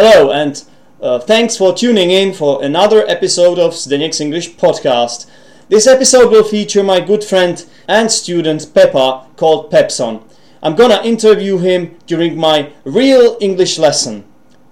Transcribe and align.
Hello, 0.00 0.30
and 0.30 0.62
uh, 1.02 1.18
thanks 1.18 1.56
for 1.56 1.74
tuning 1.74 2.12
in 2.12 2.32
for 2.32 2.62
another 2.62 3.04
episode 3.08 3.58
of 3.58 3.72
Zdenek's 3.72 4.20
English 4.20 4.54
podcast. 4.54 5.28
This 5.70 5.88
episode 5.88 6.30
will 6.30 6.44
feature 6.44 6.84
my 6.84 7.00
good 7.00 7.24
friend 7.24 7.66
and 7.88 8.08
student 8.08 8.72
Peppa 8.72 9.26
called 9.34 9.72
Pepson. 9.72 10.22
I'm 10.62 10.76
gonna 10.76 11.02
interview 11.02 11.58
him 11.58 11.96
during 12.06 12.38
my 12.38 12.70
real 12.84 13.38
English 13.40 13.76
lesson. 13.76 14.22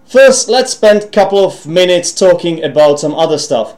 First, 0.05 0.48
let's 0.48 0.70
spend 0.70 1.02
a 1.02 1.09
couple 1.09 1.45
of 1.45 1.66
minutes 1.66 2.12
talking 2.12 2.62
about 2.62 3.01
some 3.01 3.16
other 3.16 3.37
stuff. 3.37 3.74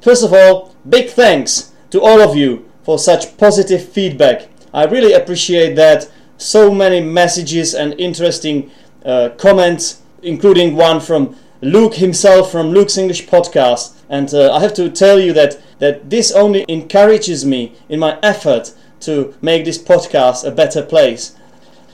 First 0.00 0.24
of 0.24 0.32
all, 0.32 0.74
big 0.88 1.10
thanks 1.10 1.72
to 1.90 2.00
all 2.00 2.22
of 2.22 2.34
you 2.34 2.70
for 2.84 2.98
such 2.98 3.36
positive 3.36 3.86
feedback. 3.86 4.48
I 4.72 4.84
really 4.84 5.12
appreciate 5.12 5.76
that. 5.76 6.10
So 6.38 6.70
many 6.72 7.00
messages 7.00 7.74
and 7.74 7.92
interesting 8.00 8.70
uh, 9.04 9.28
comments, 9.36 10.00
including 10.26 10.76
one 10.76 11.00
from 11.00 11.36
Luke 11.62 11.94
himself 11.94 12.52
from 12.52 12.70
Luke's 12.70 12.98
English 12.98 13.26
podcast. 13.26 13.94
And 14.08 14.32
uh, 14.34 14.54
I 14.54 14.60
have 14.60 14.74
to 14.74 14.90
tell 14.90 15.18
you 15.18 15.32
that, 15.32 15.58
that 15.78 16.10
this 16.10 16.30
only 16.32 16.64
encourages 16.68 17.44
me 17.44 17.74
in 17.88 17.98
my 17.98 18.18
effort 18.22 18.74
to 19.00 19.34
make 19.40 19.64
this 19.64 19.78
podcast 19.78 20.46
a 20.46 20.50
better 20.50 20.82
place. 20.82 21.36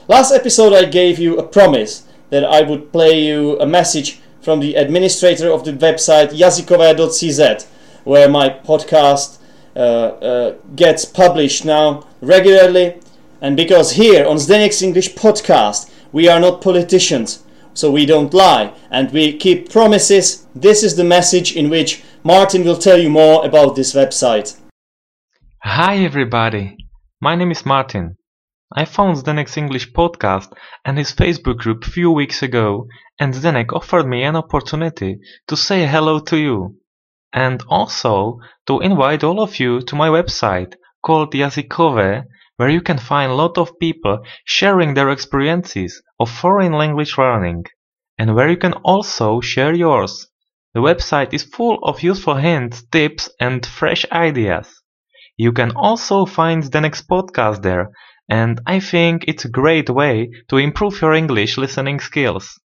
Last 0.07 0.33
episode, 0.33 0.73
I 0.73 0.85
gave 0.85 1.17
you 1.17 1.37
a 1.37 1.47
promise 1.47 2.05
that 2.29 2.43
I 2.43 2.61
would 2.61 2.91
play 2.91 3.23
you 3.25 3.59
a 3.59 3.65
message 3.65 4.19
from 4.41 4.59
the 4.59 4.75
administrator 4.75 5.49
of 5.51 5.63
the 5.63 5.71
website 5.73 6.31
jazykové.cz, 6.31 7.65
where 8.03 8.27
my 8.27 8.49
podcast 8.49 9.37
uh, 9.75 9.79
uh, 9.79 10.55
gets 10.75 11.05
published 11.05 11.63
now 11.63 12.05
regularly. 12.21 12.99
And 13.41 13.55
because 13.55 13.93
here 13.93 14.25
on 14.25 14.37
Zdenek's 14.37 14.81
English 14.81 15.15
podcast, 15.15 15.89
we 16.11 16.27
are 16.27 16.39
not 16.39 16.61
politicians, 16.61 17.42
so 17.73 17.91
we 17.91 18.05
don't 18.05 18.33
lie 18.33 18.73
and 18.91 19.11
we 19.11 19.37
keep 19.37 19.69
promises. 19.71 20.45
This 20.55 20.83
is 20.83 20.95
the 20.95 21.03
message 21.03 21.55
in 21.55 21.69
which 21.69 22.03
Martin 22.23 22.63
will 22.63 22.77
tell 22.77 22.97
you 22.97 23.09
more 23.09 23.45
about 23.45 23.75
this 23.75 23.93
website. 23.93 24.57
Hi 25.63 25.97
everybody, 25.97 26.77
my 27.21 27.35
name 27.35 27.51
is 27.51 27.65
Martin. 27.65 28.17
I 28.75 28.85
found 28.85 29.17
Zdenek's 29.17 29.55
English 29.57 29.91
podcast 29.93 30.51
and 30.83 30.97
his 30.97 31.13
Facebook 31.13 31.57
group 31.57 31.83
few 31.83 32.11
weeks 32.11 32.41
ago 32.41 32.87
and 33.19 33.33
Zdenek 33.33 33.71
offered 33.71 34.07
me 34.07 34.23
an 34.23 34.35
opportunity 34.35 35.19
to 35.47 35.55
say 35.55 35.85
hello 35.85 36.19
to 36.19 36.37
you 36.37 36.77
and 37.31 37.63
also 37.67 38.39
to 38.67 38.79
invite 38.79 39.23
all 39.23 39.39
of 39.39 39.59
you 39.59 39.81
to 39.81 39.95
my 39.95 40.09
website 40.09 40.73
called 41.03 41.33
Jazykové 41.33 42.25
where 42.57 42.69
you 42.69 42.81
can 42.81 42.97
find 42.97 43.31
a 43.31 43.35
lot 43.35 43.57
of 43.57 43.79
people 43.79 44.19
sharing 44.45 44.93
their 44.93 45.09
experiences 45.09 46.01
of 46.19 46.29
foreign 46.29 46.73
language 46.73 47.17
learning, 47.17 47.63
and 48.17 48.35
where 48.35 48.49
you 48.49 48.57
can 48.57 48.73
also 48.83 49.39
share 49.41 49.73
yours. 49.73 50.27
The 50.73 50.81
website 50.81 51.33
is 51.33 51.43
full 51.43 51.79
of 51.83 52.03
useful 52.03 52.35
hints, 52.35 52.83
tips, 52.91 53.29
and 53.39 53.65
fresh 53.65 54.05
ideas. 54.11 54.81
You 55.37 55.51
can 55.51 55.71
also 55.75 56.25
find 56.25 56.63
Zdenek's 56.63 57.01
podcast 57.01 57.63
there, 57.63 57.91
and 58.29 58.61
I 58.65 58.79
think 58.79 59.25
it's 59.27 59.43
a 59.45 59.49
great 59.49 59.89
way 59.89 60.29
to 60.49 60.57
improve 60.57 61.01
your 61.01 61.13
English 61.13 61.57
listening 61.57 61.99
skills. 61.99 62.59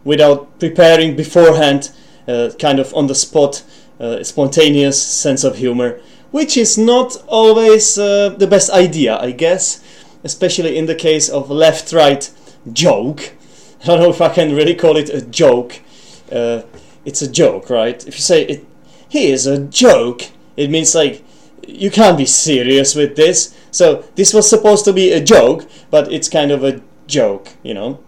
without 0.06 0.57
preparing 0.59 1.18
beforehand, 1.18 1.91
uh, 2.28 2.51
kind 2.57 2.80
of 2.80 2.94
on 2.94 3.07
the 3.07 3.16
spot, 3.16 3.63
uh, 4.00 4.24
spontaneous 4.24 5.01
sense 5.01 5.44
of 5.44 5.57
humor 5.57 6.00
which 6.31 6.58
is 6.58 6.78
not 6.78 7.16
always 7.28 7.97
uh, 7.97 8.30
the 8.30 8.47
best 8.47 8.69
idea, 8.72 9.18
I 9.18 9.31
guess, 9.31 9.84
especially 10.24 10.78
in 10.78 10.86
the 10.86 10.96
case 10.96 11.30
of 11.30 11.50
left 11.50 11.94
right 11.94 12.30
joke. 12.72 13.34
I 13.84 13.88
don't 13.88 14.00
know 14.00 14.09
if 14.09 14.22
I 14.22 14.30
can 14.30 14.56
really 14.56 14.75
call 14.75 14.97
it 14.97 15.09
a 15.09 15.22
joke. 15.22 15.80
Uh, 16.31 16.62
it's 17.06 17.22
a 17.22 17.30
joke, 17.30 17.69
right? 17.69 18.06
If 18.08 18.16
you 18.16 18.22
say 18.22 18.44
it, 18.44 18.66
is 19.14 19.46
a 19.46 19.59
joke, 19.59 20.22
it 20.56 20.69
means 20.69 20.96
like 20.96 21.24
you 21.68 21.92
can't 21.92 22.18
be 22.18 22.25
serious 22.25 22.96
with 22.96 23.16
this. 23.16 23.56
So 23.72 24.06
this 24.16 24.34
was 24.34 24.50
supposed 24.50 24.86
to 24.86 24.94
be 24.94 25.12
a 25.12 25.24
joke, 25.24 25.68
but 25.90 26.12
it's 26.12 26.30
kind 26.30 26.52
of 26.52 26.63
a 26.63 26.81
joke, 27.08 27.50
you 27.63 27.74
know. 27.74 28.00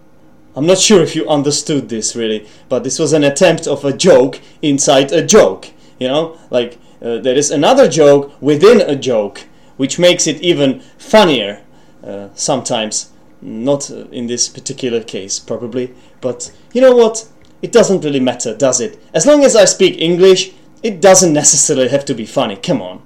I'm 0.56 0.66
not 0.66 0.78
sure 0.78 1.02
if 1.02 1.16
you 1.16 1.28
understood 1.28 1.90
this 1.90 2.16
really, 2.16 2.48
but 2.70 2.84
this 2.84 3.00
was 3.00 3.12
an 3.12 3.24
attempt 3.24 3.68
of 3.68 3.84
a 3.84 3.92
joke 3.92 4.40
inside 4.62 5.12
a 5.12 5.26
joke, 5.26 5.72
you 6.00 6.08
know, 6.08 6.38
like 6.52 6.78
uh, 7.04 7.18
there 7.18 7.36
is 7.36 7.52
another 7.52 7.90
joke 7.90 8.32
within 8.42 8.82
a 8.82 8.96
joke, 8.96 9.44
which 9.78 10.00
makes 10.00 10.26
it 10.26 10.42
even 10.42 10.80
funnier 10.98 11.62
uh, 12.04 12.30
sometimes. 12.34 13.12
Not 13.42 13.92
uh, 13.92 14.06
in 14.12 14.28
this 14.28 14.48
particular 14.48 15.04
case, 15.04 15.38
probably, 15.38 15.94
but 16.22 16.52
you 16.72 16.80
know 16.80 16.96
what? 16.96 17.28
It 17.62 17.72
doesn't 17.72 18.04
really 18.04 18.20
matter, 18.20 18.56
does 18.56 18.80
it? 18.80 19.02
As 19.14 19.26
long 19.26 19.44
as 19.44 19.56
I 19.56 19.66
speak 19.66 20.00
English, 20.00 20.52
it 20.82 21.02
doesn't 21.02 21.34
necessarily 21.34 21.90
have 21.90 22.06
to 22.06 22.14
be 22.14 22.26
funny. 22.26 22.56
Come 22.56 22.82
on, 22.82 23.02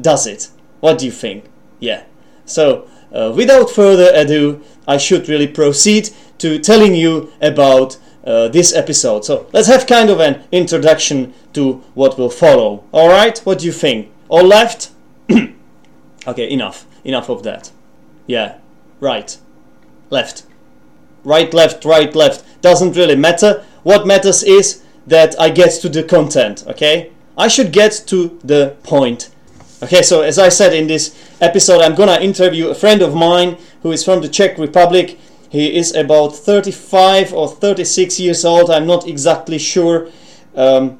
does 0.00 0.26
it? 0.26 0.48
What 0.80 0.98
do 0.98 1.06
you 1.06 1.12
think? 1.12 1.44
Yeah. 1.80 2.04
So, 2.44 2.88
uh, 3.12 3.32
without 3.34 3.70
further 3.70 4.10
ado, 4.14 4.62
I 4.86 4.96
should 4.96 5.28
really 5.28 5.46
proceed 5.48 6.10
to 6.38 6.58
telling 6.58 6.94
you 6.94 7.32
about 7.40 7.98
uh, 8.30 8.48
this 8.48 8.72
episode. 8.74 9.24
So 9.24 9.46
let's 9.52 9.66
have 9.66 9.86
kind 9.86 10.08
of 10.08 10.20
an 10.20 10.44
introduction 10.52 11.34
to 11.54 11.82
what 11.94 12.16
will 12.16 12.30
follow. 12.30 12.84
All 12.92 13.08
right, 13.08 13.36
what 13.40 13.58
do 13.58 13.66
you 13.66 13.72
think? 13.72 14.08
All 14.28 14.44
left? 14.44 14.90
okay, 16.26 16.50
enough. 16.50 16.86
Enough 17.04 17.28
of 17.28 17.42
that. 17.42 17.72
Yeah, 18.26 18.58
right, 19.00 19.36
left, 20.10 20.44
right, 21.24 21.52
left, 21.52 21.84
right, 21.84 22.14
left. 22.14 22.62
Doesn't 22.62 22.96
really 22.96 23.16
matter. 23.16 23.64
What 23.82 24.06
matters 24.06 24.42
is 24.44 24.84
that 25.06 25.34
I 25.40 25.50
get 25.50 25.72
to 25.80 25.88
the 25.88 26.04
content. 26.04 26.64
Okay, 26.68 27.10
I 27.36 27.48
should 27.48 27.72
get 27.72 28.04
to 28.06 28.38
the 28.44 28.76
point. 28.84 29.30
Okay, 29.82 30.02
so 30.02 30.20
as 30.20 30.38
I 30.38 30.50
said 30.50 30.74
in 30.74 30.86
this 30.86 31.16
episode, 31.40 31.80
I'm 31.80 31.96
gonna 31.96 32.20
interview 32.20 32.68
a 32.68 32.74
friend 32.74 33.02
of 33.02 33.14
mine 33.14 33.56
who 33.82 33.90
is 33.90 34.04
from 34.04 34.20
the 34.20 34.28
Czech 34.28 34.58
Republic 34.58 35.18
he 35.50 35.76
is 35.76 35.94
about 35.94 36.34
35 36.34 37.34
or 37.34 37.48
36 37.48 38.20
years 38.20 38.44
old. 38.44 38.70
I'm 38.70 38.86
not 38.86 39.06
exactly 39.06 39.58
sure. 39.58 40.08
Um, 40.54 40.98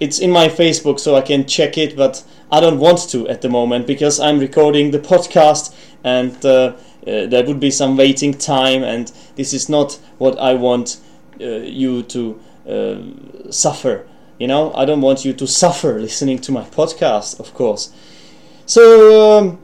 it's 0.00 0.18
in 0.18 0.30
my 0.30 0.48
Facebook, 0.48 0.98
so 0.98 1.14
I 1.14 1.20
can 1.20 1.46
check 1.46 1.78
it, 1.78 1.94
but 1.96 2.24
I 2.50 2.60
don't 2.60 2.80
want 2.80 3.08
to 3.10 3.28
at 3.28 3.42
the 3.42 3.48
moment 3.48 3.86
because 3.86 4.18
I'm 4.18 4.38
recording 4.38 4.90
the 4.90 4.98
podcast 4.98 5.74
and 6.02 6.34
uh, 6.44 6.48
uh, 7.06 7.26
there 7.26 7.44
would 7.44 7.60
be 7.60 7.70
some 7.70 7.96
waiting 7.96 8.32
time, 8.32 8.82
and 8.82 9.12
this 9.36 9.52
is 9.52 9.68
not 9.68 9.98
what 10.16 10.38
I 10.38 10.54
want 10.54 10.98
uh, 11.40 11.44
you 11.44 12.02
to 12.04 12.40
uh, 12.66 13.50
suffer. 13.50 14.06
You 14.38 14.46
know, 14.46 14.72
I 14.74 14.86
don't 14.86 15.02
want 15.02 15.24
you 15.24 15.34
to 15.34 15.46
suffer 15.46 16.00
listening 16.00 16.38
to 16.40 16.52
my 16.52 16.62
podcast, 16.64 17.38
of 17.38 17.52
course. 17.52 17.92
So, 18.66 19.38
um, 19.38 19.63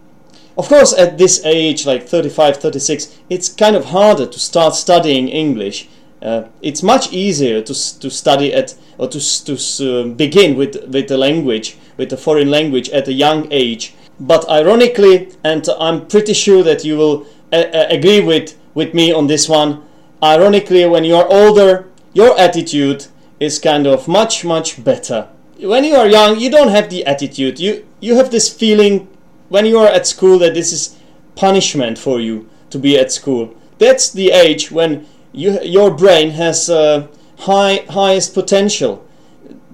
of 0.56 0.68
course, 0.68 0.92
at 0.92 1.18
this 1.18 1.44
age, 1.44 1.86
like 1.86 2.06
35, 2.06 2.56
36, 2.58 3.18
it's 3.28 3.48
kind 3.48 3.76
of 3.76 3.86
harder 3.86 4.26
to 4.26 4.38
start 4.38 4.74
studying 4.74 5.28
English. 5.28 5.88
Uh, 6.22 6.44
it's 6.60 6.82
much 6.82 7.12
easier 7.12 7.62
to, 7.62 7.72
to 8.00 8.10
study 8.10 8.52
at 8.52 8.74
or 8.98 9.08
to, 9.08 9.18
to 9.18 9.54
uh, 9.54 10.04
begin 10.08 10.56
with, 10.56 10.84
with 10.88 11.08
the 11.08 11.16
language, 11.16 11.78
with 11.96 12.12
a 12.12 12.16
foreign 12.16 12.50
language 12.50 12.90
at 12.90 13.08
a 13.08 13.12
young 13.12 13.50
age. 13.50 13.94
But 14.18 14.46
ironically, 14.50 15.32
and 15.42 15.66
I'm 15.78 16.06
pretty 16.06 16.34
sure 16.34 16.62
that 16.62 16.84
you 16.84 16.98
will 16.98 17.26
uh, 17.52 17.56
uh, 17.56 17.86
agree 17.88 18.20
with, 18.20 18.58
with 18.74 18.92
me 18.92 19.12
on 19.12 19.26
this 19.26 19.48
one, 19.48 19.82
ironically, 20.22 20.84
when 20.84 21.04
you 21.04 21.16
are 21.16 21.26
older, 21.30 21.88
your 22.12 22.38
attitude 22.38 23.06
is 23.38 23.58
kind 23.58 23.86
of 23.86 24.06
much, 24.06 24.44
much 24.44 24.84
better. 24.84 25.28
When 25.58 25.84
you 25.84 25.94
are 25.94 26.06
young, 26.06 26.38
you 26.38 26.50
don't 26.50 26.68
have 26.68 26.90
the 26.90 27.06
attitude. 27.06 27.58
You, 27.58 27.86
you 28.00 28.16
have 28.16 28.30
this 28.30 28.52
feeling 28.52 29.08
when 29.50 29.66
you 29.66 29.78
are 29.78 29.88
at 29.88 30.06
school 30.06 30.38
that 30.38 30.54
this 30.54 30.72
is 30.72 30.96
punishment 31.34 31.98
for 31.98 32.20
you 32.20 32.48
to 32.70 32.78
be 32.78 32.96
at 32.98 33.12
school. 33.12 33.54
That's 33.78 34.10
the 34.10 34.30
age 34.30 34.70
when 34.70 35.06
you, 35.32 35.60
your 35.62 35.90
brain 35.90 36.30
has 36.30 36.70
uh, 36.70 37.08
high 37.40 37.84
highest 37.90 38.32
potential. 38.32 39.06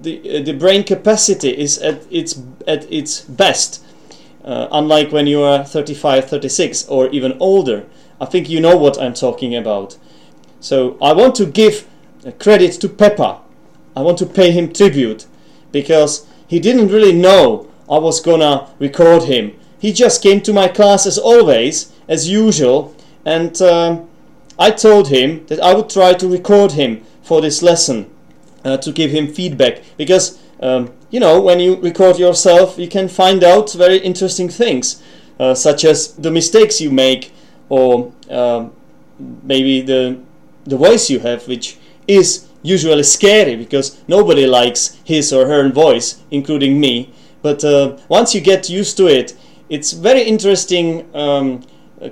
The, 0.01 0.39
uh, 0.39 0.43
the 0.43 0.53
brain 0.53 0.83
capacity 0.83 1.49
is 1.57 1.77
at 1.77 2.05
its 2.11 2.41
at 2.67 2.91
its 2.91 3.21
best. 3.21 3.83
Uh, 4.43 4.67
unlike 4.71 5.11
when 5.11 5.27
you 5.27 5.41
are 5.41 5.65
35, 5.65 6.29
36, 6.29 6.87
or 6.87 7.09
even 7.09 7.35
older. 7.39 7.85
I 8.21 8.25
think 8.25 8.49
you 8.49 8.61
know 8.61 8.77
what 8.77 8.99
I'm 8.99 9.13
talking 9.13 9.53
about. 9.55 9.97
So 10.61 10.97
I 11.01 11.11
want 11.11 11.35
to 11.35 11.45
give 11.45 11.85
credit 12.39 12.71
to 12.81 12.89
Peppa. 12.89 13.41
I 13.95 14.01
want 14.01 14.17
to 14.19 14.25
pay 14.25 14.51
him 14.51 14.71
tribute 14.71 15.25
because 15.71 16.25
he 16.47 16.59
didn't 16.59 16.87
really 16.87 17.11
know 17.11 17.67
I 17.89 17.97
was 17.97 18.21
gonna 18.21 18.69
record 18.79 19.23
him 19.23 19.53
he 19.79 19.93
just 19.93 20.21
came 20.23 20.41
to 20.41 20.53
my 20.53 20.67
class 20.67 21.05
as 21.05 21.17
always, 21.17 21.91
as 22.07 22.29
usual, 22.29 22.95
and 23.25 23.61
um, 23.61 24.07
I 24.57 24.71
told 24.71 25.09
him 25.09 25.45
that 25.47 25.59
I 25.59 25.73
would 25.73 25.89
try 25.89 26.13
to 26.13 26.27
record 26.27 26.71
him 26.73 27.03
for 27.21 27.41
this 27.41 27.61
lesson 27.61 28.09
uh, 28.63 28.77
to 28.77 28.91
give 28.91 29.11
him 29.11 29.27
feedback 29.27 29.81
because 29.97 30.39
um, 30.61 30.91
you 31.09 31.19
know 31.19 31.39
when 31.39 31.59
you 31.59 31.75
record 31.75 32.17
yourself 32.17 32.77
you 32.79 32.87
can 32.87 33.07
find 33.07 33.43
out 33.43 33.71
very 33.73 33.97
interesting 33.97 34.49
things 34.49 35.03
uh, 35.39 35.53
such 35.53 35.85
as 35.85 36.13
the 36.13 36.31
mistakes 36.31 36.81
you 36.81 36.89
make 36.89 37.31
or 37.69 38.11
um, 38.29 38.71
maybe 39.43 39.81
the 39.81 40.19
the 40.65 40.77
voice 40.77 41.09
you 41.09 41.19
have 41.19 41.47
which 41.47 41.77
is 42.07 42.47
usually 42.63 43.03
scary 43.03 43.55
because 43.55 44.01
nobody 44.07 44.45
likes 44.45 44.97
his 45.03 45.31
or 45.31 45.47
her 45.47 45.69
voice 45.69 46.23
including 46.31 46.79
me 46.79 47.13
but 47.41 47.63
uh, 47.63 47.95
once 48.09 48.33
you 48.33 48.41
get 48.41 48.69
used 48.69 48.97
to 48.97 49.05
it 49.07 49.33
it's 49.69 49.91
very 49.91 50.21
interesting 50.21 51.13
um, 51.15 51.63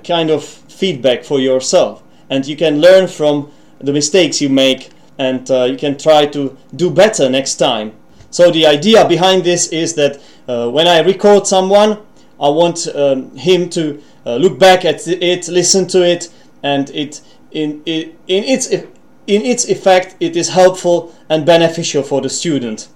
kind 0.04 0.30
of 0.30 0.44
feedback 0.44 1.24
for 1.24 1.40
yourself. 1.40 2.02
And 2.28 2.46
you 2.46 2.56
can 2.56 2.80
learn 2.80 3.06
from 3.06 3.50
the 3.78 3.92
mistakes 3.92 4.40
you 4.40 4.48
make 4.48 4.90
and 5.18 5.50
uh, 5.50 5.64
you 5.64 5.76
can 5.76 5.96
try 5.96 6.26
to 6.26 6.56
do 6.74 6.90
better 6.90 7.30
next 7.30 7.56
time. 7.56 7.92
So 8.30 8.50
the 8.50 8.66
idea 8.66 9.08
behind 9.08 9.44
this 9.44 9.68
is 9.68 9.94
that 9.94 10.20
uh, 10.48 10.68
when 10.70 10.86
i 10.86 11.00
record 11.00 11.46
someone 11.46 11.98
i 12.38 12.48
want 12.48 12.86
um, 12.94 13.34
him 13.36 13.68
to 13.70 14.00
uh, 14.26 14.36
look 14.36 14.58
back 14.58 14.84
at 14.84 15.06
it 15.08 15.48
listen 15.48 15.86
to 15.88 16.06
it 16.06 16.32
and 16.62 16.90
it 16.90 17.20
in, 17.50 17.82
in, 17.84 18.14
in 18.28 18.44
its 18.44 18.70
in 18.72 19.42
its 19.42 19.68
effect 19.68 20.14
it 20.20 20.36
is 20.36 20.50
helpful 20.50 21.14
and 21.28 21.44
beneficial 21.44 22.02
for 22.02 22.20
the 22.20 22.28
student. 22.28 22.88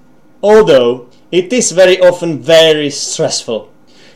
Although 0.43 1.09
it 1.33 1.53
is 1.53 1.73
very 1.73 1.99
often 2.01 2.41
very 2.41 2.91
stressful 2.91 3.71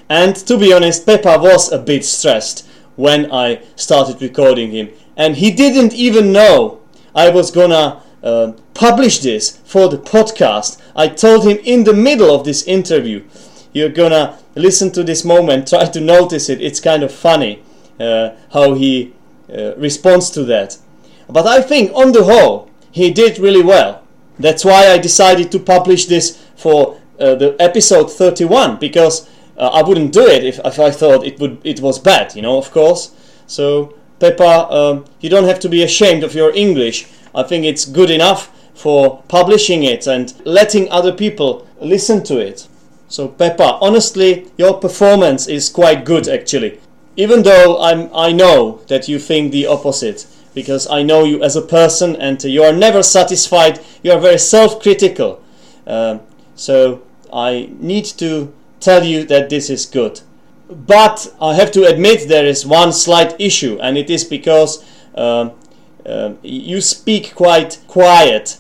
and 0.09 0.37
to 0.37 0.59
be 0.59 0.73
honest, 0.73 1.07
Peppa 1.07 1.39
was 1.39 1.73
a 1.73 1.79
bit 1.79 2.05
stressed 2.05 2.67
when 2.97 3.31
I 3.33 3.63
started 3.77 4.21
recording 4.21 4.71
him. 4.71 4.91
And 5.17 5.37
he 5.37 5.51
didn't 5.51 5.93
even 5.95 6.33
know 6.33 6.81
I 7.15 7.31
was 7.31 7.51
gonna 7.51 8.03
uh, 8.23 8.53
publish 8.75 9.21
this 9.21 9.59
for 9.65 9.89
the 9.89 9.99
podcast. 9.99 10.81
I 10.97 11.09
told 11.09 11.45
him 11.47 11.59
in 11.65 11.85
the 11.85 11.93
middle 11.93 12.35
of 12.35 12.45
this 12.45 12.63
interview, 12.65 13.25
you're 13.73 13.89
gonna 13.89 14.39
listen 14.55 14.91
to 14.93 15.03
this 15.05 15.25
moment, 15.25 15.69
try 15.69 15.85
to 15.85 16.01
notice 16.01 16.49
it. 16.49 16.61
It's 16.61 16.81
kind 16.81 17.03
of 17.03 17.13
funny 17.13 17.63
uh, 17.99 18.31
how 18.53 18.75
he 18.75 19.13
uh, 19.53 19.75
responds 19.77 20.31
to 20.31 20.45
that. 20.45 20.79
But 21.29 21.47
I 21.47 21.63
think 21.63 21.93
on 21.95 22.13
the 22.13 22.25
whole, 22.25 22.71
he 22.91 23.11
did 23.11 23.39
really 23.39 23.63
well. 23.63 24.03
That's 24.39 24.65
why 24.65 24.89
I 24.89 24.99
decided 24.99 25.51
to 25.53 25.59
publish 25.59 26.07
this 26.07 26.43
for 26.57 27.01
uh, 27.19 27.35
the 27.37 27.57
episode 27.61 28.11
31 28.11 28.79
because 28.79 29.29
uh, 29.57 29.69
I 29.69 29.83
wouldn't 29.83 30.13
do 30.13 30.27
it 30.27 30.45
if, 30.45 30.59
if 30.65 30.79
I 30.79 30.91
thought 30.91 31.27
it 31.27 31.39
would 31.41 31.61
it 31.65 31.81
was 31.81 31.99
bad, 31.99 32.35
you 32.35 32.43
know, 32.43 32.59
of 32.59 32.71
course. 32.71 33.15
So 33.47 33.95
Peppa, 34.21 34.73
um, 34.73 35.05
you 35.21 35.29
don't 35.29 35.45
have 35.45 35.61
to 35.61 35.69
be 35.69 35.83
ashamed 35.83 36.25
of 36.25 36.35
your 36.35 36.55
English. 36.55 37.07
I 37.35 37.43
think 37.43 37.65
it's 37.65 37.85
good 37.85 38.11
enough 38.11 38.51
for 38.75 39.23
publishing 39.29 39.85
it 39.85 40.07
and 40.07 40.35
letting 40.45 40.91
other 40.91 41.13
people 41.13 41.67
listen 41.81 42.23
to 42.25 42.39
it. 42.39 42.69
So 43.09 43.29
Peppa, 43.29 43.79
honestly, 43.81 44.51
your 44.57 44.79
performance 44.79 45.47
is 45.47 45.69
quite 45.69 46.05
good 46.05 46.29
actually. 46.29 46.81
Even 47.17 47.43
though 47.43 47.81
I'm, 47.81 48.11
I 48.15 48.33
know 48.33 48.81
that 48.89 49.09
you 49.09 49.19
think 49.21 49.53
the 49.53 49.67
opposite, 49.67 50.27
because 50.55 50.89
I 50.89 51.03
know 51.03 51.25
you 51.25 51.43
as 51.43 51.57
a 51.57 51.63
person 51.63 52.17
and 52.17 52.43
you 52.43 52.63
are 52.63 52.73
never 52.73 53.03
satisfied. 53.03 53.81
You 54.03 54.13
are 54.13 54.21
very 54.21 54.39
self-critical. 54.39 55.43
Uh, 55.87 56.19
so 56.55 57.03
I 57.33 57.69
need 57.79 58.05
to 58.19 58.53
tell 58.85 59.05
you 59.05 59.25
that 59.25 59.49
this 59.49 59.71
is 59.71 59.87
good. 59.87 60.21
But 60.69 61.35
I 61.41 61.55
have 61.55 61.73
to 61.73 61.85
admit 61.85 62.29
there 62.29 62.47
is 62.47 62.67
one 62.67 62.93
slight 62.93 63.35
issue, 63.41 63.79
and 63.81 63.97
it 63.97 64.11
is 64.11 64.25
because 64.25 64.85
uh, 65.15 65.51
uh, 66.07 66.35
you 66.43 66.81
speak 66.81 67.35
quite 67.35 67.81
quiet. 67.89 68.59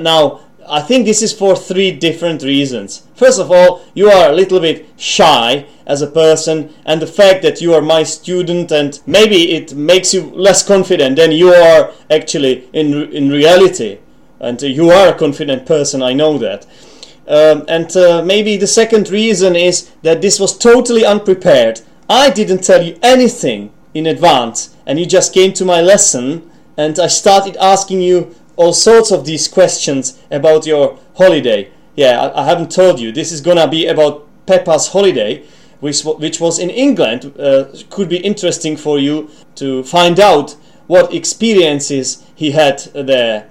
Now, 0.00 0.40
I 0.68 0.80
think 0.80 1.06
this 1.06 1.22
is 1.22 1.32
for 1.32 1.54
three 1.54 1.92
different 1.92 2.42
reasons. 2.42 3.06
First 3.14 3.38
of 3.38 3.50
all, 3.50 3.84
you 3.94 4.10
are 4.10 4.30
a 4.30 4.34
little 4.34 4.60
bit 4.60 4.86
shy 4.96 5.66
as 5.86 6.02
a 6.02 6.06
person, 6.08 6.74
and 6.84 7.00
the 7.00 7.06
fact 7.06 7.42
that 7.42 7.60
you 7.60 7.72
are 7.74 7.82
my 7.82 8.02
student, 8.02 8.72
and 8.72 9.00
maybe 9.06 9.52
it 9.52 9.74
makes 9.74 10.12
you 10.12 10.22
less 10.34 10.66
confident 10.66 11.16
than 11.16 11.32
you 11.32 11.52
are 11.54 11.92
actually 12.10 12.68
in 12.72 13.12
in 13.12 13.30
reality. 13.30 13.98
And 14.38 14.60
you 14.60 14.90
are 14.90 15.08
a 15.08 15.18
confident 15.18 15.64
person, 15.64 16.02
I 16.02 16.12
know 16.12 16.36
that. 16.38 16.66
Um, 17.28 17.64
and 17.68 17.94
uh, 17.96 18.22
maybe 18.24 18.56
the 18.56 18.66
second 18.66 19.08
reason 19.10 19.56
is 19.56 19.90
that 20.02 20.22
this 20.22 20.38
was 20.38 20.56
totally 20.56 21.04
unprepared. 21.04 21.80
I 22.08 22.30
didn't 22.30 22.62
tell 22.62 22.82
you 22.82 22.98
anything 23.02 23.72
in 23.94 24.06
advance, 24.06 24.76
and 24.86 24.98
you 24.98 25.06
just 25.06 25.34
came 25.34 25.52
to 25.54 25.64
my 25.64 25.80
lesson, 25.80 26.48
and 26.76 26.98
I 26.98 27.08
started 27.08 27.56
asking 27.56 28.02
you 28.02 28.34
all 28.56 28.72
sorts 28.72 29.10
of 29.10 29.24
these 29.24 29.48
questions 29.48 30.22
about 30.30 30.66
your 30.66 30.98
holiday. 31.16 31.70
Yeah, 31.96 32.20
I, 32.20 32.42
I 32.42 32.44
haven't 32.44 32.70
told 32.70 33.00
you. 33.00 33.10
This 33.10 33.32
is 33.32 33.40
gonna 33.40 33.68
be 33.68 33.86
about 33.86 34.26
Peppa's 34.46 34.88
holiday, 34.88 35.42
which 35.80 36.02
which 36.04 36.40
was 36.40 36.58
in 36.58 36.70
England. 36.70 37.32
Uh, 37.38 37.64
could 37.90 38.08
be 38.08 38.18
interesting 38.18 38.76
for 38.76 38.98
you 38.98 39.30
to 39.56 39.82
find 39.82 40.20
out 40.20 40.56
what 40.86 41.12
experiences 41.12 42.24
he 42.34 42.52
had 42.52 42.78
there. 42.94 43.48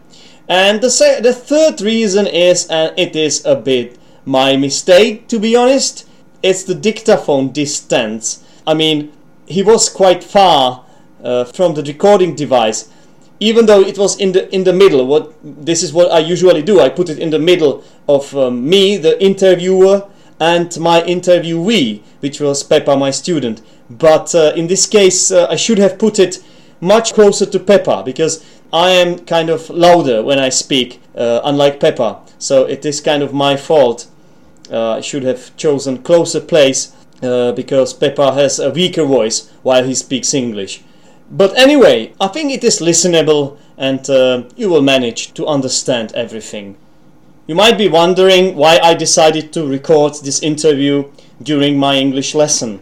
And 0.48 0.82
the, 0.82 0.90
se- 0.90 1.22
the 1.22 1.34
third 1.34 1.82
reason 1.82 2.28
is, 2.28 2.68
and 2.68 2.98
it 2.98 3.16
is 3.16 3.46
a 3.46 3.56
bit 3.56 3.98
my 4.26 4.58
mistake 4.58 5.28
to 5.28 5.40
be 5.40 5.56
honest, 5.56 6.08
it's 6.42 6.64
the 6.64 6.76
dictaphone 6.76 7.52
distance. 7.52 8.44
I 8.68 8.74
mean, 8.74 9.14
he 9.46 9.64
was 9.64 9.90
quite 9.90 10.24
far 10.24 10.86
uh, 11.24 11.46
from 11.46 11.76
the 11.76 11.84
recording 11.84 12.36
device, 12.36 12.90
even 13.40 13.66
though 13.66 13.82
it 13.82 13.98
was 13.98 14.18
in 14.20 14.32
the 14.32 14.54
in 14.54 14.64
the 14.64 14.74
middle. 14.74 15.06
What 15.06 15.34
this 15.44 15.84
is 15.84 15.94
what 15.94 16.12
I 16.12 16.20
usually 16.20 16.62
do. 16.62 16.80
I 16.80 16.90
put 16.90 17.10
it 17.10 17.20
in 17.20 17.30
the 17.30 17.40
middle 17.40 17.84
of 18.08 18.36
um, 18.36 18.68
me, 18.68 18.98
the 18.98 19.22
interviewer, 19.24 20.08
and 20.40 20.78
my 20.80 21.02
interviewee, 21.02 22.02
which 22.20 22.40
was 22.40 22.64
Peppa, 22.64 22.96
my 22.96 23.12
student. 23.12 23.62
But 23.90 24.34
uh, 24.34 24.54
in 24.56 24.68
this 24.68 24.88
case, 24.88 25.32
uh, 25.32 25.48
I 25.50 25.56
should 25.56 25.78
have 25.78 25.98
put 25.98 26.20
it 26.20 26.44
much 26.82 27.14
closer 27.14 27.46
to 27.46 27.60
Peppa 27.60 28.04
because 28.04 28.44
I 28.76 28.90
am 28.90 29.20
kind 29.20 29.50
of 29.50 29.70
louder 29.70 30.22
when 30.22 30.38
I 30.38 30.50
speak, 30.50 31.00
uh, 31.16 31.40
unlike 31.46 31.80
Peppa. 31.80 32.20
So 32.38 32.66
it 32.66 32.86
is 32.86 33.00
kind 33.00 33.24
of 33.24 33.34
my 33.34 33.56
fault. 33.56 34.08
Uh, 34.70 34.98
I 34.98 35.00
should 35.00 35.24
have 35.24 35.56
chosen 35.56 36.04
closer 36.04 36.42
place 36.42 36.92
uh, 37.24 37.54
because 37.54 37.94
Peppa 37.94 38.34
has 38.34 38.60
a 38.60 38.72
weaker 38.72 39.06
voice 39.06 39.50
while 39.64 39.86
he 39.86 39.96
speaks 39.96 40.34
English. 40.34 40.82
But 41.32 41.58
anyway, 41.58 42.12
I 42.20 42.28
think 42.28 42.52
it 42.52 42.66
is 42.66 42.82
listenable 42.82 43.58
and 43.78 44.10
uh, 44.10 44.44
you 44.58 44.68
will 44.68 44.82
manage 44.82 45.34
to 45.36 45.48
understand 45.48 46.12
everything. 46.12 46.76
You 47.48 47.56
might 47.56 47.78
be 47.78 47.88
wondering 47.88 48.58
why 48.58 48.80
I 48.84 48.94
decided 48.94 49.54
to 49.54 49.66
record 49.66 50.16
this 50.16 50.44
interview 50.44 51.10
during 51.42 51.80
my 51.80 51.96
English 51.96 52.36
lesson. 52.36 52.82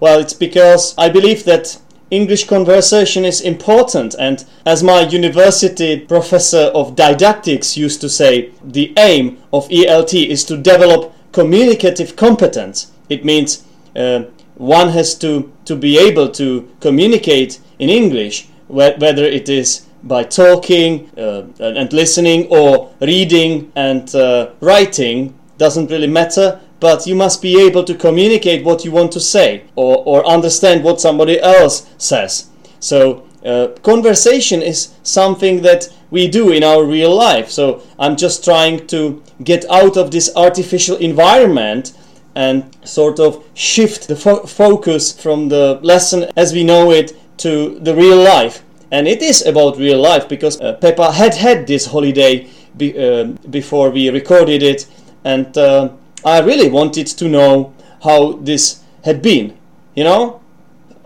Well, 0.00 0.20
it's 0.20 0.32
because 0.32 0.94
I 0.96 1.10
believe 1.10 1.44
that 1.44 1.78
English 2.10 2.46
conversation 2.46 3.24
is 3.24 3.40
important, 3.40 4.14
and 4.18 4.44
as 4.66 4.82
my 4.82 5.00
university 5.00 5.98
professor 5.98 6.70
of 6.74 6.94
didactics 6.94 7.76
used 7.76 8.00
to 8.02 8.08
say, 8.08 8.50
the 8.62 8.92
aim 8.98 9.38
of 9.52 9.68
ELT 9.68 10.28
is 10.28 10.44
to 10.44 10.56
develop 10.56 11.12
communicative 11.32 12.14
competence. 12.14 12.92
It 13.08 13.24
means 13.24 13.64
uh, 13.96 14.24
one 14.56 14.90
has 14.90 15.14
to, 15.16 15.52
to 15.64 15.76
be 15.76 15.98
able 15.98 16.28
to 16.32 16.68
communicate 16.80 17.60
in 17.78 17.88
English, 17.88 18.46
wh- 18.68 18.96
whether 18.98 19.24
it 19.24 19.48
is 19.48 19.86
by 20.02 20.22
talking 20.22 21.10
uh, 21.18 21.44
and 21.58 21.92
listening 21.92 22.46
or 22.50 22.92
reading 23.00 23.72
and 23.74 24.14
uh, 24.14 24.50
writing, 24.60 25.34
doesn't 25.56 25.90
really 25.90 26.06
matter 26.06 26.60
but 26.84 27.06
you 27.06 27.14
must 27.14 27.40
be 27.40 27.58
able 27.66 27.82
to 27.82 27.94
communicate 27.94 28.62
what 28.62 28.84
you 28.84 28.92
want 28.92 29.10
to 29.10 29.18
say 29.18 29.64
or, 29.74 30.02
or 30.04 30.26
understand 30.26 30.84
what 30.84 31.00
somebody 31.00 31.40
else 31.40 31.88
says. 31.96 32.50
So, 32.78 33.26
uh, 33.42 33.68
conversation 33.82 34.60
is 34.60 34.92
something 35.02 35.62
that 35.62 35.88
we 36.10 36.28
do 36.28 36.52
in 36.52 36.62
our 36.62 36.84
real 36.84 37.14
life. 37.16 37.48
So, 37.48 37.80
I'm 37.98 38.16
just 38.16 38.44
trying 38.44 38.86
to 38.88 39.22
get 39.42 39.64
out 39.70 39.96
of 39.96 40.10
this 40.10 40.30
artificial 40.36 40.98
environment 40.98 41.94
and 42.34 42.76
sort 42.84 43.18
of 43.18 43.42
shift 43.54 44.06
the 44.06 44.16
fo- 44.16 44.44
focus 44.44 45.10
from 45.10 45.48
the 45.48 45.80
lesson 45.82 46.26
as 46.36 46.52
we 46.52 46.64
know 46.64 46.90
it 46.90 47.16
to 47.38 47.78
the 47.80 47.94
real 47.94 48.22
life. 48.22 48.62
And 48.90 49.08
it 49.08 49.22
is 49.22 49.46
about 49.46 49.78
real 49.78 50.02
life 50.02 50.28
because 50.28 50.60
uh, 50.60 50.74
Peppa 50.74 51.12
had 51.12 51.34
had 51.34 51.66
this 51.66 51.86
holiday 51.86 52.46
be, 52.76 52.92
uh, 52.98 53.24
before 53.48 53.88
we 53.88 54.10
recorded 54.10 54.62
it, 54.62 54.86
and 55.24 55.56
uh, 55.56 55.88
I 56.24 56.40
really 56.40 56.70
wanted 56.70 57.06
to 57.06 57.28
know 57.28 57.74
how 58.02 58.32
this 58.32 58.80
had 59.04 59.20
been, 59.20 59.56
you 59.94 60.04
know. 60.04 60.40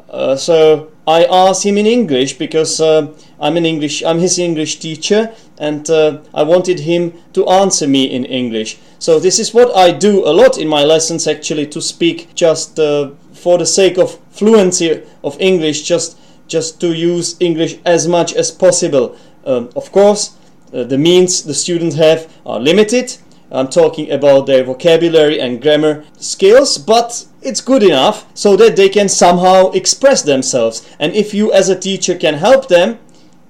Uh, 0.08 0.36
so 0.36 0.92
I 1.06 1.24
asked 1.24 1.64
him 1.64 1.76
in 1.76 1.86
English 1.86 2.38
because 2.38 2.80
uh, 2.80 3.08
I'm 3.40 3.56
an 3.56 3.66
English, 3.66 4.02
I'm 4.04 4.18
his 4.18 4.38
English 4.38 4.78
teacher, 4.78 5.32
and 5.58 5.88
uh, 5.90 6.18
I 6.32 6.42
wanted 6.42 6.80
him 6.80 7.12
to 7.32 7.48
answer 7.48 7.88
me 7.88 8.04
in 8.04 8.24
English. 8.24 8.78
So 8.98 9.18
this 9.18 9.38
is 9.38 9.52
what 9.52 9.74
I 9.76 9.90
do 9.90 10.24
a 10.26 10.32
lot 10.32 10.58
in 10.58 10.68
my 10.68 10.84
lessons, 10.84 11.26
actually, 11.26 11.66
to 11.68 11.80
speak 11.80 12.34
just 12.34 12.78
uh, 12.78 13.10
for 13.32 13.58
the 13.58 13.66
sake 13.66 13.98
of 13.98 14.18
fluency 14.30 15.02
of 15.24 15.40
English, 15.40 15.82
just 15.82 16.18
just 16.46 16.80
to 16.80 16.94
use 16.94 17.36
English 17.40 17.78
as 17.84 18.08
much 18.08 18.32
as 18.32 18.50
possible. 18.50 19.14
Um, 19.44 19.68
of 19.76 19.92
course, 19.92 20.36
uh, 20.72 20.84
the 20.84 20.96
means 20.96 21.42
the 21.42 21.54
students 21.54 21.96
have 21.96 22.32
are 22.46 22.58
limited 22.60 23.16
I'm 23.50 23.68
talking 23.68 24.10
about 24.10 24.46
their 24.46 24.64
vocabulary 24.64 25.40
and 25.40 25.62
grammar 25.62 26.04
skills, 26.18 26.76
but 26.76 27.26
it's 27.40 27.62
good 27.62 27.82
enough 27.82 28.26
so 28.34 28.56
that 28.56 28.76
they 28.76 28.88
can 28.88 29.08
somehow 29.08 29.70
express 29.70 30.22
themselves. 30.22 30.86
And 30.98 31.14
if 31.14 31.32
you, 31.32 31.52
as 31.52 31.68
a 31.68 31.78
teacher, 31.78 32.14
can 32.14 32.34
help 32.34 32.68
them, 32.68 32.98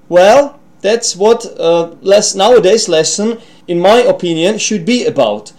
well, 0.08 0.60
that's 0.80 1.16
what 1.16 1.44
uh, 1.58 1.94
less 2.00 2.34
nowadays 2.34 2.88
lesson, 2.88 3.38
in 3.66 3.80
my 3.80 3.98
opinion, 3.98 4.58
should 4.58 4.84
be 4.84 5.04
about. 5.04 5.52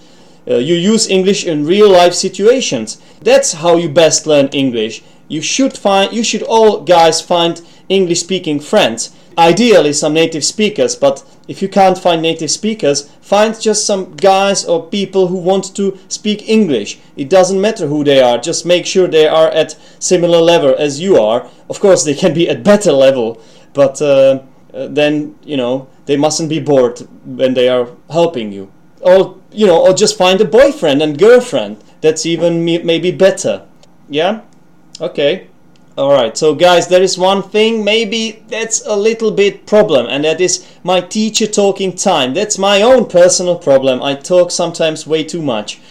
Uh, 0.50 0.56
you 0.56 0.76
use 0.76 1.10
English 1.10 1.46
in 1.46 1.66
real 1.66 1.90
life 1.90 2.14
situations. 2.14 3.02
That's 3.22 3.54
how 3.54 3.76
you 3.76 3.90
best 3.90 4.26
learn 4.26 4.48
English. 4.48 5.04
You 5.28 5.42
should 5.42 5.78
find, 5.78 6.14
you 6.14 6.24
should 6.24 6.44
all 6.44 6.82
guys 6.82 7.22
find 7.22 7.62
English 7.90 8.22
speaking 8.22 8.60
friends. 8.60 9.16
Ideally, 9.40 9.94
some 9.94 10.14
native 10.14 10.44
speakers, 10.44 10.98
but 10.98 11.24
if 11.48 11.62
you 11.62 11.70
can't 11.70 11.98
find 11.98 12.22
native 12.22 12.52
speakers, 12.52 13.10
find 13.22 13.58
just 13.58 13.86
some 13.86 14.18
guys 14.18 14.66
or 14.66 14.88
people 14.88 15.28
who 15.28 15.38
want 15.38 15.74
to 15.78 15.98
speak 16.10 16.50
English. 16.50 17.00
It 17.16 17.30
doesn't 17.30 17.62
matter 17.62 17.88
who 17.88 18.04
they 18.04 18.22
are, 18.22 18.38
just 18.38 18.66
make 18.66 18.86
sure 18.86 19.08
they 19.08 19.30
are 19.30 19.48
at 19.48 19.78
similar 19.98 20.42
level 20.42 20.76
as 20.78 21.00
you 21.00 21.16
are. 21.16 21.48
Of 21.70 21.80
course, 21.80 22.04
they 22.04 22.16
can 22.16 22.34
be 22.34 22.50
at 22.50 22.66
better 22.66 22.92
level, 22.92 23.42
but 23.74 24.02
uh, 24.02 24.42
uh, 24.74 24.88
then 24.90 25.36
you 25.46 25.56
know 25.56 25.88
they 26.06 26.18
mustn't 26.18 26.50
be 26.50 26.60
bored 26.60 27.00
when 27.24 27.54
they 27.54 27.70
are 27.70 27.88
helping 28.10 28.52
you. 28.52 28.70
Or 29.00 29.38
you 29.54 29.66
know, 29.66 29.80
or 29.88 29.94
just 29.94 30.18
find 30.18 30.42
a 30.42 30.46
boyfriend 30.46 31.02
and 31.02 31.18
girlfriend. 31.18 31.78
That's 32.02 32.26
even 32.26 32.66
maybe 32.66 33.12
better. 33.12 33.66
Yeah. 34.10 34.42
Okay. 35.00 35.49
Alright, 36.00 36.38
so 36.38 36.56
guys, 36.56 36.88
there 36.88 37.02
is 37.02 37.18
one 37.18 37.44
thing, 37.44 37.84
maybe 37.84 38.42
that's 38.48 38.86
a 38.86 38.96
little 38.96 39.32
bit 39.32 39.66
problem, 39.66 40.06
and 40.06 40.24
that 40.24 40.40
is 40.40 40.66
my 40.82 41.02
teacher 41.02 41.46
talking 41.46 41.94
time. 41.94 42.34
That's 42.34 42.58
my 42.58 42.82
own 42.82 43.10
personal 43.10 43.58
problem. 43.58 44.02
I 44.02 44.16
talk 44.16 44.50
sometimes 44.50 45.06
way 45.06 45.26
too 45.26 45.42
much. 45.42 45.82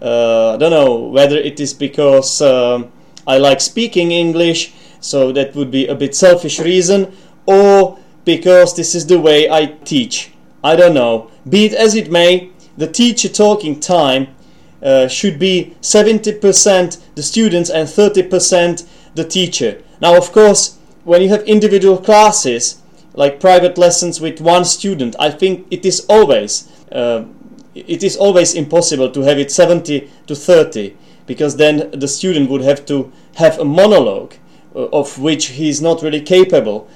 Uh, 0.00 0.54
I 0.54 0.58
don't 0.58 0.70
know 0.70 0.94
whether 0.94 1.36
it 1.36 1.58
is 1.58 1.74
because 1.74 2.40
um, 2.40 2.92
I 3.26 3.38
like 3.38 3.60
speaking 3.60 4.12
English, 4.12 4.74
so 5.00 5.32
that 5.32 5.56
would 5.56 5.72
be 5.72 5.88
a 5.88 5.94
bit 5.96 6.14
selfish 6.14 6.60
reason, 6.60 7.12
or 7.44 7.98
because 8.24 8.76
this 8.76 8.94
is 8.94 9.08
the 9.08 9.18
way 9.18 9.50
I 9.50 9.66
teach. 9.84 10.30
I 10.62 10.76
don't 10.76 10.94
know. 10.94 11.32
Be 11.48 11.64
it 11.64 11.72
as 11.72 11.96
it 11.96 12.12
may, 12.12 12.50
the 12.76 12.86
teacher 12.86 13.28
talking 13.28 13.80
time 13.80 14.28
uh, 14.80 15.08
should 15.08 15.40
be 15.40 15.74
70% 15.80 17.00
the 17.16 17.22
students 17.24 17.70
and 17.70 17.88
30% 17.88 18.86
the 19.18 19.24
teacher. 19.24 19.82
Now, 20.00 20.16
of 20.16 20.32
course, 20.32 20.78
when 21.04 21.20
you 21.20 21.28
have 21.28 21.42
individual 21.42 21.98
classes, 21.98 22.80
like 23.14 23.40
private 23.40 23.76
lessons 23.76 24.20
with 24.20 24.40
one 24.40 24.64
student, 24.64 25.16
I 25.18 25.30
think 25.30 25.66
it 25.70 25.84
is 25.84 26.06
always 26.08 26.70
uh, 26.90 27.24
it 27.74 28.02
is 28.02 28.16
always 28.16 28.54
impossible 28.54 29.10
to 29.10 29.20
have 29.22 29.38
it 29.38 29.52
70 29.52 30.10
to 30.26 30.34
30 30.34 30.96
because 31.26 31.56
then 31.56 31.90
the 31.92 32.08
student 32.08 32.50
would 32.50 32.62
have 32.62 32.84
to 32.86 33.12
have 33.36 33.58
a 33.58 33.64
monologue 33.64 34.34
uh, 34.74 34.86
of 34.86 35.18
which 35.18 35.46
he 35.58 35.68
is 35.68 35.80
not 35.82 36.02
really 36.02 36.20
capable. 36.20 36.88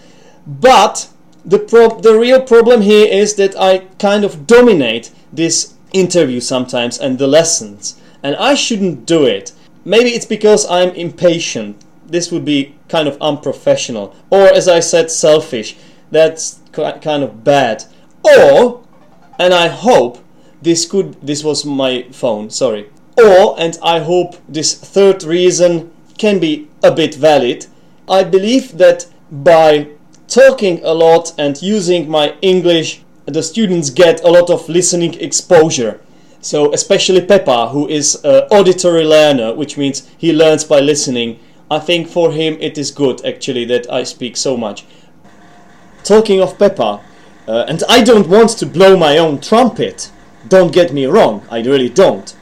But 0.47 1.09
the 1.45 1.59
the 2.02 2.19
real 2.19 2.41
problem 2.41 2.83
here 2.83 3.07
is 3.07 3.35
that 3.35 3.59
I 3.59 3.79
kind 3.99 4.25
of 4.25 4.47
dominate 4.47 5.11
this 5.33 5.75
interview 5.93 6.41
sometimes 6.41 6.99
and 6.99 7.19
the 7.19 7.26
lessons, 7.26 8.00
and 8.23 8.37
I 8.37 8.55
shouldn't 8.55 9.07
do 9.07 9.25
it. 9.25 9.52
Maybe 9.85 10.11
it's 10.11 10.26
because 10.26 10.71
I'm 10.71 10.91
impatient 10.91 11.76
this 12.12 12.31
would 12.31 12.45
be 12.45 12.75
kind 12.88 13.09
of 13.09 13.16
unprofessional, 13.21 14.14
or 14.31 14.42
as 14.47 14.69
I 14.69 14.81
said, 14.81 15.11
selfish. 15.11 15.76
That's 16.11 16.61
kind 16.73 17.23
of 17.23 17.42
bad. 17.42 17.85
Or, 18.23 18.85
and 19.38 19.54
I 19.54 19.69
hope 19.69 20.19
this 20.61 20.85
could, 20.85 21.21
this 21.23 21.42
was 21.42 21.64
my 21.64 22.07
phone, 22.12 22.50
sorry. 22.50 22.90
Or, 23.19 23.59
and 23.59 23.78
I 23.83 24.00
hope 24.00 24.37
this 24.49 24.75
third 24.75 25.25
reason 25.25 25.90
can 26.19 26.38
be 26.38 26.69
a 26.83 26.90
bit 26.90 27.14
valid. 27.14 27.66
I 28.09 28.25
believe 28.25 28.76
that 28.76 29.07
by 29.31 29.88
talking 30.28 30.85
a 30.85 30.92
lot 30.92 31.33
and 31.38 31.61
using 31.62 32.09
my 32.09 32.37
English, 32.42 33.02
the 33.25 33.42
students 33.42 33.88
get 33.88 34.23
a 34.23 34.28
lot 34.28 34.50
of 34.50 34.69
listening 34.69 35.14
exposure. 35.14 36.00
So, 36.40 36.73
especially 36.73 37.25
Peppa, 37.25 37.69
who 37.69 37.88
is 37.88 38.16
an 38.25 38.42
auditory 38.50 39.04
learner, 39.04 39.54
which 39.54 39.78
means 39.78 40.09
he 40.19 40.33
learns 40.33 40.64
by 40.64 40.81
listening 40.81 41.38
I 41.73 41.79
think 41.79 42.07
for 42.07 42.33
him 42.33 42.59
it 42.61 42.76
is 42.76 42.91
good 42.91 43.25
actually 43.25 43.64
that 43.64 43.91
I 43.91 44.02
speak 44.05 44.37
so 44.37 44.59
much. 44.59 44.85
Talking 46.05 46.38
of 46.43 46.59
Peppa, 46.59 47.00
uh, 47.49 47.64
and 47.67 47.83
I 47.88 48.02
don't 48.02 48.29
want 48.29 48.50
to 48.59 48.67
blow 48.67 48.95
my 48.95 49.17
own 49.17 49.41
trumpet. 49.41 50.11
Don't 50.47 50.71
get 50.71 50.93
me 50.93 51.07
wrong, 51.07 51.47
I 51.50 51.62
really 51.62 51.88
don't. 51.88 52.37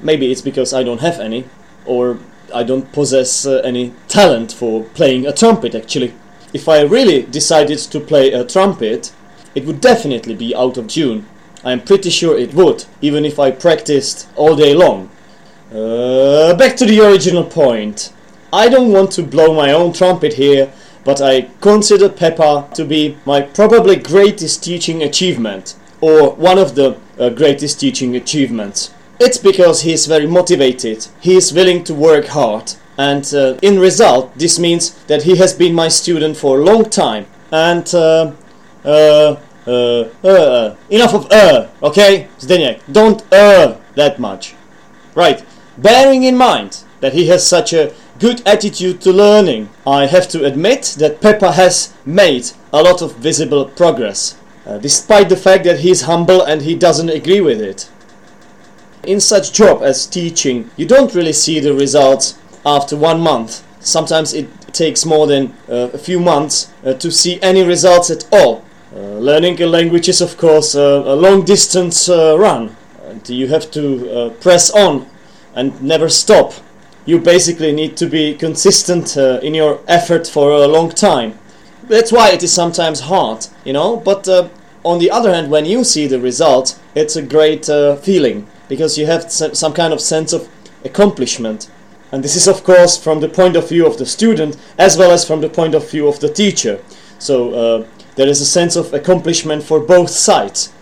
Maybe 0.00 0.32
it's 0.32 0.40
because 0.40 0.72
I 0.72 0.82
don't 0.82 1.02
have 1.02 1.20
any, 1.20 1.44
or 1.84 2.20
I 2.54 2.62
don't 2.62 2.90
possess 2.90 3.44
uh, 3.44 3.60
any 3.64 3.92
talent 4.08 4.50
for 4.50 4.84
playing 4.94 5.26
a 5.26 5.32
trumpet 5.34 5.74
actually. 5.74 6.14
If 6.54 6.66
I 6.66 6.80
really 6.80 7.20
decided 7.20 7.80
to 7.80 8.00
play 8.00 8.32
a 8.32 8.46
trumpet, 8.46 9.12
it 9.54 9.66
would 9.66 9.82
definitely 9.82 10.36
be 10.36 10.56
out 10.56 10.78
of 10.78 10.88
tune. 10.88 11.26
I 11.62 11.72
am 11.72 11.82
pretty 11.82 12.08
sure 12.08 12.38
it 12.38 12.54
would, 12.54 12.86
even 13.02 13.26
if 13.26 13.38
I 13.38 13.50
practiced 13.50 14.26
all 14.36 14.56
day 14.56 14.72
long. 14.74 15.10
Uh, 15.70 16.54
back 16.54 16.76
to 16.76 16.86
the 16.86 17.06
original 17.06 17.44
point. 17.44 18.10
I 18.52 18.68
don't 18.68 18.92
want 18.92 19.12
to 19.12 19.22
blow 19.22 19.54
my 19.54 19.72
own 19.72 19.92
trumpet 19.92 20.34
here, 20.34 20.72
but 21.04 21.20
I 21.20 21.42
consider 21.60 22.08
Peppa 22.08 22.68
to 22.74 22.84
be 22.84 23.16
my 23.24 23.42
probably 23.42 23.96
greatest 23.96 24.64
teaching 24.64 25.02
achievement, 25.02 25.76
or 26.00 26.32
one 26.34 26.58
of 26.58 26.74
the 26.74 26.98
uh, 27.18 27.30
greatest 27.30 27.80
teaching 27.80 28.16
achievements. 28.16 28.92
It's 29.20 29.38
because 29.38 29.82
he 29.82 29.92
is 29.92 30.06
very 30.06 30.26
motivated, 30.26 31.06
he 31.20 31.36
is 31.36 31.52
willing 31.52 31.84
to 31.84 31.94
work 31.94 32.26
hard, 32.26 32.72
and 32.98 33.32
uh, 33.32 33.56
in 33.62 33.78
result, 33.78 34.36
this 34.36 34.58
means 34.58 34.90
that 35.04 35.22
he 35.22 35.36
has 35.36 35.54
been 35.54 35.74
my 35.74 35.88
student 35.88 36.36
for 36.36 36.58
a 36.58 36.64
long 36.64 36.84
time. 36.90 37.26
And 37.52 37.92
uh, 37.94 38.32
uh, 38.84 39.36
uh, 39.66 40.04
uh, 40.24 40.76
enough 40.88 41.14
of 41.14 41.30
uh, 41.30 41.68
okay, 41.82 42.28
Zdeněk, 42.38 42.80
don't 42.90 43.22
uh 43.32 43.76
that 43.94 44.18
much. 44.18 44.54
Right, 45.14 45.44
bearing 45.78 46.24
in 46.24 46.36
mind 46.36 46.84
that 47.00 47.12
he 47.12 47.28
has 47.28 47.46
such 47.46 47.72
a 47.72 47.92
good 48.20 48.46
attitude 48.46 49.00
to 49.00 49.12
learning. 49.12 49.70
I 49.86 50.06
have 50.06 50.28
to 50.28 50.44
admit 50.44 50.96
that 50.98 51.22
Peppa 51.22 51.52
has 51.52 51.94
made 52.04 52.50
a 52.72 52.82
lot 52.82 53.00
of 53.00 53.16
visible 53.16 53.64
progress, 53.64 54.38
uh, 54.66 54.76
despite 54.78 55.30
the 55.30 55.36
fact 55.36 55.64
that 55.64 55.80
he's 55.80 56.02
humble 56.02 56.42
and 56.42 56.60
he 56.62 56.74
doesn't 56.74 57.08
agree 57.08 57.40
with 57.40 57.60
it. 57.62 57.90
In 59.04 59.20
such 59.20 59.54
job 59.54 59.82
as 59.82 60.06
teaching, 60.06 60.70
you 60.76 60.86
don't 60.86 61.14
really 61.14 61.32
see 61.32 61.58
the 61.60 61.72
results 61.72 62.38
after 62.66 62.94
one 62.94 63.20
month. 63.20 63.64
Sometimes 63.80 64.34
it, 64.34 64.48
takes 64.72 65.04
more 65.04 65.26
than 65.26 65.52
uh, 65.68 65.90
a 65.92 65.98
few 65.98 66.20
months 66.20 66.72
uh, 66.84 66.92
to 66.94 67.10
see 67.10 67.42
any 67.42 67.64
results 67.64 68.08
at 68.08 68.24
all. 68.30 68.64
Uh, 68.94 68.98
learning 69.18 69.60
a 69.60 69.66
language 69.66 70.08
is, 70.08 70.20
of 70.20 70.36
course, 70.36 70.76
uh, 70.76 71.02
a 71.06 71.16
long 71.16 71.44
distance 71.44 72.08
uh, 72.08 72.36
run, 72.38 72.76
and 73.04 73.28
you 73.28 73.48
have 73.48 73.68
to 73.72 74.32
press 74.40 74.70
on 74.70 75.08
and 75.56 75.82
never 75.82 76.08
stop. 76.08 76.52
You 77.06 77.18
basically 77.18 77.72
need 77.72 77.96
to 77.96 78.06
be 78.06 78.34
consistent 78.34 79.16
uh, 79.16 79.40
in 79.42 79.54
your 79.54 79.80
effort 79.88 80.26
for 80.26 80.50
a 80.50 80.66
long 80.66 80.90
time. 80.90 81.38
That's 81.84 82.12
why 82.12 82.30
it 82.30 82.42
is 82.42 82.52
sometimes 82.52 83.00
hard, 83.00 83.46
you 83.64 83.72
know, 83.72 83.96
but 83.96 84.28
uh, 84.28 84.48
on 84.84 84.98
the 84.98 85.10
other 85.10 85.34
hand, 85.34 85.50
when 85.50 85.64
you 85.64 85.84
see 85.84 86.06
the 86.06 86.20
result, 86.20 86.78
it's 86.94 87.16
a 87.16 87.22
great 87.22 87.68
uh, 87.68 87.96
feeling 87.96 88.46
because 88.68 88.96
you 88.96 89.06
have 89.06 89.30
some 89.30 89.72
kind 89.72 89.92
of 89.92 90.00
sense 90.00 90.32
of 90.32 90.48
accomplishment. 90.84 91.70
And 92.12 92.22
this 92.24 92.36
is, 92.36 92.48
of 92.48 92.64
course, 92.64 92.96
from 92.96 93.20
the 93.20 93.28
point 93.28 93.56
of 93.56 93.68
view 93.68 93.86
of 93.86 93.98
the 93.98 94.06
student 94.06 94.56
as 94.78 94.96
well 94.96 95.10
as 95.10 95.26
from 95.26 95.40
the 95.40 95.48
point 95.48 95.74
of 95.74 95.90
view 95.90 96.08
of 96.08 96.20
the 96.20 96.32
teacher. 96.32 96.82
So 97.18 97.54
uh, 97.54 97.86
there 98.16 98.28
is 98.28 98.40
a 98.40 98.46
sense 98.46 98.76
of 98.76 98.92
accomplishment 98.94 99.62
for 99.62 99.80
both 99.80 100.10
sides. 100.10 100.72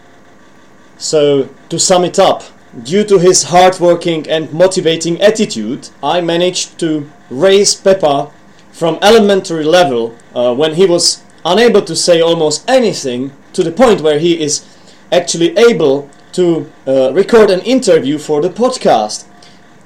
So, 0.97 1.49
to 1.69 1.79
sum 1.79 2.05
it 2.05 2.19
up, 2.19 2.43
due 2.83 3.05
to 3.05 3.19
his 3.19 3.45
hardworking 3.45 4.29
and 4.29 4.53
motivating 4.53 5.21
attitude, 5.21 5.89
I 6.03 6.21
managed 6.21 6.79
to 6.81 7.11
raise 7.31 7.75
Peppa 7.75 8.31
from 8.73 8.99
elementary 9.03 9.65
level 9.65 10.15
uh, 10.35 10.55
when 10.55 10.75
he 10.75 10.87
was 10.87 11.23
unable 11.45 11.83
to 11.83 11.97
say 11.97 12.21
almost 12.21 12.69
anything 12.69 13.33
to 13.53 13.63
the 13.63 13.73
point 13.73 14.01
where 14.01 14.19
he 14.19 14.41
is 14.41 14.65
actually 15.11 15.57
able 15.57 16.09
to 16.33 16.71
uh, 16.87 17.13
record 17.13 17.51
an 17.51 17.61
interview 17.61 18.19
for 18.19 18.41
the 18.41 18.51
podcast. 18.51 19.27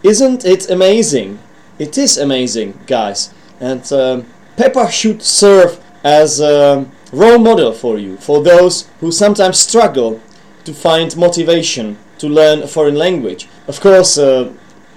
Isn't 0.03 0.45
it 0.45 0.69
amazing? 0.69 1.39
It 1.79 1.97
is 1.97 2.19
amazing, 2.19 2.79
guys. 2.87 3.33
And 3.61 3.91
um, 3.93 4.27
Peppa 4.57 4.91
should 4.91 5.23
serve 5.23 5.81
as 6.05 6.41
a 6.41 6.87
role 7.13 7.39
model 7.39 7.73
for 7.73 7.99
you, 7.99 8.17
for 8.17 8.43
those 8.43 8.89
who 9.01 9.13
sometimes 9.13 9.59
struggle 9.59 10.21
to 10.65 10.75
find 10.75 11.17
motivation 11.17 11.97
to 12.23 12.29
learn 12.29 12.63
a 12.63 12.69
foreign 12.69 12.95
language. 12.95 13.49
Of 13.67 13.81
course, 13.81 14.17
uh, 14.17 14.53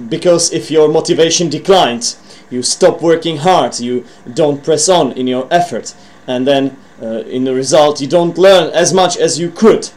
because 0.10 0.54
if 0.54 0.70
your 0.70 0.88
motivation 0.88 1.50
declines, 1.50 2.18
you 2.52 2.62
stop 2.62 3.02
working 3.02 3.38
hard, 3.38 3.80
you 3.80 4.06
don't 4.32 4.64
press 4.64 4.88
on 4.88 5.12
in 5.14 5.26
your 5.26 5.48
effort, 5.50 5.96
and 6.28 6.46
then 6.46 6.78
uh, 7.02 7.24
in 7.26 7.44
the 7.44 7.54
result, 7.56 8.00
you 8.00 8.08
don't 8.08 8.38
learn 8.38 8.72
as 8.74 8.94
much 8.94 9.18
as 9.18 9.40
you 9.40 9.50
could. 9.50 9.90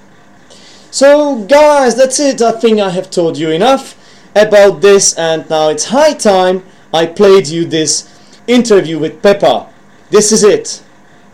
So, 0.91 1.45
guys, 1.45 1.97
that's 1.97 2.19
it. 2.19 2.41
I 2.41 2.53
think 2.53 2.81
I 2.81 2.89
have 2.91 3.11
told 3.11 3.37
you 3.37 3.51
enough 3.51 3.95
about 4.35 4.81
this, 4.81 5.15
and 5.19 5.49
now 5.51 5.69
it's 5.69 5.87
high 5.87 6.15
time 6.15 6.65
I 6.95 7.05
played 7.05 7.47
you 7.47 7.67
this 7.67 8.09
interview 8.47 8.99
with 8.99 9.23
Peppa. 9.23 9.69
This 10.09 10.33
is 10.33 10.43
it. 10.43 10.83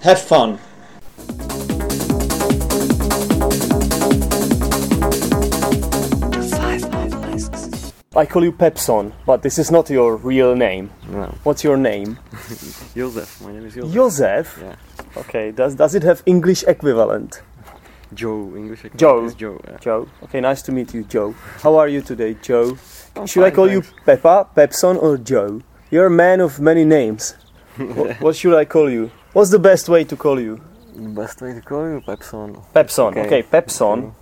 Have 0.02 0.20
fun. 0.20 0.58
I 8.16 8.26
call 8.26 8.44
you 8.44 8.52
Pepson, 8.52 9.12
but 9.26 9.42
this 9.42 9.58
is 9.58 9.70
not 9.72 9.90
your 9.90 10.16
real 10.16 10.54
name. 10.54 10.90
No. 11.08 11.34
What's 11.42 11.64
your 11.64 11.76
name? 11.76 12.18
Joseph. 12.94 13.40
My 13.40 13.52
name 13.52 13.66
is 13.66 13.74
Joseph. 13.74 13.92
Joseph. 13.92 14.58
Yeah. 14.62 14.76
Okay. 15.16 15.50
Does 15.50 15.74
does 15.74 15.94
it 15.96 16.04
have 16.04 16.22
English 16.24 16.62
equivalent? 16.64 17.42
Joe. 18.12 18.52
English. 18.56 18.84
equivalent 18.84 19.00
Joe. 19.00 19.24
is 19.24 19.34
Joe. 19.34 19.60
Yeah. 19.68 19.76
Joe. 19.80 20.08
Okay. 20.24 20.40
Nice 20.40 20.62
to 20.62 20.72
meet 20.72 20.94
you, 20.94 21.02
Joe. 21.04 21.34
How 21.62 21.74
are 21.76 21.88
you 21.88 22.02
today, 22.02 22.36
Joe? 22.40 22.76
Oh, 23.16 23.20
I'm 23.22 23.26
Should 23.26 23.42
I 23.42 23.50
fine, 23.50 23.56
call 23.56 23.70
you 23.70 23.82
thanks. 23.82 24.04
Peppa, 24.06 24.48
Pepson, 24.54 24.96
or 25.02 25.16
Joe? 25.18 25.60
You're 25.90 26.06
a 26.06 26.10
man 26.10 26.40
of 26.40 26.60
many 26.60 26.84
names. 26.84 27.34
what, 27.76 28.20
what 28.20 28.36
should 28.36 28.54
I 28.56 28.64
call 28.64 28.88
you? 28.90 29.10
What's 29.32 29.50
the 29.50 29.58
best 29.58 29.88
way 29.88 30.04
to 30.04 30.16
call 30.16 30.38
you? 30.40 30.60
Best 30.96 31.42
way 31.42 31.52
to 31.54 31.60
call 31.60 31.88
you 31.88 32.00
Pepson. 32.00 32.64
Pepson. 32.72 33.10
Okay. 33.10 33.26
Okay, 33.26 33.42
Pepson 33.42 34.14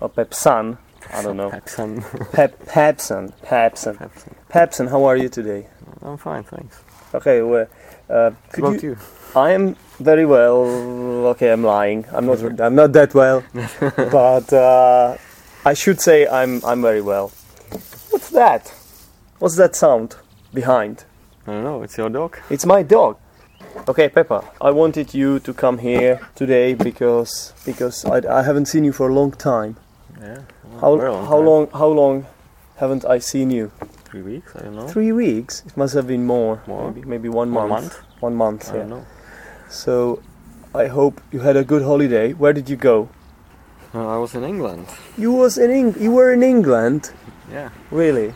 or 0.00 0.08
Pepsan. 0.08 0.78
I 1.12 1.22
don't 1.22 1.36
know. 1.36 1.50
Pepson. 1.50 2.02
Pep 2.32 2.58
Pepson. 2.66 3.32
Pepson. 3.42 3.96
Pepson. 3.96 4.34
Pepson. 4.48 4.88
How 4.88 5.04
are 5.04 5.16
you 5.16 5.28
today? 5.28 5.66
I'm 6.02 6.16
fine, 6.16 6.44
thanks. 6.44 6.80
Okay. 7.14 7.42
Well, 7.42 7.66
uh, 8.10 8.30
could 8.52 8.64
about 8.64 8.82
you? 8.82 8.90
you? 8.90 8.98
I 9.34 9.52
am 9.52 9.76
very 9.98 10.26
well. 10.26 10.64
Okay, 11.32 11.52
I'm 11.52 11.62
lying. 11.62 12.04
I'm 12.12 12.26
not. 12.26 12.60
I'm 12.60 12.74
not 12.74 12.92
that 12.92 13.14
well. 13.14 13.42
but 13.80 14.52
uh, 14.52 15.16
I 15.64 15.74
should 15.74 16.00
say 16.00 16.26
I'm. 16.26 16.64
I'm 16.64 16.82
very 16.82 17.02
well. 17.02 17.32
What's 18.10 18.30
that? 18.30 18.72
What's 19.38 19.56
that 19.56 19.76
sound 19.76 20.16
behind? 20.54 21.04
I 21.46 21.52
don't 21.52 21.64
know. 21.64 21.82
It's 21.82 21.96
your 21.98 22.08
dog. 22.08 22.38
It's 22.50 22.66
my 22.66 22.82
dog. 22.82 23.18
Okay, 23.88 24.08
Peppa. 24.08 24.42
I 24.60 24.70
wanted 24.70 25.14
you 25.14 25.38
to 25.40 25.52
come 25.52 25.78
here 25.78 26.20
today 26.34 26.74
because 26.74 27.52
because 27.64 28.04
I, 28.04 28.38
I 28.38 28.42
haven't 28.42 28.66
seen 28.66 28.84
you 28.84 28.92
for 28.92 29.08
a 29.08 29.14
long 29.14 29.32
time. 29.32 29.76
Yeah. 30.20 30.42
How 30.80 30.92
long 30.94 31.24
how 31.26 31.36
time. 31.36 31.46
long 31.46 31.68
how 31.72 31.88
long 31.88 32.26
haven't 32.76 33.04
I 33.04 33.18
seen 33.18 33.50
you? 33.50 33.70
Three 34.04 34.22
weeks. 34.22 34.54
I 34.56 34.60
don't 34.62 34.76
know. 34.76 34.88
Three 34.88 35.12
weeks. 35.12 35.62
It 35.66 35.76
must 35.76 35.94
have 35.94 36.06
been 36.06 36.24
more. 36.26 36.62
More? 36.66 36.90
Maybe 36.92 37.08
maybe 37.08 37.28
one 37.28 37.52
One 37.52 37.68
month. 37.68 37.82
month? 37.82 37.94
One 38.20 38.34
month. 38.34 38.70
I 38.70 38.74
Yeah. 38.74 38.80
don't 38.80 38.90
know. 38.90 39.04
So 39.68 40.20
I 40.74 40.86
hope 40.86 41.20
you 41.32 41.40
had 41.40 41.56
a 41.56 41.64
good 41.64 41.82
holiday. 41.82 42.32
Where 42.32 42.52
did 42.52 42.68
you 42.68 42.76
go? 42.76 43.08
Uh, 43.94 44.06
I 44.16 44.18
was 44.18 44.34
in 44.34 44.44
England. 44.44 44.86
You 45.16 45.32
was 45.32 45.56
in 45.58 45.70
Eng- 45.70 45.96
you 46.00 46.12
were 46.12 46.32
in 46.32 46.42
England. 46.42 47.10
Yeah. 47.52 47.70
Really? 47.90 48.34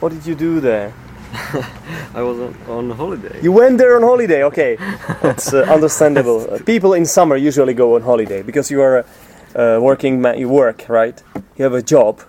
What 0.00 0.12
did 0.12 0.24
you 0.26 0.34
do 0.34 0.60
there? 0.60 0.92
I 2.14 2.22
was 2.22 2.38
on, 2.38 2.54
on 2.68 2.90
holiday. 2.90 3.40
You 3.42 3.52
went 3.52 3.78
there 3.78 3.96
on 3.96 4.02
holiday. 4.02 4.42
Okay, 4.44 4.76
that's 5.22 5.52
uh, 5.54 5.62
understandable. 5.76 6.46
Uh, 6.52 6.58
people 6.64 6.92
in 6.94 7.04
summer 7.06 7.36
usually 7.36 7.74
go 7.74 7.94
on 7.96 8.02
holiday 8.02 8.42
because 8.42 8.70
you 8.70 8.82
are 8.82 8.98
a 8.98 9.04
uh, 9.54 9.78
working 9.80 10.20
man. 10.20 10.38
You 10.38 10.48
work, 10.48 10.84
right? 10.88 11.22
You 11.56 11.64
have 11.64 11.74
a 11.74 11.82
job, 11.82 12.20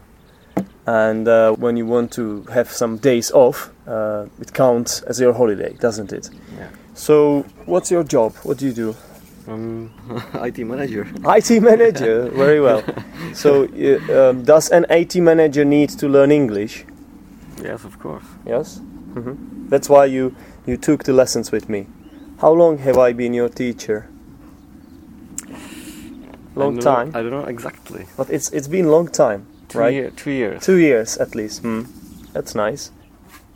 and 0.86 1.28
uh, 1.28 1.54
when 1.54 1.78
you 1.78 1.86
want 1.86 2.12
to 2.14 2.44
have 2.54 2.70
some 2.72 2.98
days 2.98 3.32
off, 3.32 3.70
uh, 3.88 4.26
it 4.40 4.54
counts 4.54 5.02
as 5.04 5.20
your 5.20 5.34
holiday, 5.34 5.74
doesn't 5.80 6.12
it? 6.14 6.30
Yeah. 6.58 6.68
So, 6.94 7.46
what's 7.66 7.90
your 7.92 8.04
job? 8.04 8.36
What 8.44 8.58
do 8.58 8.66
you 8.68 8.74
do? 8.74 8.96
I'm 9.48 9.92
IT 10.36 10.60
manager. 10.60 11.06
IT 11.26 11.62
manager. 11.62 12.30
Very 12.30 12.62
well. 12.62 12.84
So, 13.34 13.64
um, 13.66 14.44
does 14.44 14.70
an 14.70 14.86
IT 14.90 15.16
manager 15.16 15.66
need 15.66 15.90
to 16.00 16.08
learn 16.08 16.32
English? 16.32 16.86
Yes, 17.64 17.84
of 17.84 17.98
course. 18.00 18.24
Yes. 18.46 18.78
hmm 19.14 19.34
That's 19.70 19.90
why 19.90 20.06
you 20.06 20.36
you 20.68 20.78
took 20.78 21.04
the 21.04 21.14
lessons 21.14 21.52
with 21.52 21.68
me. 21.70 21.88
How 22.40 22.52
long 22.54 22.78
have 22.80 22.98
I 22.98 23.14
been 23.14 23.34
your 23.34 23.50
teacher? 23.50 24.08
Long 26.56 26.76
know- 26.76 26.82
time, 26.82 27.10
I 27.16 27.22
don't 27.22 27.32
know 27.32 27.46
exactly. 27.46 28.06
but 28.18 28.30
it's 28.30 28.50
it's 28.54 28.68
been 28.68 28.88
long 28.92 29.08
time, 29.08 29.46
Two 29.70 29.80
right? 29.80 29.94
year, 29.94 30.12
two 30.16 30.32
years. 30.32 30.64
Two 30.64 30.78
years 30.78 31.18
at 31.18 31.36
least. 31.36 31.62
Hmm. 31.62 31.84
That's 32.34 32.54
nice. 32.56 32.92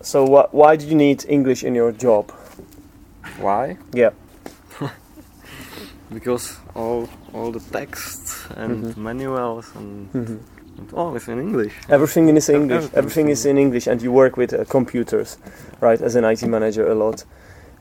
So 0.01 0.25
wh- 0.25 0.53
why 0.53 0.75
do 0.77 0.86
you 0.86 0.95
need 0.95 1.25
English 1.29 1.63
in 1.63 1.75
your 1.75 1.91
job? 1.91 2.31
Why? 3.41 3.77
Yeah. 3.93 4.12
Because 6.13 6.55
all 6.75 7.07
all 7.33 7.51
the 7.51 7.60
texts 7.60 8.45
and 8.55 8.83
Mhm. 8.86 8.97
manuals 8.97 9.65
and, 9.75 10.07
Mhm. 10.13 10.39
and 10.77 10.93
all 10.93 11.15
is 11.15 11.27
in 11.27 11.39
English. 11.39 11.73
Everything 11.89 12.29
is 12.38 12.49
in 12.49 12.55
English. 12.55 12.77
everything's 12.77 12.97
Everything 12.97 13.29
is 13.29 13.45
in- 13.45 13.57
in 13.57 13.63
English, 13.63 13.88
and 13.88 14.01
you 14.01 14.12
work 14.13 14.38
with 14.38 14.53
uh, 14.53 14.63
computers, 14.69 15.38
right? 15.81 16.01
As 16.01 16.15
an 16.15 16.23
IT 16.23 16.47
manager, 16.47 16.88
a 16.88 16.95
lot. 16.95 17.25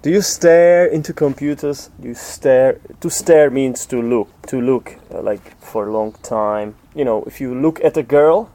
Do 0.03 0.11
you 0.11 0.23
stare 0.23 0.87
into 0.87 1.13
computers? 1.13 1.91
Do 2.01 2.09
you 2.09 2.15
stare? 2.15 2.79
To 3.01 3.11
stare 3.11 3.51
means 3.51 3.87
to 3.87 4.01
look. 4.01 4.29
To 4.49 4.61
look, 4.61 4.97
uh, 5.13 5.23
like 5.23 5.57
for 5.61 5.89
a 5.89 5.93
long 5.93 6.13
time. 6.23 6.77
You 6.95 7.05
know, 7.05 7.25
if 7.25 7.41
you 7.41 7.55
look 7.55 7.83
at 7.85 7.97
a 7.97 8.03
girl, 8.03 8.51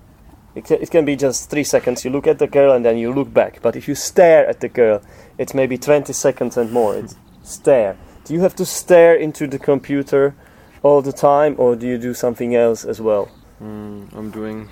it 0.55 0.65
can, 0.65 0.81
it 0.81 0.91
can 0.91 1.03
be 1.05 1.15
just 1.15 1.49
three 1.49 1.63
seconds. 1.65 2.05
You 2.05 2.11
look 2.11 2.27
at 2.27 2.39
the 2.39 2.47
girl 2.47 2.71
and 2.73 2.85
then 2.85 2.97
you 2.97 3.11
look 3.13 3.33
back. 3.33 3.61
But 3.61 3.75
if 3.75 3.87
you 3.87 3.95
stare 3.95 4.47
at 4.47 4.59
the 4.61 4.69
girl, 4.69 5.01
it's 5.37 5.53
maybe 5.53 5.77
20 5.77 6.13
seconds 6.13 6.57
and 6.57 6.71
more. 6.71 6.95
It's 6.95 7.15
stare. 7.43 7.97
Do 8.23 8.33
you 8.33 8.41
have 8.41 8.55
to 8.55 8.65
stare 8.65 9.15
into 9.15 9.47
the 9.47 9.59
computer 9.59 10.35
all 10.83 11.01
the 11.01 11.11
time, 11.11 11.55
or 11.57 11.75
do 11.75 11.85
you 11.87 11.97
do 11.97 12.13
something 12.13 12.55
else 12.55 12.85
as 12.85 13.01
well? 13.01 13.29
Mm, 13.61 14.13
I'm 14.15 14.31
doing 14.31 14.69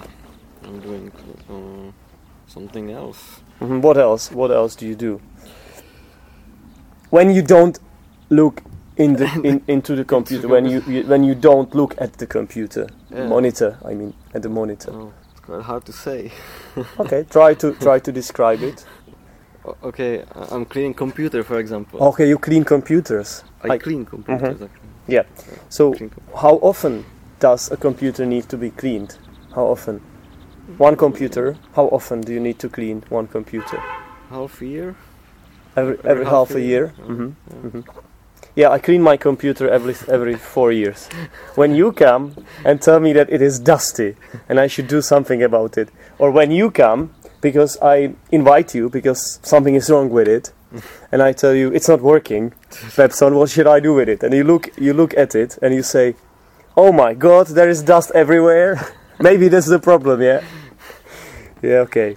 I'm 0.63 0.79
doing 0.79 1.11
uh, 1.49 1.91
something 2.47 2.91
else. 2.91 3.41
Mhm, 3.59 3.81
What 3.81 3.97
else? 3.97 4.31
What 4.31 4.51
else 4.51 4.75
do 4.75 4.87
you 4.87 4.95
do? 4.95 5.19
When 7.09 7.29
you 7.33 7.41
don't 7.41 7.79
look 8.29 8.61
in 8.97 9.13
the 9.13 9.25
in, 9.43 9.61
into 9.67 9.95
the 9.95 10.03
computer, 10.05 10.47
when 10.47 10.65
you, 10.65 10.81
you 10.87 11.03
when 11.03 11.23
you 11.23 11.35
don't 11.35 11.73
look 11.75 11.95
at 12.01 12.13
the 12.17 12.27
computer 12.27 12.87
Yeah. 13.11 13.27
monitor, 13.27 13.77
I 13.85 13.93
mean 13.93 14.13
at 14.33 14.41
the 14.41 14.49
monitor. 14.49 14.91
Oh, 14.93 15.11
it's 15.31 15.39
quite 15.41 15.61
hard 15.63 15.85
to 15.85 15.91
say. 15.93 16.31
Okay, 16.99 17.23
try 17.29 17.53
to 17.55 17.73
try 17.73 17.99
to 17.99 18.11
describe 18.11 18.61
it. 18.63 18.85
O- 19.65 19.75
okay, 19.83 20.23
I- 20.35 20.47
I'm 20.55 20.65
cleaning 20.65 20.93
computer, 20.93 21.43
for 21.43 21.59
example. 21.59 21.99
Okay, 22.09 22.27
you 22.29 22.37
clean 22.37 22.63
computers. 22.63 23.43
I, 23.63 23.69
I- 23.73 23.77
clean 23.77 24.05
computers. 24.05 24.41
Mhm. 24.59 24.63
Actually. 24.63 24.69
Yeah. 25.07 25.23
So 25.69 25.93
how 26.35 26.59
often 26.61 27.03
does 27.39 27.71
a 27.71 27.77
computer 27.77 28.25
need 28.25 28.47
to 28.49 28.57
be 28.57 28.69
cleaned? 28.69 29.17
How 29.55 29.65
often? 29.65 30.01
One 30.77 30.95
computer. 30.95 31.55
How 31.75 31.85
often 31.87 32.21
do 32.21 32.31
you 32.33 32.39
need 32.39 32.59
to 32.59 32.69
clean 32.69 33.03
one 33.09 33.27
computer? 33.27 33.79
half 34.29 34.61
a 34.61 34.65
year. 34.65 34.95
Every 35.79 35.97
every 36.11 36.25
half 36.25 36.49
a 36.55 36.61
year. 36.61 36.87
hmm 37.07 37.29
hmm 37.61 37.81
Yeah, 38.55 38.75
I 38.75 38.79
clean 38.79 39.01
my 39.11 39.17
computer 39.17 39.65
every 39.77 39.95
every 40.15 40.35
four 40.35 40.71
years. 40.71 41.09
When 41.55 41.71
you 41.79 41.91
come 41.91 42.23
and 42.65 42.81
tell 42.81 42.99
me 42.99 43.13
that 43.13 43.27
it 43.35 43.41
is 43.41 43.59
dusty 43.59 44.15
and 44.49 44.59
I 44.59 44.67
should 44.67 44.87
do 44.95 45.01
something 45.01 45.41
about 45.49 45.77
it, 45.77 45.89
or 46.17 46.31
when 46.31 46.51
you 46.51 46.71
come 46.71 47.09
because 47.41 47.77
I 47.81 48.13
invite 48.31 48.69
you 48.77 48.89
because 48.89 49.39
something 49.43 49.75
is 49.75 49.89
wrong 49.89 50.09
with 50.09 50.27
it, 50.27 50.51
and 51.11 51.21
I 51.21 51.31
tell 51.33 51.53
you 51.55 51.71
it's 51.77 51.87
not 51.87 52.01
working, 52.01 52.53
Pepson, 52.95 53.33
what 53.35 53.49
should 53.49 53.67
I 53.67 53.79
do 53.79 53.93
with 53.93 54.09
it? 54.09 54.23
And 54.23 54.33
you 54.33 54.43
look 54.43 54.69
you 54.77 54.93
look 54.93 55.13
at 55.17 55.35
it 55.35 55.57
and 55.61 55.73
you 55.73 55.83
say, 55.83 56.15
"Oh 56.75 56.91
my 56.91 57.13
God, 57.13 57.47
there 57.57 57.69
is 57.69 57.81
dust 57.83 58.11
everywhere." 58.13 58.73
Maybe 59.19 59.49
that's 59.49 59.67
the 59.75 59.79
problem. 59.79 60.21
Yeah. 60.21 60.41
Yeah. 61.61 61.85
Okay. 61.87 62.15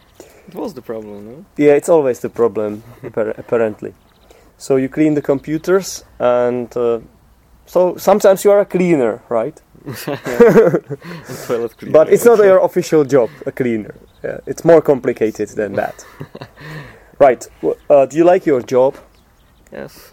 It 0.52 0.58
was 0.58 0.74
the 0.74 0.82
problem, 0.82 1.26
no? 1.26 1.44
Yeah, 1.56 1.72
it's 1.72 1.88
always 1.88 2.20
the 2.20 2.28
problem, 2.28 2.82
apparently. 3.02 3.94
So 4.58 4.76
you 4.76 4.90
clean 4.90 5.14
the 5.14 5.22
computers, 5.22 6.04
and 6.18 6.76
uh, 6.76 7.00
so 7.64 7.96
sometimes 7.96 8.44
you 8.44 8.50
are 8.50 8.60
a 8.60 8.66
cleaner, 8.66 9.22
right? 9.30 9.58
Cleaner. 9.94 10.98
But 11.90 12.12
it's 12.12 12.26
not 12.26 12.38
your 12.38 12.58
official 12.58 13.04
job, 13.04 13.30
a 13.46 13.50
cleaner. 13.50 13.94
Yeah, 14.22 14.40
it's 14.46 14.62
more 14.62 14.82
complicated 14.82 15.48
than 15.48 15.72
that. 15.72 16.04
right. 17.18 17.48
Uh, 17.88 18.04
do 18.04 18.18
you 18.18 18.24
like 18.24 18.44
your 18.44 18.60
job? 18.60 18.96
Yes. 19.72 20.12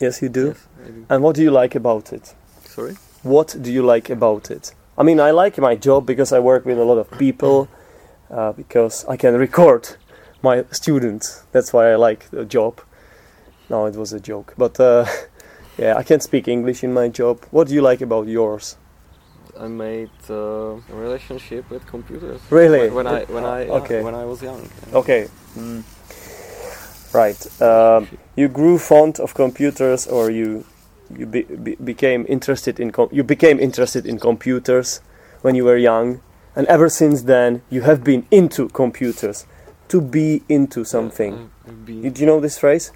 Yes, 0.00 0.20
you 0.20 0.28
do. 0.28 0.48
Yes, 0.48 0.66
do. 0.84 1.06
And 1.08 1.22
what 1.22 1.36
do 1.36 1.42
you 1.42 1.52
like 1.52 1.76
about 1.76 2.12
it? 2.12 2.34
Sorry? 2.64 2.96
What 3.22 3.56
do 3.62 3.72
you 3.72 3.84
like 3.84 4.10
about 4.10 4.50
it? 4.50 4.74
I 4.98 5.04
mean, 5.04 5.20
I 5.20 5.30
like 5.30 5.58
my 5.58 5.76
job 5.76 6.06
because 6.06 6.32
I 6.32 6.40
work 6.40 6.66
with 6.66 6.76
a 6.78 6.84
lot 6.84 6.98
of 6.98 7.08
people, 7.18 7.68
uh, 8.30 8.52
because 8.52 9.04
I 9.08 9.16
can 9.16 9.34
record 9.34 9.96
my 10.42 10.64
students. 10.70 11.44
That's 11.52 11.72
why 11.72 11.92
I 11.92 11.96
like 11.96 12.30
the 12.30 12.44
job. 12.44 12.80
No, 13.68 13.86
it 13.86 13.96
was 13.96 14.12
a 14.12 14.20
joke. 14.20 14.54
But 14.56 14.78
uh, 14.80 15.06
yeah, 15.78 15.96
I 15.96 16.02
can't 16.02 16.22
speak 16.22 16.48
English 16.48 16.84
in 16.84 16.92
my 16.92 17.08
job. 17.08 17.44
What 17.50 17.68
do 17.68 17.74
you 17.74 17.82
like 17.82 18.00
about 18.00 18.28
yours? 18.28 18.76
I 19.58 19.68
made 19.68 20.10
uh, 20.28 20.34
a 20.34 20.94
relationship 20.94 21.70
with 21.70 21.86
computers. 21.86 22.40
Really? 22.50 22.90
When, 22.90 22.94
when 22.94 23.06
I 23.06 23.24
when 23.24 23.44
I 23.44 23.64
yeah, 23.64 23.72
Okay. 23.72 24.02
when 24.02 24.14
I 24.14 24.24
was 24.24 24.42
young. 24.42 24.68
yeah. 24.90 24.98
Okay. 24.98 25.28
Right. 27.12 27.62
Um, 27.62 28.08
you 28.36 28.48
grew 28.48 28.78
fond 28.78 29.20
of 29.20 29.32
computers, 29.34 30.06
or 30.06 30.30
you 30.30 30.64
you 31.16 31.24
be, 31.24 31.42
be, 31.42 31.76
became 31.76 32.26
interested 32.28 32.78
in 32.78 32.90
com- 32.90 33.08
you 33.12 33.24
became 33.24 33.58
interested 33.58 34.04
in 34.06 34.18
computers 34.18 35.00
when 35.42 35.54
you 35.54 35.64
were 35.64 35.78
young, 35.78 36.20
and 36.56 36.66
ever 36.66 36.88
since 36.88 37.22
then 37.22 37.62
you 37.70 37.82
have 37.82 38.02
been 38.02 38.26
into 38.30 38.68
computers. 38.70 39.46
To 39.88 40.00
be 40.00 40.42
into 40.48 40.84
something. 40.84 41.50
Do 41.84 41.92
you 41.92 42.26
know 42.26 42.40
this 42.40 42.58
phrase? 42.58 42.90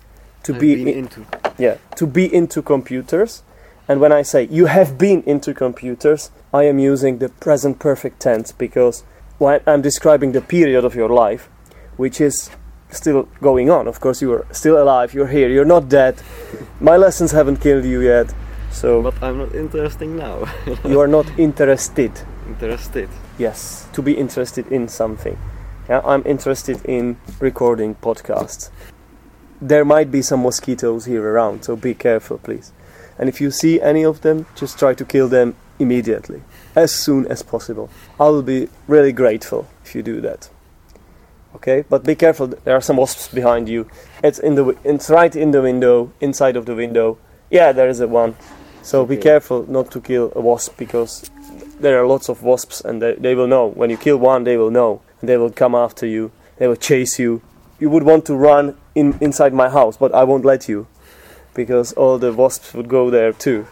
To 0.45 0.55
I've 0.55 0.61
be 0.61 0.83
in- 0.83 0.89
into. 0.89 1.25
yeah, 1.59 1.77
to 1.95 2.07
be 2.07 2.25
into 2.35 2.63
computers. 2.63 3.43
And 3.87 4.01
when 4.01 4.11
I 4.13 4.23
say 4.23 4.49
you 4.51 4.67
have 4.67 4.99
been 4.99 5.23
into 5.23 5.55
computers, 5.55 6.31
I 6.53 6.65
am 6.65 6.79
using 6.81 7.19
the 7.19 7.29
present 7.29 7.79
perfect 7.79 8.19
tense 8.21 8.51
because 8.51 9.05
when 9.39 9.61
I'm 9.67 9.83
describing 9.83 10.33
the 10.33 10.41
period 10.41 10.85
of 10.85 10.95
your 10.97 11.09
life, 11.09 11.49
which 11.97 12.21
is 12.21 12.51
still 12.91 13.29
going 13.41 13.71
on. 13.71 13.87
Of 13.87 14.01
course, 14.01 14.21
you 14.21 14.33
are 14.33 14.47
still 14.51 14.83
alive, 14.83 15.15
you're 15.15 15.29
here, 15.29 15.49
you're 15.49 15.65
not 15.65 15.89
dead. 15.89 16.21
My 16.81 16.97
lessons 16.97 17.31
haven't 17.31 17.59
killed 17.61 17.85
you 17.85 18.01
yet, 18.01 18.35
so 18.73 19.03
But 19.03 19.23
I'm 19.23 19.39
not 19.39 19.55
interesting 19.55 20.17
now. 20.17 20.45
you 20.85 20.99
are 21.01 21.07
not 21.09 21.27
interested. 21.39 22.11
Interested. 22.49 23.09
Yes, 23.41 23.89
to 23.95 24.03
be 24.03 24.19
interested 24.19 24.71
in 24.71 24.87
something. 24.87 25.39
Yeah, 25.89 26.03
I'm 26.05 26.23
interested 26.27 26.85
in 26.85 27.17
recording 27.39 27.95
podcasts. 27.95 28.69
There 29.63 29.83
might 29.83 30.11
be 30.11 30.21
some 30.21 30.43
mosquitoes 30.43 31.07
here 31.07 31.27
around, 31.27 31.65
so 31.65 31.75
be 31.75 31.95
careful, 31.95 32.37
please. 32.37 32.75
And 33.19 33.31
if 33.31 33.41
you 33.41 33.51
see 33.51 33.81
any 33.81 34.05
of 34.05 34.21
them, 34.21 34.45
just 34.55 34.79
try 34.79 34.93
to 34.93 35.07
kill 35.07 35.27
them 35.27 35.57
immediately, 35.79 36.43
as 36.77 36.93
soon 36.93 37.27
as 37.29 37.43
possible. 37.43 37.89
I 38.21 38.25
will 38.25 38.43
be 38.43 38.69
really 38.87 39.13
grateful 39.13 39.67
if 39.87 39.95
you 39.95 40.03
do 40.03 40.21
that. 40.21 40.51
Okay, 41.55 41.85
but 41.89 42.05
be 42.05 42.15
careful. 42.15 42.49
There 42.49 42.77
are 42.77 42.83
some 42.83 42.99
wasps 42.99 43.29
behind 43.29 43.71
you. 43.71 43.89
It's 44.23 44.39
in 44.39 44.55
the. 44.55 44.77
It's 44.85 45.09
right 45.09 45.35
in 45.35 45.53
the 45.53 45.63
window, 45.63 46.13
inside 46.21 46.57
of 46.57 46.67
the 46.67 46.75
window. 46.75 47.17
Yeah, 47.51 47.73
there 47.73 47.89
is 47.89 48.01
a 48.01 48.07
one. 48.07 48.37
So 48.83 49.07
be 49.07 49.17
careful 49.17 49.65
not 49.67 49.91
to 49.93 50.01
kill 50.03 50.31
a 50.37 50.43
wasp 50.43 50.77
because 50.77 51.31
there 51.81 52.01
are 52.01 52.07
lots 52.07 52.29
of 52.29 52.43
wasps 52.43 52.81
and 52.81 53.01
they, 53.01 53.15
they 53.15 53.35
will 53.35 53.47
know. 53.47 53.67
When 53.69 53.91
you 53.91 53.97
kill 53.97 54.17
one, 54.17 54.45
they 54.45 54.57
will 54.57 54.71
know. 54.71 55.03
And 55.21 55.29
they 55.29 55.37
will 55.37 55.51
come 55.51 55.75
after 55.75 56.07
you. 56.07 56.31
They 56.59 56.67
will 56.67 56.77
chase 56.77 57.19
you. 57.19 57.43
You 57.79 57.91
would 57.91 58.03
want 58.03 58.27
to 58.27 58.35
run 58.35 58.77
in 58.95 59.17
inside 59.21 59.55
my 59.55 59.69
house, 59.71 59.97
but 59.97 60.15
I 60.15 60.25
won't 60.25 60.45
let 60.45 60.69
you 60.69 60.87
because 61.55 61.93
all 61.95 62.19
the 62.19 62.33
wasps 62.33 62.75
would 62.75 62.89
go 62.89 63.11
there 63.11 63.33
too. 63.33 63.67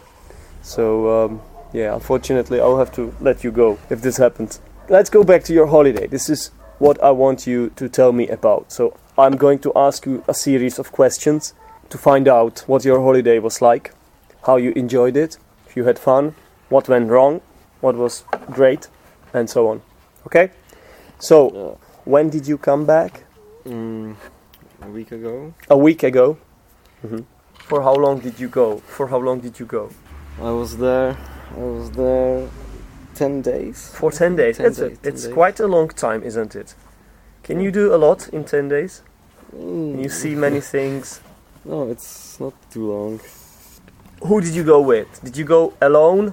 So 0.63 1.25
um, 1.25 1.43
yeah, 1.73 1.95
unfortunately, 1.95 2.61
I'll 2.61 2.79
have 2.79 2.93
to 2.93 3.15
let 3.21 3.45
you 3.45 3.51
go 3.51 3.79
if 3.91 4.01
this 4.01 4.17
happens. 4.17 4.61
Let's 4.89 5.11
go 5.11 5.23
back 5.23 5.45
to 5.45 5.53
your 5.53 5.67
holiday. 5.67 6.07
This 6.07 6.31
is 6.31 6.51
what 6.79 7.03
I 7.03 7.11
want 7.11 7.47
you 7.47 7.71
to 7.77 7.89
tell 7.89 8.13
me 8.13 8.29
about. 8.29 8.73
So 8.73 8.97
I'm 9.19 9.37
going 9.37 9.59
to 9.61 9.73
ask 9.77 10.07
you 10.07 10.25
a 10.27 10.35
series 10.35 10.79
of 10.79 10.93
questions 10.93 11.53
to 11.91 11.99
find 11.99 12.29
out 12.29 12.61
what 12.67 12.85
your 12.85 13.01
holiday 13.03 13.39
was 13.39 13.61
like, 13.61 13.93
how 14.47 14.57
you 14.57 14.73
enjoyed 14.73 15.17
it, 15.17 15.39
if 15.67 15.77
you 15.77 15.85
had 15.85 15.99
fun, 15.99 16.35
what 16.69 16.89
went 16.89 17.11
wrong, 17.11 17.41
what 17.81 17.95
was 17.97 18.25
great, 18.53 18.89
and 19.35 19.49
so 19.49 19.69
on. 19.69 19.81
Okay? 20.27 20.51
So, 21.19 21.51
Yeah. 21.53 21.75
when 22.05 22.31
did 22.31 22.47
you 22.47 22.59
come 22.59 22.85
back? 22.87 23.25
Mm, 23.67 24.15
a 24.83 24.89
week 24.89 25.13
ago, 25.13 25.53
A 25.69 25.77
week 25.77 26.03
ago. 26.03 26.37
hmm 27.03 27.21
For 27.69 27.83
how 27.83 27.95
long 27.95 28.21
did 28.21 28.41
you 28.41 28.49
go? 28.49 28.79
For 28.87 29.09
how 29.09 29.19
long 29.19 29.41
did 29.41 29.59
you 29.61 29.67
go? 29.67 29.91
I 30.41 30.51
was 30.51 30.77
there. 30.79 31.17
I 31.57 31.61
was 31.61 31.91
there 31.91 32.49
ten 33.15 33.43
days. 33.43 33.91
For 33.95 34.11
10 34.13 34.37
days. 34.37 34.57
10 34.59 34.67
it's 34.67 34.79
a, 34.79 34.89
days, 34.89 34.99
10 35.03 35.13
it's 35.13 35.25
days. 35.25 35.35
quite 35.35 35.61
a 35.61 35.67
long 35.67 35.89
time, 35.89 36.23
isn't 36.23 36.55
it? 36.55 36.75
Can 37.43 37.61
you 37.61 37.71
do 37.73 37.95
a 37.95 37.97
lot 37.99 38.29
in 38.29 38.45
10 38.45 38.69
days? 38.69 39.03
Mm, 39.55 39.93
Can 39.93 40.01
you 40.01 40.09
see 40.09 40.35
many 40.35 40.61
things? 40.75 41.21
No, 41.65 41.91
it's 41.91 42.39
not 42.41 42.55
too 42.71 42.87
long. 42.93 43.21
Who 44.23 44.41
did 44.41 44.55
you 44.55 44.65
go 44.65 44.81
with? 44.81 45.09
Did 45.25 45.37
you 45.37 45.45
go 45.45 45.73
alone? 45.81 46.33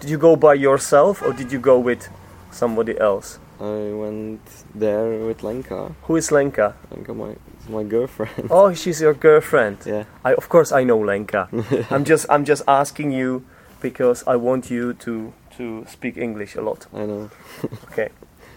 Did 0.00 0.10
you 0.10 0.18
go 0.18 0.36
by 0.36 0.54
yourself 0.54 1.22
or 1.22 1.32
did 1.32 1.50
you 1.52 1.58
go 1.58 1.78
with 1.78 2.08
somebody 2.50 2.98
else? 2.98 3.38
I 3.60 3.90
went 3.92 4.40
there 4.74 5.08
with 5.26 5.42
Lenka. 5.42 5.92
Who 6.04 6.16
is 6.16 6.30
Lenka? 6.30 6.74
Lenka, 6.90 7.12
my 7.14 7.34
my 7.68 7.82
girlfriend. 7.82 8.48
Oh, 8.50 8.72
she's 8.72 9.00
your 9.00 9.14
girlfriend. 9.14 9.78
yeah. 9.84 10.04
I 10.24 10.34
of 10.34 10.48
course 10.48 10.70
I 10.72 10.84
know 10.84 10.98
Lenka. 10.98 11.48
I'm 11.90 12.04
just 12.04 12.26
I'm 12.30 12.44
just 12.44 12.62
asking 12.68 13.10
you 13.12 13.42
because 13.80 14.22
I 14.26 14.36
want 14.36 14.70
you 14.70 14.92
to 14.94 15.32
to 15.56 15.84
speak 15.88 16.16
English 16.16 16.54
a 16.56 16.62
lot. 16.62 16.86
I 16.94 17.06
know. 17.06 17.30
Okay. 17.92 18.08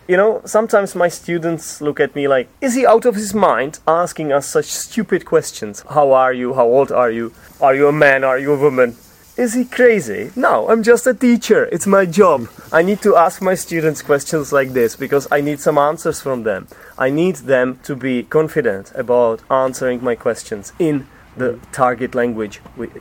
You 0.07 0.17
know, 0.17 0.41
sometimes 0.45 0.93
my 0.95 1.07
students 1.09 1.79
look 1.81 1.99
at 1.99 2.15
me 2.15 2.27
like, 2.27 2.47
is 2.59 2.75
he 2.75 2.85
out 2.85 3.05
of 3.05 3.15
his 3.15 3.33
mind 3.33 3.79
asking 3.87 4.33
us 4.33 4.45
such 4.47 4.65
stupid 4.65 5.25
questions? 5.25 5.83
How 5.89 6.11
are 6.11 6.33
you? 6.33 6.53
How 6.53 6.65
old 6.65 6.91
are 6.91 7.09
you? 7.11 7.31
Are 7.61 7.73
you 7.75 7.87
a 7.87 7.91
man? 7.93 8.23
Are 8.23 8.37
you 8.39 8.53
a 8.53 8.57
woman? 8.57 8.95
Is 9.41 9.55
he 9.55 9.65
crazy? 9.65 10.29
No, 10.35 10.69
I'm 10.69 10.83
just 10.83 11.07
a 11.07 11.15
teacher. 11.15 11.65
It's 11.71 11.87
my 11.87 12.05
job. 12.05 12.47
I 12.71 12.83
need 12.83 13.01
to 13.01 13.15
ask 13.15 13.41
my 13.41 13.55
students 13.55 14.03
questions 14.03 14.53
like 14.53 14.73
this 14.73 14.95
because 14.95 15.27
I 15.31 15.41
need 15.41 15.59
some 15.59 15.79
answers 15.79 16.21
from 16.21 16.43
them. 16.43 16.67
I 16.95 17.09
need 17.09 17.37
them 17.37 17.79
to 17.85 17.95
be 17.95 18.21
confident 18.21 18.91
about 18.93 19.41
answering 19.49 20.03
my 20.03 20.13
questions 20.13 20.73
in 20.77 21.07
the 21.35 21.59
target 21.71 22.13
language, 22.13 22.57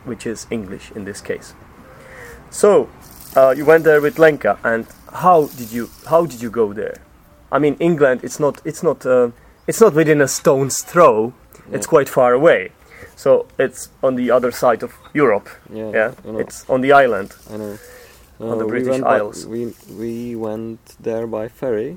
which 0.07 0.25
is 0.25 0.47
English 0.51 0.91
in 0.93 1.05
this 1.05 1.21
case. 1.21 1.53
So, 2.49 2.89
uh, 3.37 3.53
you 3.55 3.67
went 3.67 3.85
there 3.85 4.01
with 4.01 4.19
Lenka, 4.19 4.59
and 4.65 4.87
how 5.13 5.49
did 5.59 5.71
you 5.71 5.91
how 6.07 6.25
did 6.25 6.41
you 6.41 6.49
go 6.49 6.73
there? 6.73 7.03
I 7.53 7.59
mean, 7.59 7.77
England. 7.81 8.21
It's 8.23 8.41
not 8.41 8.63
it's 8.65 8.83
not 8.83 9.05
uh, 9.05 9.33
it's 9.67 9.83
not 9.83 9.93
within 9.93 10.23
a 10.23 10.29
stone's 10.29 10.81
throw. 10.81 11.35
It's 11.71 11.87
quite 11.87 12.09
far 12.09 12.33
away. 12.33 12.73
So 13.23 13.47
it's 13.59 13.91
on 14.03 14.17
the 14.17 14.31
other 14.37 14.51
side 14.53 14.83
of 14.83 14.93
Europe. 15.13 15.49
Yeah. 15.75 15.91
Yeah, 15.99 16.41
it's 16.43 16.65
on 16.71 16.81
the 16.81 16.93
island. 17.05 17.31
I 17.53 17.57
know. 17.57 17.77
on 18.41 18.59
the 18.59 18.65
Uh, 18.65 18.69
we 18.69 18.71
British 18.71 19.01
by- 19.03 19.17
Isles. 19.21 19.47
we 19.47 19.61
we 20.03 20.37
went 20.37 20.81
there 21.03 21.27
by 21.27 21.49
ferry. 21.61 21.97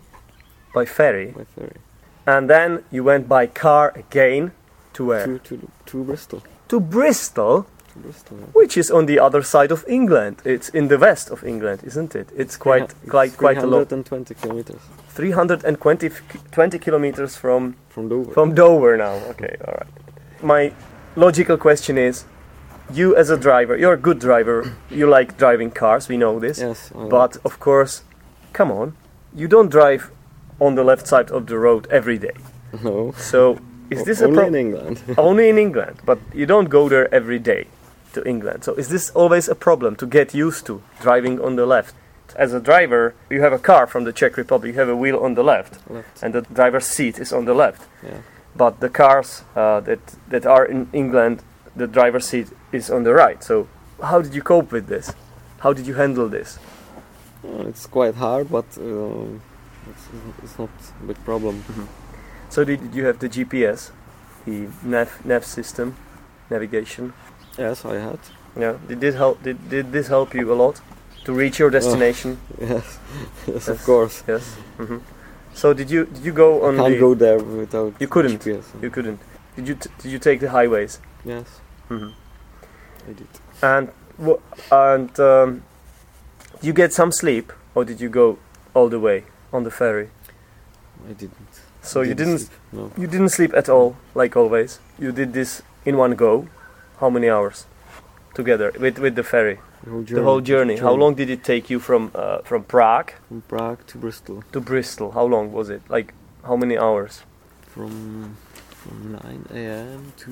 by 0.76 0.86
ferry, 0.86 1.28
By 1.38 1.46
ferry. 1.56 1.78
and 2.26 2.50
then 2.50 2.70
you 2.92 3.04
went 3.06 3.28
by 3.28 3.48
car 3.48 3.94
again 3.96 4.52
to 4.94 5.06
where? 5.06 5.26
To 5.28 5.38
to 5.48 5.56
to 5.86 6.04
Bristol. 6.04 6.40
To 6.68 6.80
Bristol, 6.80 7.56
To 7.94 8.00
Bristol. 8.04 8.38
yeah. 8.38 8.48
which 8.60 8.78
is 8.78 8.92
on 8.92 9.06
the 9.06 9.20
other 9.26 9.44
side 9.44 9.72
of 9.74 9.86
England. 9.88 10.36
It's 10.46 10.70
in 10.74 10.88
the 10.88 10.98
west 10.98 11.30
of 11.32 11.44
England, 11.44 11.80
isn't 11.84 12.16
it? 12.16 12.28
It's 12.36 12.58
quite 12.58 12.92
hu- 12.92 13.10
quite 13.12 13.32
quite 13.38 13.60
a 13.64 13.68
lot. 13.68 13.88
320 13.88 14.34
kilometers 14.42 14.82
320 15.16 16.10
20 16.52 16.80
kilometers 16.80 17.36
from 17.38 17.76
from 17.90 18.10
Dover. 18.10 18.34
From 18.34 18.54
Dover 18.56 18.98
now. 18.98 19.16
Okay, 19.32 19.56
all 19.66 19.74
right. 19.80 19.94
My 20.42 20.72
logical 21.16 21.58
question 21.58 21.98
is 21.98 22.26
you 22.94 23.16
as 23.16 23.30
a 23.30 23.38
driver, 23.38 23.78
you're 23.78 23.94
a 23.94 23.98
good 23.98 24.20
driver. 24.20 24.76
You 24.90 25.08
like 25.08 25.38
driving 25.38 25.72
cars, 25.72 26.08
we 26.10 26.18
know 26.18 26.40
this. 26.40 26.60
yes. 26.60 26.92
I. 26.96 27.06
But 27.08 27.38
of 27.46 27.60
course, 27.60 28.04
come 28.54 28.72
on. 28.72 28.96
You 29.36 29.48
don't 29.48 29.70
drive 29.72 30.12
on 30.60 30.76
the 30.76 30.84
left 30.84 31.08
side 31.08 31.32
of 31.32 31.48
the 31.48 31.58
road 31.58 31.88
every 31.90 32.18
day. 32.18 32.36
no. 32.84 33.14
So 33.18 33.58
Is 33.90 34.02
O- 34.02 34.06
this 34.06 34.22
a 34.22 34.26
only 34.26 34.38
pro- 34.38 34.48
in 34.48 34.56
England? 34.56 35.02
only 35.18 35.50
in 35.50 35.58
England? 35.58 35.98
But 36.06 36.20
you 36.34 36.46
don't 36.46 36.70
go 36.70 36.90
there 36.90 37.14
every 37.14 37.40
day 37.40 37.68
to 38.14 38.22
England. 38.28 38.64
So 38.64 38.74
is 38.76 38.88
this 38.90 39.10
always 39.16 39.50
a 39.50 39.56
problem 39.56 39.96
to 39.98 40.06
get 40.06 40.34
used 40.34 40.66
to 40.68 40.82
driving 41.02 41.40
on 41.42 41.56
the 41.56 41.66
left? 41.66 41.96
As 42.36 42.54
a 42.54 42.60
driver, 42.60 43.14
you 43.30 43.42
have 43.42 43.54
a 43.54 43.60
car 43.60 43.86
from 43.88 44.04
the 44.06 44.12
Czech 44.14 44.38
Republic. 44.38 44.74
You 44.74 44.80
have 44.80 44.90
a 44.90 44.96
wheel 44.96 45.20
on 45.20 45.36
the 45.36 45.44
left, 45.44 45.78
Left. 45.90 46.24
and 46.24 46.34
the 46.34 46.42
driver's 46.42 46.86
seat 46.86 47.20
is 47.20 47.32
on 47.34 47.46
the 47.46 47.54
left. 47.54 47.82
Yeah. 48.04 48.18
But 48.56 48.80
the 48.80 48.90
cars 48.90 49.44
uh, 49.56 49.80
that 49.82 50.00
that 50.30 50.46
are 50.46 50.66
in 50.66 50.88
England, 50.94 51.42
the 51.76 51.88
driver's 51.88 52.26
seat 52.26 52.48
is 52.72 52.90
on 52.92 53.04
the 53.04 53.14
right. 53.14 53.44
So 53.44 53.68
how 54.02 54.22
did 54.22 54.34
you 54.36 54.42
cope 54.44 54.72
with 54.72 54.88
this? 54.88 55.14
How 55.60 55.74
did 55.74 55.88
you 55.88 55.96
handle 55.96 56.30
this? 56.30 56.60
Uh, 57.44 57.68
it's 57.68 57.88
quite 57.88 58.16
hard, 58.16 58.50
but 58.50 58.66
um, 58.78 59.42
it's, 59.90 60.08
it's 60.44 60.58
not 60.60 60.70
a 61.02 61.06
big 61.06 61.18
problem. 61.26 61.64
So 62.50 62.64
did 62.64 62.80
you 62.94 63.06
have 63.06 63.18
the 63.20 63.28
GPS, 63.30 63.92
the 64.46 64.68
nav 64.84 65.10
nav 65.26 65.44
system, 65.46 65.96
navigation? 66.50 67.14
Yes, 67.58 67.86
I 67.86 67.96
had. 67.96 68.20
Yeah. 68.60 68.78
Did 68.88 69.00
this 69.00 69.16
help? 69.16 69.42
Did, 69.44 69.58
did 69.70 69.92
this 69.92 70.08
help 70.08 70.34
you 70.36 70.54
a 70.54 70.56
lot 70.56 70.82
to 71.26 71.34
reach 71.34 71.60
your 71.60 71.70
destination? 71.72 72.38
Yes, 72.60 72.70
yes, 73.48 73.48
Yes. 73.48 73.68
of 73.68 73.84
course. 73.84 74.24
Yes. 74.28 74.56
hmm 74.78 74.98
So 75.54 75.74
did 75.74 75.90
you 75.92 76.06
did 76.06 76.24
you 76.26 76.34
go 76.34 76.64
on 76.64 76.78
Can't 76.78 76.94
the? 76.94 77.00
go 77.00 77.14
there 77.14 77.38
without 77.40 77.94
You 78.00 78.08
couldn't. 78.08 78.40
GPS. 78.44 78.66
You 78.82 78.90
couldn't. 78.90 79.20
Did 79.56 79.68
you 79.68 79.76
t- 79.76 79.90
did 80.00 80.12
you 80.12 80.20
take 80.20 80.40
the 80.40 80.50
highways? 80.50 81.00
Yes, 81.26 81.46
hmm 81.90 82.10
I 83.10 83.14
did. 83.14 83.28
And 83.62 83.90
and 84.72 85.20
um, 85.20 85.64
did 86.60 86.64
you 86.68 86.74
get 86.74 86.94
some 86.94 87.12
sleep, 87.12 87.54
or 87.76 87.86
did 87.86 88.02
you 88.02 88.10
go 88.10 88.38
all 88.74 88.90
the 88.90 89.00
way 89.00 89.24
on 89.52 89.64
the 89.64 89.72
ferry? 89.72 90.10
I 91.10 91.14
didn't. 91.14 91.36
So 91.82 92.02
I 92.02 92.06
you 92.06 92.14
didn't 92.16 92.40
sleep, 92.40 92.52
No. 92.72 92.92
you 92.98 93.08
didn't 93.08 93.30
sleep 93.30 93.54
at 93.54 93.70
all, 93.70 93.96
like 94.16 94.36
always. 94.38 94.80
You 94.98 95.12
did 95.12 95.34
this 95.34 95.62
in 95.86 95.98
one 95.98 96.16
go. 96.16 96.48
How 97.00 97.10
many 97.10 97.30
hours 97.30 97.66
together 98.34 98.72
with 98.80 98.98
with 99.00 99.16
the 99.16 99.24
ferry? 99.24 99.60
The 99.84 99.90
whole 99.92 100.04
The 100.04 100.24
whole 100.24 100.42
journey. 100.42 100.78
How 100.78 100.94
long 100.94 101.16
did 101.16 101.30
it 101.30 101.44
take 101.44 101.70
you 101.70 101.80
from 101.80 102.12
uh, 102.16 102.38
from 102.44 102.64
Prague 102.64 103.12
From 103.28 103.42
Prague 103.42 103.86
to 103.88 103.98
Bristol. 103.98 104.44
to 104.52 104.60
Bristol? 104.62 105.12
How 105.12 105.26
long 105.26 105.52
was 105.52 105.70
it? 105.70 105.82
Like 105.90 106.14
how 106.44 106.56
many 106.56 106.78
hours? 106.78 107.24
From 107.68 108.38
from 108.84 109.12
9 109.14 109.46
a.m. 109.54 110.12
to 110.18 110.32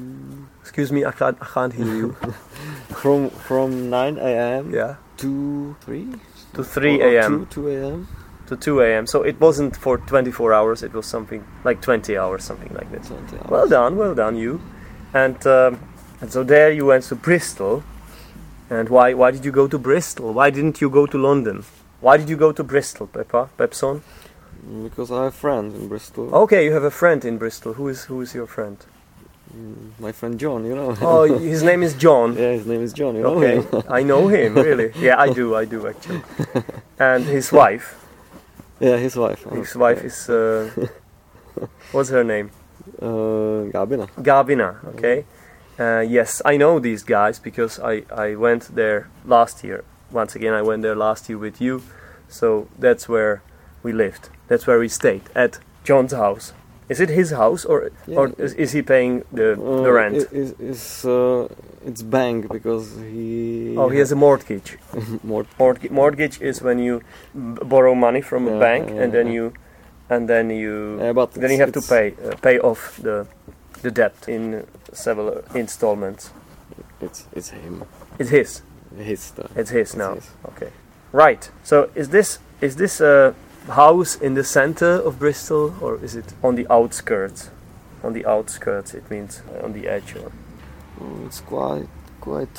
Excuse 0.61 0.91
me, 0.91 1.05
I 1.05 1.11
can't 1.11 1.37
I 1.41 1.45
can't 1.45 1.73
hear 1.73 1.85
you. 1.95 2.15
from 3.01 3.29
from 3.29 3.89
9 3.89 4.17
a.m. 4.17 4.73
yeah. 4.73 4.95
to 5.17 5.75
3 5.81 6.07
To 6.53 6.63
3 6.63 7.01
Or- 7.01 7.05
or 7.05 7.09
a.m. 7.17 7.45
2, 7.45 7.61
2 7.63 7.69
a.m. 7.69 8.07
to 8.47 8.55
2 8.57 8.81
a.m. 8.81 9.07
So 9.07 9.23
it 9.23 9.39
wasn't 9.39 9.75
for 9.77 9.97
24 9.97 10.53
hours. 10.53 10.83
It 10.83 10.93
was 10.93 11.05
something 11.05 11.43
like 11.63 11.81
20 11.81 12.17
hours, 12.17 12.43
something 12.43 12.73
like 12.73 12.91
that. 12.91 13.03
20 13.03 13.37
hours. 13.37 13.49
Well 13.49 13.67
done, 13.69 13.95
well 13.97 14.15
done, 14.15 14.35
you. 14.35 14.59
And 15.13 15.37
um, 15.47 15.79
and 16.21 16.31
so 16.31 16.43
there 16.43 16.71
you 16.71 16.85
went 16.85 17.03
to 17.09 17.15
Bristol. 17.15 17.83
And 18.71 18.87
why 18.89 19.13
why 19.13 19.31
did 19.31 19.43
you 19.45 19.51
go 19.51 19.67
to 19.67 19.77
Bristol? 19.77 20.33
Why 20.33 20.49
didn't 20.49 20.79
you 20.81 20.89
go 20.89 21.05
to 21.05 21.17
London? 21.17 21.63
Why 21.99 22.17
did 22.17 22.29
you 22.29 22.37
go 22.37 22.51
to 22.53 22.63
Bristol, 22.63 23.05
Peppa, 23.07 23.49
Pepson? 23.57 24.01
Because 24.83 25.11
I 25.11 25.23
have 25.25 25.35
friends 25.35 25.75
in 25.75 25.87
Bristol. 25.89 26.33
Okay, 26.43 26.61
you 26.65 26.71
have 26.73 26.83
a 26.85 26.91
friend 27.01 27.25
in 27.25 27.37
Bristol. 27.37 27.73
Who 27.73 27.89
is 27.89 28.05
who 28.05 28.21
is 28.21 28.33
your 28.33 28.47
friend? 28.47 28.77
Mm, 29.53 29.99
My 29.99 30.11
friend 30.13 30.39
John, 30.39 30.65
you 30.65 30.75
know. 30.75 30.95
Oh, 31.01 31.23
his 31.53 31.61
name 31.63 31.83
is 31.83 31.93
John. 31.95 32.35
yeah, 32.37 32.53
his 32.53 32.65
name 32.65 32.81
is 32.81 32.93
John. 32.93 33.15
You 33.15 33.23
know 33.23 33.35
Okay, 33.43 33.55
him. 33.61 33.83
I 33.89 34.01
know 34.03 34.27
him 34.29 34.55
really. 34.55 34.89
Yeah, 35.07 35.19
I 35.19 35.33
do, 35.33 35.53
I 35.61 35.65
do 35.65 35.87
actually. 35.87 36.21
And 36.99 37.25
his 37.25 37.51
wife. 37.51 37.87
yeah, 38.79 38.97
his 38.97 39.15
wife. 39.17 39.45
Oh, 39.51 39.55
His 39.55 39.75
wife 39.75 40.01
is 40.05 40.29
uh, 40.29 40.69
what's 41.91 42.09
her 42.09 42.23
name? 42.23 42.49
Uh, 43.01 43.67
Gabina. 43.75 44.07
Gabina. 44.29 44.69
Okay. 44.95 45.25
Uh, 45.81 46.01
yes, 46.01 46.41
I 46.45 46.57
know 46.57 46.79
these 46.79 47.03
guys 47.03 47.39
because 47.39 47.79
I 47.93 48.03
I 48.25 48.35
went 48.35 48.63
there 48.75 49.07
last 49.25 49.63
year. 49.63 49.83
Once 50.11 50.35
again, 50.35 50.53
I 50.53 50.61
went 50.61 50.81
there 50.83 50.95
last 50.95 51.29
year 51.29 51.39
with 51.39 51.61
you. 51.61 51.81
So 52.27 52.67
that's 52.79 53.09
where 53.09 53.41
we 53.83 53.91
lived. 53.91 54.29
That's 54.47 54.67
where 54.67 54.79
we 54.79 54.89
stayed 54.89 55.23
at 55.35 55.59
John's 55.83 56.13
house. 56.13 56.53
Is 56.89 56.99
it 56.99 57.09
his 57.09 57.31
house 57.31 57.65
or 57.65 57.89
or 58.15 58.25
is, 58.37 58.53
is 58.53 58.71
he 58.73 58.81
paying 58.81 59.23
the 59.33 59.47
Uh, 59.53 59.83
the 59.83 59.91
rent? 59.91 60.15
It, 60.31 60.55
it's 60.59 61.05
uh, 61.05 61.47
it's 61.89 62.03
bank 62.03 62.51
because 62.51 62.85
he. 63.13 63.75
oh, 63.77 63.89
he 63.89 63.99
has 63.99 64.11
a 64.11 64.15
mortgage. 64.15 64.77
Mortgage, 65.57 65.91
mortgage 65.91 66.41
is 66.41 66.61
when 66.61 66.79
you 66.79 66.99
b- 67.33 67.65
borrow 67.73 67.95
money 67.95 68.21
from 68.21 68.47
a 68.47 68.59
bank 68.59 68.89
yeah, 68.89 69.03
and 69.03 69.13
then 69.13 69.27
yeah. 69.27 69.33
you 69.33 69.53
and 70.09 70.27
then 70.27 70.49
you 70.49 70.99
Yeah, 70.99 71.13
but 71.13 71.31
then 71.31 71.51
you 71.51 71.59
have 71.59 71.71
to 71.71 71.81
pay 71.81 72.05
uh, 72.11 72.35
pay 72.41 72.59
off 72.59 72.99
the 73.03 73.25
the 73.81 73.91
debt 73.91 74.15
in 74.27 74.65
several 74.93 75.43
installments. 75.55 76.31
It's 77.01 77.25
it's 77.33 77.49
him. 77.49 77.83
It's 78.19 78.29
his. 78.29 78.61
His 78.97 79.19
stuff. 79.19 79.51
It's 79.57 79.69
his 79.71 79.81
It's 79.89 79.95
now. 79.95 80.15
his. 80.15 80.29
Okay. 80.49 80.71
Right. 81.11 81.49
So 81.63 81.89
is 81.95 82.09
this 82.09 82.39
is 82.61 82.75
this 82.75 83.01
a 83.01 83.33
house 83.67 84.15
in 84.21 84.33
the 84.35 84.43
center 84.43 85.01
of 85.07 85.17
Bristol 85.19 85.73
or 85.81 85.95
is 86.03 86.15
it 86.15 86.33
on 86.43 86.55
the 86.55 86.67
outskirts? 86.71 87.49
On 88.03 88.13
the 88.13 88.25
outskirts, 88.25 88.93
it 88.93 89.09
means 89.11 89.41
on 89.63 89.73
the 89.73 89.87
edge. 89.87 90.15
Or 90.15 90.31
Oh, 90.99 91.25
it's 91.25 91.41
quite 91.41 91.87
quite 92.19 92.57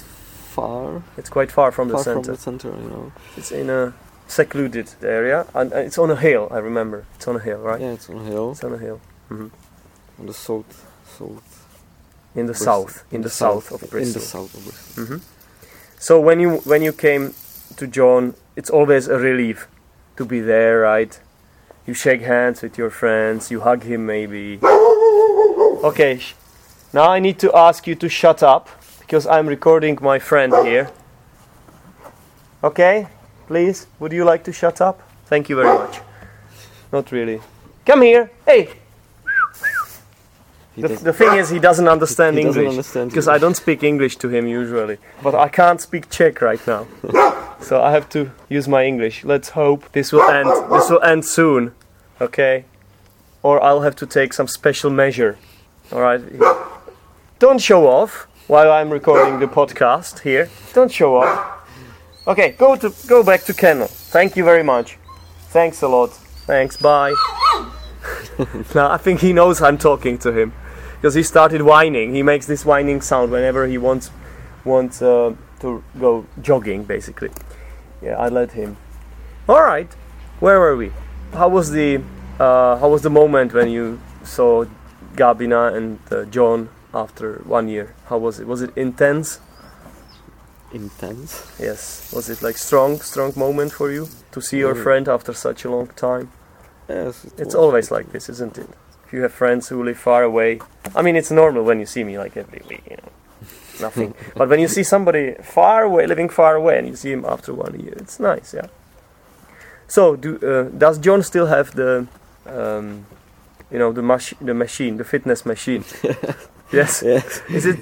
far. 0.54 1.02
it's 1.16 1.30
quite 1.30 1.52
far 1.52 1.70
from 1.72 1.88
the 1.88 1.98
center. 1.98 2.22
from 2.22 2.32
the 2.34 2.38
center, 2.38 2.68
you 2.68 2.88
know. 2.90 3.12
It's 3.36 3.52
in 3.52 3.70
a 3.70 3.92
secluded 4.26 4.88
area 5.02 5.46
and 5.54 5.72
it's 5.72 5.98
on 5.98 6.10
a 6.10 6.16
hill. 6.16 6.48
I 6.50 6.58
remember. 6.58 7.04
It's 7.16 7.28
on 7.28 7.36
a 7.36 7.40
hill, 7.40 7.58
right? 7.58 7.80
Yeah, 7.80 7.92
it's 7.92 8.08
on 8.10 8.16
a 8.16 8.24
hill 8.24 8.50
It's 8.52 8.64
on 8.64 8.72
a 8.74 8.78
hill. 8.78 9.00
hmm 9.28 9.48
on 10.18 10.26
the 10.26 10.34
south 10.34 10.86
south. 11.18 11.58
In 12.34 12.46
the 12.46 12.52
Bristol. 12.52 12.88
south, 12.88 13.04
in, 13.12 13.22
the, 13.22 13.28
south, 13.30 13.70
of 13.72 13.82
In 13.82 13.88
Bristol. 13.90 14.20
the 14.20 14.26
south 14.26 14.54
of 14.56 14.62
Bristol. 14.64 15.04
hmm 15.04 15.16
So 15.98 16.20
when 16.20 16.40
you 16.40 16.50
when 16.70 16.82
you 16.82 16.92
came 16.92 17.34
to 17.76 17.86
John, 17.86 18.34
it's 18.56 18.70
always 18.70 19.08
a 19.08 19.18
relief 19.18 19.66
to 20.16 20.24
be 20.24 20.40
there, 20.40 20.80
right? 20.80 21.20
You 21.86 21.94
shake 21.94 22.22
hands 22.22 22.62
with 22.62 22.78
your 22.78 22.90
friends, 22.90 23.50
you 23.50 23.60
hug 23.60 23.82
him 23.84 24.06
maybe. 24.06 24.58
Okay, 25.84 26.20
now 26.92 27.10
I 27.16 27.18
need 27.20 27.38
to 27.40 27.48
ask 27.54 27.86
you 27.86 27.94
to 27.96 28.08
shut 28.08 28.42
up 28.42 28.68
because 29.00 29.26
I'm 29.26 29.46
recording 29.48 29.98
my 30.00 30.18
friend 30.18 30.52
here. 30.66 30.86
Okay, 32.62 33.06
please, 33.46 33.86
would 33.98 34.12
you 34.12 34.24
like 34.24 34.44
to 34.44 34.52
shut 34.52 34.80
up? 34.80 35.02
Thank 35.26 35.48
you 35.48 35.56
very 35.56 35.68
much. 35.78 36.00
Not 36.92 37.10
really. 37.12 37.40
Come 37.84 38.02
here. 38.02 38.30
Hey, 38.46 38.62
He 38.64 38.70
the, 40.76 40.88
the 40.88 41.12
thing 41.12 41.38
is, 41.38 41.50
he 41.50 41.58
doesn't 41.58 41.88
understand 41.88 42.36
he 42.38 42.44
English 42.44 42.92
because. 42.92 43.28
I 43.28 43.38
don't 43.38 43.56
speak 43.56 43.82
English 43.82 44.16
to 44.16 44.28
him 44.28 44.46
usually. 44.46 44.98
But 45.22 45.34
I 45.34 45.48
can't 45.48 45.80
speak 45.80 46.08
Czech 46.10 46.40
right 46.40 46.64
now, 46.66 46.86
so 47.60 47.82
I 47.82 47.90
have 47.92 48.08
to 48.10 48.30
use 48.48 48.68
my 48.68 48.84
English. 48.84 49.24
Let's 49.24 49.50
hope 49.50 49.90
this 49.92 50.12
will 50.12 50.22
end. 50.22 50.48
This 50.70 50.90
will 50.90 51.02
end 51.02 51.24
soon, 51.24 51.72
okay? 52.20 52.64
Or 53.42 53.62
I'll 53.62 53.82
have 53.82 53.96
to 53.96 54.06
take 54.06 54.32
some 54.32 54.46
special 54.46 54.90
measure. 54.90 55.36
All 55.90 56.00
right. 56.00 56.22
Don't 57.38 57.60
show 57.60 57.86
off 57.86 58.28
while 58.46 58.70
I'm 58.70 58.90
recording 58.90 59.40
the 59.40 59.46
podcast 59.46 60.20
here. 60.20 60.48
Don't 60.72 60.92
show 60.92 61.16
off. 61.16 61.52
Okay, 62.26 62.52
go 62.52 62.76
to 62.76 62.94
go 63.08 63.22
back 63.22 63.42
to 63.44 63.52
kennel. 63.52 63.88
Thank 63.88 64.36
you 64.36 64.44
very 64.44 64.62
much. 64.62 64.96
Thanks 65.50 65.82
a 65.82 65.88
lot. 65.88 66.10
Thanks. 66.46 66.76
Bye. 66.76 67.14
now 68.74 68.90
I 68.90 68.96
think 68.96 69.20
he 69.20 69.32
knows 69.32 69.60
I'm 69.62 69.78
talking 69.78 70.18
to 70.18 70.32
him 70.32 70.52
because 70.96 71.14
he 71.14 71.22
started 71.22 71.62
whining. 71.62 72.14
He 72.14 72.22
makes 72.22 72.46
this 72.46 72.64
whining 72.64 73.00
sound 73.00 73.30
whenever 73.30 73.66
he 73.66 73.78
wants 73.78 74.10
wants 74.64 75.02
uh, 75.02 75.34
to 75.60 75.82
go 75.98 76.24
jogging, 76.40 76.84
basically. 76.84 77.30
Yeah, 78.00 78.16
I 78.16 78.28
let 78.28 78.52
him. 78.52 78.76
All 79.48 79.62
right, 79.62 79.92
where 80.40 80.58
were 80.60 80.76
we? 80.76 80.92
How 81.32 81.48
was 81.48 81.70
the 81.70 82.02
uh, 82.38 82.76
how 82.78 82.88
was 82.88 83.02
the 83.02 83.10
moment 83.10 83.52
when 83.52 83.70
you 83.70 83.98
saw 84.24 84.64
Gabina 85.16 85.74
and 85.76 85.98
uh, 86.10 86.24
John 86.24 86.68
after 86.94 87.42
one 87.44 87.68
year? 87.68 87.94
How 88.08 88.18
was 88.18 88.40
it? 88.40 88.46
Was 88.46 88.62
it 88.62 88.70
intense? 88.76 89.40
intense. 90.72 91.44
Yes. 91.60 92.10
Was 92.14 92.30
it 92.30 92.40
like 92.42 92.56
strong, 92.56 92.98
strong 93.00 93.32
moment 93.36 93.72
for 93.72 93.90
you 93.92 94.08
to 94.30 94.40
see 94.40 94.58
your 94.58 94.74
Mm. 94.74 94.82
friend 94.82 95.08
after 95.08 95.34
such 95.34 95.66
a 95.66 95.70
long 95.70 95.88
time? 95.88 96.30
Yes, 96.88 97.24
it 97.24 97.32
It's 97.38 97.54
always 97.54 97.90
like 97.90 98.12
this, 98.12 98.28
isn't 98.28 98.58
it? 98.58 98.68
If 99.06 99.12
you 99.12 99.22
have 99.22 99.32
friends 99.32 99.68
who 99.68 99.82
live 99.82 99.98
far 99.98 100.22
away, 100.22 100.60
I 100.94 101.02
mean, 101.02 101.16
it's 101.16 101.30
normal 101.30 101.64
when 101.64 101.78
you 101.80 101.86
see 101.86 102.04
me 102.04 102.18
like 102.18 102.36
every 102.36 102.62
week, 102.68 102.82
you 102.90 102.96
know, 102.96 103.10
nothing. 103.80 104.14
but 104.36 104.48
when 104.48 104.60
you 104.60 104.68
see 104.68 104.82
somebody 104.82 105.34
far 105.42 105.84
away, 105.84 106.06
living 106.06 106.28
far 106.28 106.54
away, 106.56 106.78
and 106.78 106.88
you 106.88 106.96
see 106.96 107.12
him 107.12 107.24
after 107.24 107.52
one 107.52 107.78
year, 107.78 107.94
it's 107.96 108.18
nice, 108.18 108.54
yeah. 108.54 108.68
So, 109.88 110.16
do 110.16 110.38
uh, 110.38 110.70
does 110.78 110.98
John 110.98 111.22
still 111.22 111.46
have 111.46 111.74
the, 111.74 112.06
um, 112.46 113.04
you 113.70 113.78
know, 113.78 113.92
the 113.92 114.02
mach- 114.02 114.38
the 114.40 114.54
machine, 114.54 114.96
the 114.96 115.04
fitness 115.04 115.44
machine? 115.44 115.84
yes. 116.72 117.02
Yes. 117.04 117.42
Is 117.50 117.66
it 117.66 117.78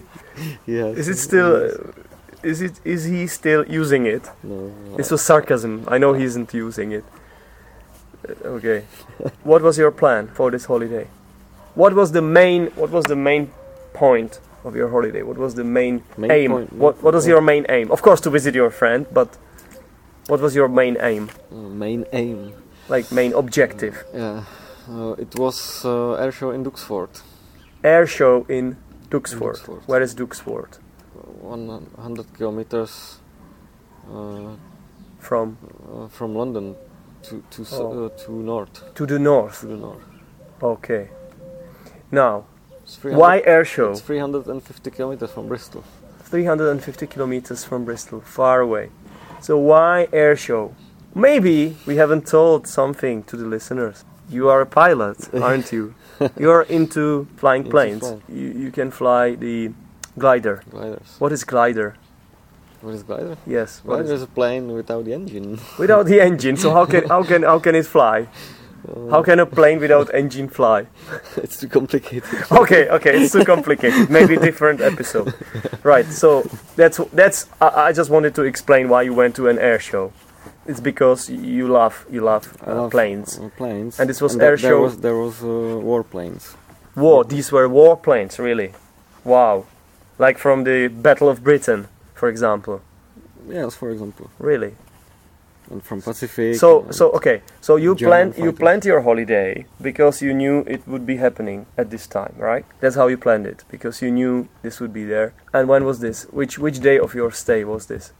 yes. 0.67 0.97
is 0.97 1.09
it 1.09 1.19
still? 1.19 1.55
Uh, 1.57 1.93
is 2.43 2.63
it 2.63 2.81
is 2.85 3.05
he 3.05 3.29
still 3.29 3.65
using 3.69 4.07
it? 4.07 4.29
No. 4.43 4.73
This 4.97 5.11
was 5.13 5.23
sarcasm. 5.23 5.85
I 5.87 5.99
know 5.99 6.13
he 6.15 6.25
isn't 6.25 6.53
using 6.53 6.91
it. 6.91 7.05
Uh, 8.45 8.49
Okay. 8.49 8.85
what 9.45 9.63
was 9.63 9.79
your 9.79 9.91
plan 9.91 10.29
for 10.35 10.51
this 10.51 10.65
holiday? 10.67 11.07
what 11.75 11.95
was 11.95 12.11
the 12.13 12.23
main 12.23 12.67
what 12.77 12.91
was 12.91 13.05
the 13.05 13.17
main 13.17 13.51
point 13.93 14.41
of 14.65 14.75
your 14.77 14.89
holiday? 14.91 15.23
What 15.23 15.39
was 15.39 15.55
the 15.55 15.65
main, 15.65 16.03
Main 16.19 16.31
aim? 16.31 16.51
point, 16.51 16.73
what 16.73 16.95
main 16.97 17.05
what 17.05 17.15
was 17.15 17.27
your 17.27 17.41
main 17.41 17.65
aim? 17.69 17.91
Of 17.91 18.03
course, 18.03 18.21
to 18.23 18.31
visit 18.31 18.55
your 18.55 18.71
friend, 18.71 19.07
but 19.13 19.29
what 20.27 20.41
was 20.41 20.55
your 20.55 20.69
main 20.69 20.97
aim? 21.01 21.31
Uh, 21.51 21.55
main 21.85 22.05
aim. 22.13 22.53
Like 22.89 23.11
main 23.13 23.33
objective? 23.33 23.95
Yeah. 24.15 24.45
Uh, 24.91 25.13
it 25.25 25.33
was 25.39 25.85
uh, 25.85 26.15
air 26.23 26.33
show 26.33 26.51
in 26.51 26.65
Duxford. 26.65 27.23
Air 27.85 28.07
show 28.07 28.45
in 28.49 28.77
Duxford. 29.11 29.57
Duxford. 29.57 29.83
Where 29.87 30.03
is 30.03 30.15
Duxford? 30.15 30.79
100 31.43 32.27
kilometers 32.37 33.19
uh, 34.13 34.55
From 35.21 35.57
uh, 35.93 36.09
from 36.09 36.35
London 36.35 36.75
to 37.25 37.43
to 37.51 37.65
Oh. 37.73 38.07
uh, 38.07 38.09
to 38.25 38.33
north 38.33 38.95
to 38.95 39.07
the 39.07 39.19
north. 39.19 39.61
to 39.61 39.67
the 39.67 39.77
north. 39.77 40.05
Okay. 40.63 41.09
Now, 42.11 42.45
why 43.03 43.43
air 43.45 43.65
show? 43.65 43.93
It's 43.93 44.01
350 44.01 44.91
kilometers 44.91 45.31
from 45.31 45.49
Bristol. 45.49 45.85
350 46.25 47.07
kilometers 47.07 47.65
from 47.65 47.85
Bristol, 47.85 48.21
far 48.21 48.61
away. 48.61 48.91
So 49.41 49.57
why 49.59 50.09
air 50.13 50.37
show? 50.37 50.75
Maybe 51.15 51.77
we 51.87 51.97
haven't 51.97 52.27
told 52.27 52.67
something 52.67 53.23
to 53.25 53.37
the 53.37 53.45
listeners. 53.47 54.05
You 54.29 54.49
are 54.49 54.61
a 54.61 54.67
pilot, 54.67 55.29
aren't 55.43 55.73
you? 55.73 55.95
You're 56.39 56.63
into 56.63 57.27
flying 57.37 57.63
Into 57.63 57.71
planes. 57.71 58.01
flying. 58.01 58.23
You, 58.29 58.49
you 58.65 58.71
can 58.71 58.91
fly 58.91 59.35
the 59.35 59.73
glider. 60.19 60.63
Gliders. 60.71 61.17
What 61.19 61.33
is 61.33 61.45
glider? 61.45 61.97
What 62.81 62.95
is 62.95 63.03
glider? 63.03 63.37
Yes. 63.47 63.81
What 63.85 63.97
Glider 63.97 64.15
is 64.15 64.23
is 64.23 64.23
a 64.23 64.27
plane 64.27 64.73
without 64.73 65.05
the 65.05 65.13
engine. 65.13 65.59
Without 65.79 66.07
the 66.07 66.21
engine, 66.21 66.57
so 66.57 66.73
how 66.73 66.87
can 66.87 67.07
how 67.09 67.23
can 67.23 67.43
how 67.43 67.59
can 67.59 67.75
it 67.75 67.87
fly? 67.87 68.27
How 69.11 69.23
can 69.23 69.39
a 69.39 69.45
plane 69.47 69.79
without 69.79 70.13
engine 70.15 70.49
fly? 70.49 70.87
it's 71.37 71.61
too 71.61 71.69
complicated. 71.69 72.25
okay, 72.51 72.89
okay, 72.89 73.23
it's 73.23 73.33
too 73.33 73.45
complicated. 73.45 74.09
Maybe 74.09 74.37
different 74.37 74.81
episode. 74.81 75.35
Right. 75.85 76.07
So 76.07 76.49
that's 76.77 76.99
that's. 77.13 77.47
I, 77.61 77.89
I 77.89 77.93
just 77.93 78.09
wanted 78.11 78.35
to 78.37 78.43
explain 78.45 78.89
why 78.89 79.03
you 79.03 79.13
went 79.13 79.37
to 79.37 79.49
an 79.49 79.59
air 79.59 79.79
show. 79.79 80.13
It's 80.67 80.81
because 80.81 81.29
you 81.29 81.69
love 81.69 82.07
you 82.11 82.23
love, 82.23 82.57
uh, 82.67 82.75
love, 82.75 82.91
planes. 82.91 83.39
uh, 83.39 83.51
planes. 83.57 84.01
And 84.01 84.09
this 84.09 84.21
was 84.21 84.33
th- 84.33 84.43
air 84.43 84.57
there 84.57 84.71
show- 84.71 84.83
Was, 84.83 84.99
there 84.99 85.17
was 85.17 85.43
uh, 85.43 85.47
warplanes. 85.91 86.57
War. 86.97 87.25
These 87.25 87.53
were 87.53 87.69
warplanes, 87.69 88.39
really. 88.39 88.73
Wow. 89.25 89.67
Like 90.19 90.39
from 90.39 90.65
the 90.65 90.89
Battle 90.89 91.29
of 91.29 91.45
Britain, 91.45 91.89
for 92.21 92.29
example. 92.29 92.81
Yes, 93.49 93.75
for 93.75 93.91
example, 93.91 94.27
Really. 94.39 94.73
and 95.71 95.83
from 95.83 96.03
Pacific. 96.03 96.57
So 96.57 96.71
so 96.91 97.05
okay. 97.19 97.37
So 97.61 97.77
you 97.77 97.95
planned 97.95 98.33
you 98.45 98.53
planned 98.53 98.85
your 98.85 99.01
holiday 99.09 99.65
because 99.89 100.21
you 100.27 100.33
knew 100.35 100.55
it 100.75 100.83
would 100.91 101.05
be 101.13 101.17
happening 101.17 101.67
at 101.79 101.87
this 101.91 102.07
time, 102.19 102.35
right? 102.51 102.65
That's 102.81 102.97
how 103.01 103.07
you 103.13 103.19
planned 103.27 103.47
it 103.53 103.65
because 103.75 104.03
you 104.05 104.11
knew 104.19 104.49
this 104.63 104.81
would 104.81 104.93
be 104.93 105.05
there. 105.15 105.29
And 105.55 105.69
when 105.73 105.83
was 105.91 105.99
this? 106.07 106.27
Which 106.41 106.59
which 106.65 106.79
day 106.81 106.99
of 107.07 107.15
your 107.15 107.31
stay 107.33 107.61
was 107.65 107.87
this? 107.87 108.13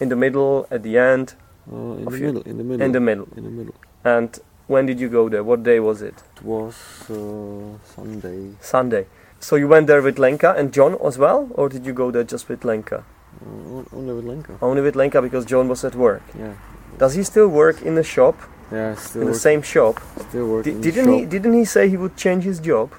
In 0.00 0.08
the 0.08 0.16
middle, 0.24 0.66
at 0.70 0.82
the 0.82 0.94
end, 1.12 1.26
uh, 1.70 1.98
in 1.98 2.04
the 2.04 2.10
middle. 2.10 2.42
In 2.50 2.56
the 2.60 2.64
middle. 2.70 2.86
in 2.86 2.92
the 2.92 3.00
middle. 3.08 3.28
In 3.36 3.44
the 3.48 3.54
middle. 3.58 3.74
And 4.04 4.30
when 4.66 4.86
did 4.86 4.98
you 5.00 5.08
go 5.18 5.28
there? 5.28 5.44
What 5.50 5.60
day 5.62 5.78
was 5.80 6.02
it? 6.02 6.16
It 6.36 6.42
was 6.42 6.74
uh, 7.10 7.78
Sunday. 7.96 8.40
Sunday. 8.60 9.04
So 9.40 9.56
you 9.56 9.68
went 9.74 9.86
there 9.88 10.02
with 10.02 10.18
Lenka 10.18 10.54
and 10.56 10.72
John 10.72 10.96
as 11.04 11.18
well, 11.18 11.48
or 11.58 11.68
did 11.68 11.84
you 11.84 11.92
go 11.92 12.10
there 12.14 12.24
just 12.34 12.48
with 12.48 12.64
Lenka? 12.64 13.04
On- 13.46 13.86
only 13.92 14.14
with 14.14 14.24
Lenka. 14.24 14.52
Only 14.62 14.82
with 14.82 14.96
Lenka 14.96 15.20
because 15.22 15.44
John 15.44 15.68
was 15.68 15.84
at 15.84 15.94
work. 15.94 16.22
Yeah. 16.38 16.54
Does 16.98 17.14
he 17.14 17.22
still 17.22 17.48
work 17.48 17.82
in 17.82 17.94
the 17.94 18.02
shop, 18.02 18.36
Yeah, 18.70 18.94
still 18.94 19.22
in 19.22 19.28
the 19.28 19.34
same 19.34 19.62
shop? 19.62 20.00
still 20.28 20.48
working. 20.48 20.80
Di- 20.80 20.90
didn't 20.90 21.12
he? 21.12 21.24
Didn't 21.26 21.54
he 21.54 21.64
say 21.64 21.88
he 21.88 21.96
would 21.96 22.16
change 22.16 22.44
his 22.44 22.60
job? 22.60 22.92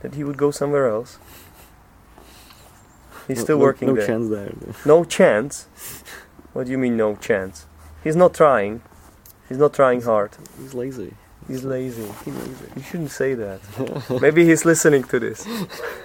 That 0.00 0.14
he 0.14 0.22
would 0.24 0.36
go 0.36 0.50
somewhere 0.50 0.88
else? 0.88 1.18
He's 3.28 3.40
still 3.40 3.58
working 3.58 3.88
no 3.88 3.94
there. 3.94 4.06
chance 4.06 4.28
there. 4.28 4.52
No 4.84 5.04
chance. 5.04 5.66
What 6.52 6.66
do 6.66 6.72
you 6.72 6.78
mean 6.78 6.96
no 6.96 7.16
chance? 7.16 7.66
He's 8.04 8.14
not 8.16 8.32
trying. 8.34 8.82
He's 9.48 9.58
not 9.58 9.74
trying 9.74 10.02
hard. 10.02 10.30
He's 10.60 10.74
lazy. 10.74 11.12
He's 11.48 11.64
lazy. 11.64 12.06
He's 12.24 12.34
lazy. 12.34 12.66
You 12.76 12.82
shouldn't 12.82 13.10
say 13.10 13.34
that. 13.34 13.60
Maybe 14.22 14.44
he's 14.44 14.64
listening 14.64 15.04
to 15.04 15.18
this. 15.20 15.46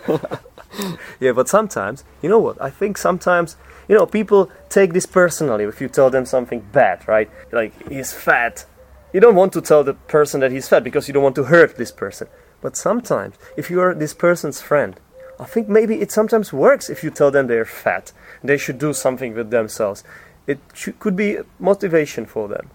yeah, 1.19 1.31
but 1.31 1.49
sometimes, 1.49 2.03
you 2.21 2.29
know 2.29 2.39
what? 2.39 2.61
I 2.61 2.69
think 2.69 2.97
sometimes, 2.97 3.57
you 3.87 3.95
know, 3.95 4.05
people 4.05 4.49
take 4.69 4.93
this 4.93 5.05
personally 5.05 5.65
if 5.65 5.81
you 5.81 5.87
tell 5.87 6.09
them 6.09 6.25
something 6.25 6.61
bad, 6.71 7.07
right? 7.07 7.29
Like, 7.51 7.89
he's 7.89 8.13
fat. 8.13 8.65
You 9.13 9.19
don't 9.19 9.35
want 9.35 9.53
to 9.53 9.61
tell 9.61 9.83
the 9.83 9.93
person 9.93 10.39
that 10.41 10.51
he's 10.51 10.67
fat 10.69 10.83
because 10.83 11.07
you 11.07 11.13
don't 11.13 11.23
want 11.23 11.35
to 11.35 11.45
hurt 11.45 11.77
this 11.77 11.91
person. 11.91 12.27
But 12.61 12.77
sometimes, 12.77 13.35
if 13.57 13.69
you 13.69 13.81
are 13.81 13.93
this 13.93 14.13
person's 14.13 14.61
friend, 14.61 14.99
I 15.39 15.45
think 15.45 15.67
maybe 15.67 15.99
it 16.01 16.11
sometimes 16.11 16.53
works 16.53 16.89
if 16.89 17.03
you 17.03 17.09
tell 17.09 17.31
them 17.31 17.47
they're 17.47 17.65
fat. 17.65 18.13
They 18.43 18.57
should 18.57 18.77
do 18.77 18.93
something 18.93 19.33
with 19.33 19.49
themselves. 19.49 20.03
It 20.45 20.59
should, 20.73 20.99
could 20.99 21.15
be 21.15 21.39
motivation 21.59 22.25
for 22.25 22.47
them. 22.47 22.69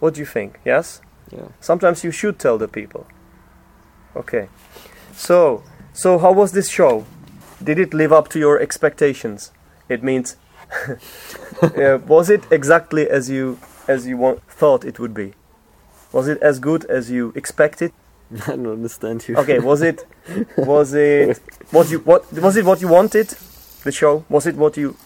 What 0.00 0.14
do 0.14 0.20
you 0.20 0.26
think? 0.26 0.60
Yes? 0.64 1.00
Yeah. 1.30 1.48
Sometimes 1.60 2.04
you 2.04 2.10
should 2.10 2.38
tell 2.38 2.58
the 2.58 2.68
people. 2.68 3.06
Okay. 4.14 4.48
So, 5.14 5.62
so 5.92 6.18
how 6.18 6.32
was 6.32 6.52
this 6.52 6.68
show? 6.68 7.06
Did 7.62 7.78
it 7.78 7.92
live 7.94 8.12
up 8.12 8.28
to 8.30 8.38
your 8.38 8.58
expectations? 8.60 9.52
It 9.88 10.02
means, 10.02 10.36
uh, 11.62 11.98
was 12.06 12.30
it 12.30 12.42
exactly 12.50 13.08
as 13.08 13.28
you 13.28 13.58
as 13.88 14.06
you 14.06 14.16
want, 14.16 14.42
thought 14.48 14.84
it 14.84 14.98
would 14.98 15.14
be? 15.14 15.32
Was 16.12 16.28
it 16.28 16.38
as 16.42 16.58
good 16.58 16.84
as 16.86 17.10
you 17.10 17.32
expected? 17.36 17.92
I 18.46 18.50
don't 18.56 18.66
understand 18.66 19.26
you. 19.28 19.36
Okay. 19.36 19.58
Was 19.58 19.82
it 19.82 20.06
was 20.56 20.94
it 20.94 21.38
what 21.70 21.90
you 21.90 21.98
what 22.00 22.32
was 22.32 22.56
it 22.56 22.64
what 22.64 22.80
you 22.80 22.88
wanted? 22.88 23.28
The 23.84 23.92
show 23.92 24.24
was 24.28 24.46
it 24.46 24.56
what 24.56 24.76
you 24.76 24.96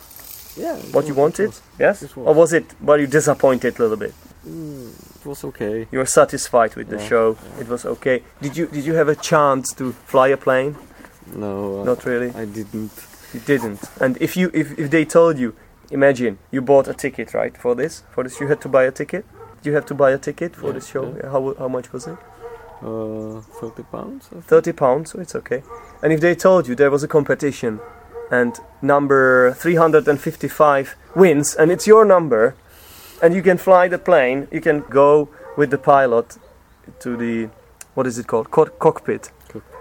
yeah. 0.57 0.77
what 0.93 1.07
you 1.07 1.15
wanted? 1.15 1.47
was- 1.49 1.63
Yes. 1.79 2.03
was. 2.03 2.13
Or 2.17 2.35
was 2.35 2.53
it 2.53 2.65
were 2.81 2.99
you 2.99 3.07
disappointed 3.07 3.79
a 3.79 3.83
little 3.83 3.97
bit? 3.97 4.13
mm, 4.47 4.91
it 5.21 5.27
was 5.27 5.43
okay. 5.45 5.87
You 5.91 5.99
were 5.99 6.07
satisfied 6.07 6.77
with 6.77 6.89
the 6.91 6.99
Yeah, 6.99 7.09
show. 7.09 7.37
It 7.59 7.69
was 7.69 7.85
okay. 7.87 8.23
Did 8.43 8.57
you 8.57 8.67
did 8.67 8.85
you 8.85 8.95
have 8.95 9.09
a 9.09 9.17
chance 9.17 9.73
to 9.75 9.93
fly 10.07 10.29
a 10.29 10.37
plane? 10.37 10.77
No, 11.35 11.81
uh, 11.81 11.85
Not 11.85 12.05
really. 12.05 12.31
I 12.35 12.45
didn't. 12.45 12.93
You 13.33 13.41
didn't. 13.41 13.81
And 14.01 14.17
if 14.21 14.37
you 14.37 14.51
if, 14.55 14.79
if 14.79 14.91
they 14.91 15.05
told 15.05 15.39
you, 15.39 15.55
imagine 15.91 16.39
you 16.51 16.61
bought 16.63 16.89
a 16.89 16.95
ticket, 16.95 17.35
right, 17.35 17.57
for 17.57 17.75
this? 17.75 18.03
For 18.13 18.23
this 18.25 18.41
you 18.41 18.47
had 18.49 18.61
to 18.63 18.69
buy 18.69 18.85
a 18.85 18.91
ticket? 18.91 19.25
You 19.63 19.73
have 19.75 19.87
to 19.87 19.95
buy 19.95 20.11
a 20.13 20.19
ticket 20.19 20.55
for 20.55 20.67
Yeah, 20.67 20.73
this 20.75 20.87
show? 20.89 21.17
yeah. 21.17 21.31
How 21.31 21.55
how 21.59 21.69
much 21.69 21.93
was 21.93 22.07
it? 22.07 22.19
Uh, 22.83 23.41
30 23.61 23.83
pounds. 23.85 24.29
30 24.29 24.73
pounds, 24.73 25.11
so 25.13 25.21
it's 25.21 25.35
okay. 25.35 25.63
And 26.03 26.13
if 26.13 26.21
they 26.21 26.35
told 26.35 26.69
you 26.69 26.75
there 26.75 26.91
was 26.91 27.03
a 27.03 27.09
competition 27.09 27.81
and 28.31 28.59
number 28.83 29.53
355 29.55 30.95
wins 31.15 31.55
and 31.55 31.71
it's 31.71 31.87
your 31.87 32.05
number 32.05 32.55
and 33.23 33.35
you 33.35 33.43
can 33.43 33.57
fly 33.57 33.89
the 33.89 33.99
plane, 33.99 34.49
you 34.53 34.61
can 34.61 34.81
go 34.91 35.29
with 35.57 35.71
the 35.71 35.79
pilot 35.79 36.37
to 37.01 37.17
the 37.17 37.49
what 37.95 38.07
is 38.07 38.19
it 38.19 38.27
called? 38.27 38.51
Co- 38.51 38.67
cockpit. 38.79 39.31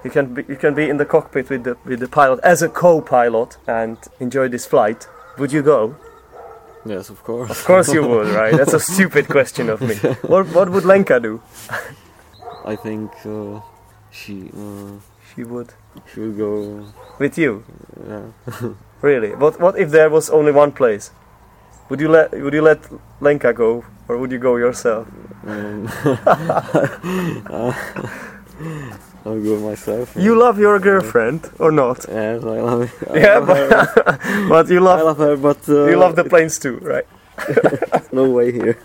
You 0.03 0.09
can 0.11 0.33
be, 0.33 0.43
you 0.49 0.55
can 0.57 0.73
be 0.73 0.89
in 0.89 0.97
the 0.97 1.05
cockpit 1.05 1.49
with 1.49 1.63
the 1.63 1.77
with 1.85 1.99
the 1.99 2.07
pilot 2.07 2.39
as 2.43 2.61
a 2.61 2.69
co-pilot 2.69 3.57
and 3.67 3.97
enjoy 4.19 4.47
this 4.49 4.65
flight. 4.65 5.07
Would 5.37 5.51
you 5.53 5.61
go? 5.61 5.95
Yes, 6.85 7.09
of 7.09 7.23
course. 7.23 7.49
Of 7.49 7.63
course 7.65 7.93
you 7.93 8.05
would, 8.05 8.27
right? 8.35 8.55
That's 8.57 8.73
a 8.73 8.79
stupid 8.93 9.27
question 9.29 9.69
of 9.69 9.79
me. 9.81 9.95
What 10.27 10.47
what 10.53 10.69
would 10.69 10.83
Lenka 10.85 11.19
do? 11.19 11.41
I 12.65 12.75
think 12.75 13.11
uh, 13.25 13.61
she 14.11 14.49
uh, 14.57 14.99
She 15.33 15.43
would 15.43 15.73
she 16.13 16.19
will 16.19 16.33
go. 16.37 16.85
with 17.19 17.37
you. 17.37 17.63
Yeah. 18.07 18.71
Really? 19.03 19.35
What 19.35 19.59
what 19.59 19.77
if 19.77 19.89
there 19.91 20.09
was 20.09 20.29
only 20.29 20.51
one 20.53 20.71
place? 20.71 21.11
Would 21.89 21.99
you 21.99 22.07
let 22.09 22.31
would 22.31 22.53
you 22.53 22.61
let 22.61 22.79
Lenka 23.19 23.51
go 23.53 23.83
or 24.07 24.17
would 24.17 24.31
you 24.31 24.39
go 24.39 24.55
yourself? 24.57 25.07
Um, 25.45 25.87
I'll 29.25 29.39
go 29.41 29.57
myself. 29.59 30.15
You 30.15 30.35
love 30.35 30.59
your 30.59 30.79
girlfriend 30.79 31.49
or 31.59 31.71
not? 31.71 32.05
Yes, 32.09 32.43
I 32.43 32.59
love 32.61 32.81
it. 32.83 32.91
I 33.09 33.17
Yeah, 33.19 33.37
love 33.39 33.47
her. 33.57 33.69
but, 33.69 34.49
but 34.49 34.69
you 34.69 34.77
I 34.79 34.81
love 34.81 35.01
love 35.05 35.17
her, 35.17 35.37
but 35.37 35.69
uh, 35.69 35.85
you 35.87 35.95
love 35.97 36.15
the 36.15 36.23
planes 36.25 36.59
too, 36.59 36.77
right? 36.79 37.07
no 38.11 38.29
way 38.29 38.51
here. 38.51 38.77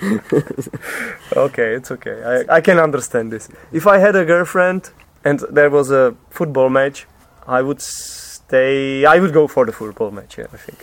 Okay, 1.36 1.74
it's 1.74 1.90
okay. 1.90 2.22
I 2.48 2.56
I 2.56 2.60
can 2.60 2.78
understand 2.78 3.32
this. 3.32 3.48
If 3.72 3.86
I 3.86 3.98
had 3.98 4.14
a 4.16 4.24
girlfriend 4.24 4.90
and 5.24 5.40
there 5.50 5.70
was 5.70 5.90
a 5.90 6.14
football 6.30 6.68
match, 6.68 7.06
I 7.46 7.62
would 7.62 7.80
stay. 7.80 9.04
I 9.06 9.18
would 9.20 9.32
go 9.32 9.46
for 9.48 9.64
the 9.66 9.72
football 9.72 10.10
match. 10.10 10.38
Yeah, 10.38 10.46
I 10.52 10.58
think. 10.64 10.78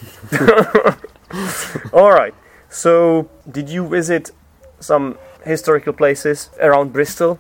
All 1.93 2.11
right. 2.11 2.33
So, 2.69 3.27
did 3.49 3.69
you 3.69 3.87
visit 3.87 4.31
some 4.79 5.17
historical 5.45 5.93
places 5.93 6.49
around 6.59 6.91
Bristol? 6.93 7.37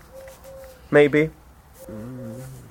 Maybe. 0.91 1.29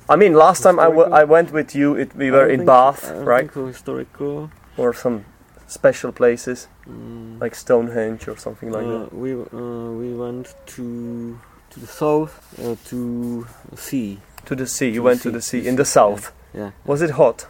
I 0.09 0.17
mean, 0.17 0.35
last 0.35 0.63
time 0.63 0.79
I, 0.81 0.85
w- 0.85 1.03
I 1.03 1.05
Historical? 1.21 1.27
went 1.33 1.53
with 1.53 1.75
you, 1.75 1.95
it, 1.97 2.15
we 2.17 2.31
were 2.31 2.49
in 2.49 2.65
Bath, 2.65 3.11
right? 3.11 3.49
historical. 3.53 4.51
Or 4.77 4.95
some 4.95 5.25
special 5.67 6.13
places 6.13 6.69
Mm, 6.89 7.41
like 7.41 7.55
Stonehenge 7.55 8.27
or 8.27 8.37
something 8.37 8.73
like 8.73 8.85
uh, 8.85 8.99
that. 8.99 9.13
we 9.15 9.33
uh, 9.35 9.93
we 10.03 10.13
went 10.15 10.55
to 10.75 11.39
to 11.71 11.81
the 11.81 11.87
south 11.87 12.33
uh, 12.59 12.75
to 12.91 13.47
sea. 13.77 14.19
To 14.47 14.57
the 14.57 14.67
sea. 14.67 14.89
You 14.89 14.95
the 14.95 15.03
went 15.03 15.23
to 15.23 15.31
the 15.31 15.41
sea 15.41 15.59
in 15.59 15.65
sea, 15.75 15.77
the 15.77 15.85
south. 15.85 16.33
Yeah. 16.53 16.71
Was 16.85 17.01
it 17.03 17.11
hot? 17.11 17.47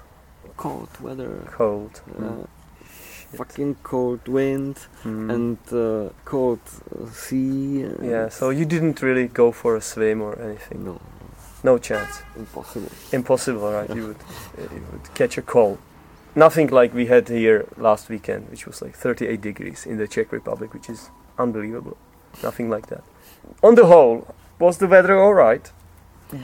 Cold 0.58 0.90
weather. 1.00 1.30
Cold. 1.52 2.02
Uh, 2.18 2.44
fucking 3.36 3.76
cold 3.82 4.28
wind 4.28 4.76
Mm. 5.04 5.30
and 5.34 5.58
uh, 5.72 6.10
cold 6.26 6.60
uh, 6.68 7.06
sea. 7.10 7.82
and- 7.84 8.10
yeah. 8.10 8.28
So 8.28 8.50
you 8.50 8.66
didn't 8.66 9.00
really 9.00 9.28
go 9.28 9.52
for 9.52 9.76
a 9.76 9.80
swim 9.80 10.20
or 10.20 10.38
anything. 10.38 10.84
No, 10.84 11.00
No 11.62 11.78
chance. 11.78 12.22
impossible. 12.36 12.88
Impossible, 13.12 13.72
right? 13.72 13.90
You 13.94 14.06
would, 14.08 14.16
uh, 14.58 14.74
you 14.74 14.82
would 14.92 15.14
catch 15.14 15.36
a 15.38 15.42
cold. 15.42 15.78
Nothing 16.34 16.68
like 16.68 16.94
we 16.94 17.06
had 17.06 17.28
here 17.28 17.66
last 17.76 18.08
weekend, 18.08 18.48
which 18.50 18.66
was 18.66 18.80
like 18.82 18.94
38 18.96 19.40
degrees 19.40 19.84
in 19.86 19.98
the 19.98 20.06
Czech 20.08 20.32
Republic, 20.32 20.72
which 20.72 20.88
is 20.88 21.10
unbelievable. 21.38 21.96
Nothing 22.42 22.70
like 22.70 22.86
that. 22.86 23.02
On 23.62 23.74
the 23.74 23.86
whole, 23.86 24.26
was 24.58 24.78
the 24.78 24.86
weather 24.86 25.18
all 25.18 25.34
right? 25.34 25.70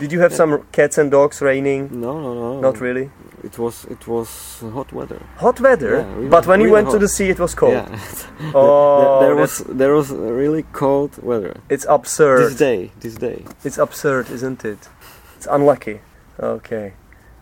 Did 0.00 0.10
you 0.10 0.18
have 0.20 0.32
Yeah. 0.32 0.36
some 0.38 0.62
cats 0.72 0.98
and 0.98 1.10
dogs 1.12 1.40
raining? 1.40 1.88
No, 2.00 2.20
no, 2.20 2.34
no. 2.34 2.60
Not 2.60 2.80
really. 2.80 3.10
It 3.44 3.56
was 3.58 3.84
it 3.84 4.08
was 4.08 4.28
hot 4.74 4.92
weather. 4.92 5.20
Hot 5.36 5.60
weather, 5.60 5.90
Yeah, 5.98 6.14
really- 6.16 6.28
but 6.28 6.46
when 6.48 6.60
you 6.60 6.66
really 6.66 6.82
went 6.82 6.90
to 6.90 6.98
the 6.98 7.08
sea, 7.08 7.28
it 7.30 7.38
was 7.38 7.54
cold. 7.54 7.74
Yeah. 7.74 7.86
Oh, 8.54 9.20
there, 9.20 9.28
there 9.28 9.36
was 9.36 9.58
there 9.68 9.94
was 9.94 10.10
really 10.10 10.64
cold 10.72 11.10
weather. 11.22 11.54
It's 11.68 11.86
absurd. 11.88 12.40
This 12.50 12.56
day, 12.58 12.90
this 13.00 13.14
day. 13.14 13.44
It's 13.64 13.78
absurd, 13.78 14.30
isn't 14.30 14.64
it? 14.64 14.88
It's 15.36 15.46
unlucky. 15.46 16.00
Okay. 16.40 16.92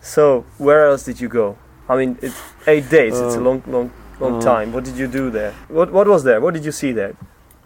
So, 0.01 0.45
where 0.57 0.85
else 0.87 1.03
did 1.03 1.19
you 1.19 1.29
go? 1.29 1.57
I 1.89 1.95
mean, 1.97 2.17
it's 2.21 2.39
eight 2.67 2.89
days. 2.89 3.13
it's 3.19 3.35
a 3.35 3.39
Uh, 3.39 3.43
long, 3.43 3.63
long, 3.67 3.91
long 4.19 4.35
uh, 4.37 4.41
time. 4.41 4.71
What 4.73 4.83
did 4.83 4.97
you 4.97 5.07
do 5.07 5.29
there? 5.31 5.53
What 5.69 5.91
What 5.91 6.07
was 6.07 6.23
there? 6.23 6.39
What 6.41 6.53
did 6.53 6.65
you 6.65 6.71
see 6.71 6.91
there? 6.93 7.13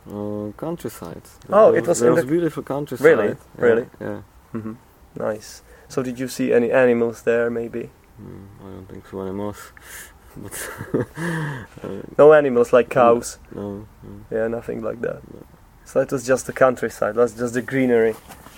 Uh, 0.10 0.52
countryside. 0.58 1.22
Oh, 1.50 1.72
There 1.72 1.80
it 1.82 1.88
was 1.88 2.00
there 2.00 2.10
in 2.10 2.16
was 2.16 2.24
the- 2.26 2.32
beautiful 2.32 2.64
countryside. 2.64 3.06
Really? 3.06 3.28
Yeah, 3.28 3.66
Really? 3.68 3.86
Yeah. 4.02 4.22
hmm 4.52 4.74
Nice. 5.16 5.62
So, 5.88 6.04
did 6.04 6.20
you 6.20 6.28
see 6.28 6.54
any 6.54 6.72
animals 6.72 7.22
there? 7.24 7.50
Maybe 7.50 7.90
Mm, 8.22 8.48
I 8.66 8.72
don't 8.76 8.88
think 8.90 9.08
so 9.08 9.22
animals. 9.22 9.72
but 10.44 10.70
uh, 11.84 12.02
no 12.18 12.34
animals 12.34 12.74
like 12.74 12.90
cows. 12.90 13.40
no, 13.56 13.86
no. 14.04 14.10
Yeah, 14.32 14.48
nothing 14.50 14.82
like 14.84 15.00
that. 15.02 15.22
No. 15.34 15.40
So 15.86 16.00
that 16.00 16.12
was 16.12 16.28
just 16.28 16.46
the 16.46 16.54
countryside. 16.54 17.16
That's 17.16 17.34
just 17.34 17.54
the 17.54 17.62
greenery, 17.62 18.16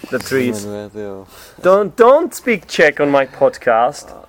the 0.09 0.19
trees. 0.19 0.65
Don't 1.61 1.95
don't 1.95 2.33
speak 2.33 2.67
Czech 2.67 2.99
on 2.99 3.09
my 3.11 3.25
podcast. 3.25 4.09
Uh, 4.11 4.25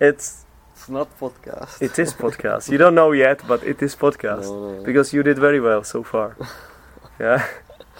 it's 0.00 0.44
It's 0.74 0.88
not 0.88 1.08
podcast. 1.20 1.82
it 1.82 1.98
is 1.98 2.14
podcast. 2.24 2.70
You 2.70 2.78
don't 2.78 2.94
know 2.94 3.12
yet, 3.12 3.42
but 3.48 3.62
it 3.62 3.82
is 3.82 3.96
podcast. 3.96 4.42
No, 4.44 4.74
no. 4.76 4.84
because 4.84 5.12
you 5.12 5.22
did 5.22 5.38
very 5.38 5.60
well 5.60 5.82
so 5.84 6.02
far. 6.02 6.36
yeah, 7.20 7.46